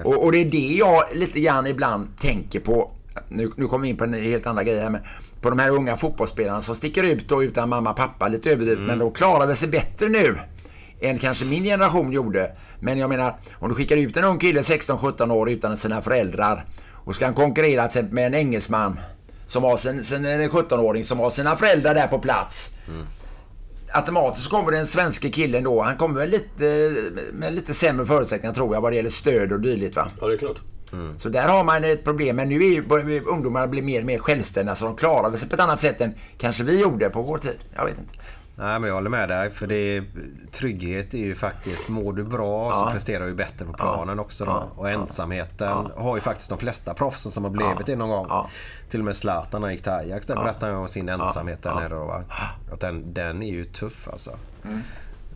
Och, 0.04 0.24
och 0.24 0.32
det 0.32 0.38
är 0.38 0.46
det 0.46 0.76
jag 0.76 1.04
lite 1.14 1.40
grann 1.40 1.68
ibland 1.68 2.18
tänker 2.18 2.60
på. 2.60 2.92
Nu, 3.30 3.52
nu 3.56 3.68
kommer 3.68 3.84
vi 3.84 3.90
in 3.90 3.98
på 3.98 4.04
en 4.04 4.14
helt 4.14 4.48
andra 4.48 4.64
grejer 4.64 4.82
här, 4.82 4.90
men 4.90 5.02
på 5.42 5.50
de 5.50 5.60
här 5.60 5.70
unga 5.70 5.96
fotbollsspelarna 5.96 6.62
som 6.62 6.76
sticker 6.76 7.04
ut 7.04 7.30
då 7.30 7.44
utan 7.44 7.70
mamma 7.70 7.90
och 7.90 7.96
pappa, 7.96 8.28
lite 8.28 8.52
överdrivet, 8.52 8.84
men 8.84 9.00
de 9.00 9.12
klarar 9.12 9.48
väl 9.48 9.56
sig 9.56 9.70
bättre 9.70 10.10
nu 10.10 10.38
än 11.02 11.20
kanske 11.20 11.46
min 11.46 11.64
generation 11.64 12.12
gjorde. 12.12 12.52
Men 12.80 12.98
jag 12.98 13.10
menar, 13.10 13.36
om 13.54 13.70
du 13.70 13.76
skickar 13.76 13.98
ut 13.98 14.18
en 14.18 14.24
ung 14.24 14.40
kille 14.40 14.62
16-17 14.62 15.32
år 15.32 15.50
utan 15.50 15.78
sina 15.78 16.02
föräldrar 16.02 16.66
och 16.94 17.16
ska 17.16 17.26
han 17.26 17.34
konkurrera 17.34 17.82
till 17.82 18.00
exempel 18.00 18.14
med 18.14 18.26
en 18.26 18.34
engelsman 18.34 19.00
som 19.48 19.64
har 19.64 19.78
sin, 19.78 20.04
sin 20.04 20.26
en 20.26 20.50
17-åring 20.50 21.04
som 21.04 21.20
har 21.20 21.30
sina 21.30 21.56
föräldrar 21.56 21.96
där 21.96 22.08
på 22.08 22.20
plats 22.20 22.72
automatiskt 23.94 24.44
så 24.46 24.50
kommer 24.50 24.72
den 24.72 24.86
svenska 24.86 25.30
killen 25.30 25.64
då, 25.64 25.82
han 25.82 25.98
kommer 25.98 26.20
väl 26.20 26.30
lite 26.30 26.96
med 27.34 27.54
lite 27.54 27.74
sämre 27.74 28.06
förutsättningar 28.06 28.54
tror 28.54 28.74
jag 28.74 28.82
vad 28.82 28.92
det 28.92 28.96
gäller 28.96 29.10
stöd 29.10 29.52
och 29.52 29.60
dylikt 29.60 29.96
va. 29.96 30.08
Ja, 30.22 30.28
det 30.28 30.34
är 30.34 30.38
klart. 30.38 30.62
Så 31.18 31.30
där 31.30 31.48
har 31.48 31.64
man 31.64 31.84
ett 31.84 32.04
problem. 32.04 32.36
Men 32.36 32.50
nu 32.50 32.56
är 32.56 32.70
ju, 32.70 32.88
börjar 32.88 33.28
ungdomarna 33.28 33.68
bli 33.68 33.82
mer 33.82 34.00
och 34.00 34.06
mer 34.06 34.20
självständiga 34.20 34.76
så 34.76 34.86
de 34.86 34.96
klarar 34.96 35.36
sig 35.36 35.50
på 35.50 35.56
ett 35.56 35.62
annat 35.62 35.80
sätt 35.80 36.02
än 36.02 36.14
kanske 36.38 36.64
vi 36.64 36.80
gjorde 36.80 37.10
på 37.10 37.22
vår 37.22 37.38
tid. 37.38 37.58
Jag 37.76 37.86
vet 37.86 38.00
inte. 38.00 38.14
Nej, 38.62 38.80
men 38.80 38.88
jag 38.88 38.96
håller 38.96 39.10
med 39.10 39.30
dig. 39.30 39.52
För 39.52 39.68
det 39.68 39.76
är, 39.76 40.04
trygghet 40.52 41.14
är 41.14 41.18
ju 41.18 41.36
faktiskt, 41.36 41.88
mår 41.88 42.14
du 42.14 42.24
bra 42.24 42.72
så 42.72 42.78
Ja. 42.80 42.90
presterar 42.92 43.26
du 43.28 43.34
bättre 43.34 43.66
på 43.66 43.74
planen 43.74 44.20
också. 44.20 44.46
Då. 44.46 44.52
Ja. 44.52 44.68
Och 44.76 44.90
ensamheten 44.90 45.88
har 45.98 46.16
ju 46.16 46.22
faktiskt 46.22 46.50
de 46.50 46.58
flesta 46.58 46.94
proffsen 46.94 47.32
som 47.32 47.44
har 47.44 47.52
blivit 47.52 47.86
det 47.86 47.96
någon 47.96 48.10
gång. 48.10 48.26
Ja. 48.30 48.50
Till 48.90 49.00
och 49.00 49.06
med 49.06 49.16
Zlatan 49.16 49.62
när 49.62 49.68
han 49.68 49.74
gick 49.74 49.84
till 49.84 49.92
Ajax, 49.92 50.26
där 50.28 50.36
berättade 50.36 50.72
han 50.72 50.82
om 50.82 50.88
sin 50.88 51.10
ensamhet 51.10 51.64
där 51.64 51.76
nere. 51.76 51.90
Då, 51.90 52.06
va? 52.06 52.24
Att 52.72 52.80
den, 52.80 53.14
den 53.14 53.44
är 53.44 53.52
ju 53.52 53.64
tuff 53.66 54.08
alltså. 54.12 54.32
Mm. 54.64 54.80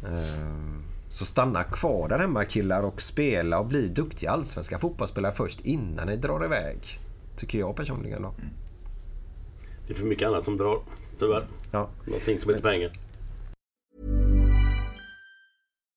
Ehm, 0.08 0.84
Så 1.10 1.26
stanna 1.26 1.64
kvar 1.64 2.10
där 2.10 2.20
hemma 2.20 2.44
killar 2.44 2.84
och 2.84 3.02
spela 3.02 3.60
och 3.60 3.66
bli 3.66 3.88
duktiga 3.88 4.32
allsvenska 4.32 4.80
fotbollsspelare 4.80 5.34
först 5.34 5.62
innan 5.62 6.08
ni 6.08 6.16
drar 6.16 6.46
iväg. 6.46 7.00
Tycker 7.36 7.60
jag 7.60 7.76
personligen 7.76 8.22
då. 8.22 8.34
Det 9.88 9.94
är 9.94 9.98
för 9.98 10.06
mycket 10.06 10.28
annat 10.28 10.46
som 10.46 10.58
drar. 10.58 10.80
Tyvärr. 11.20 11.48
Ja. 11.72 11.90
Någonting 12.06 12.40
som 12.40 12.50
heter 12.50 12.64
pengar. 12.72 12.92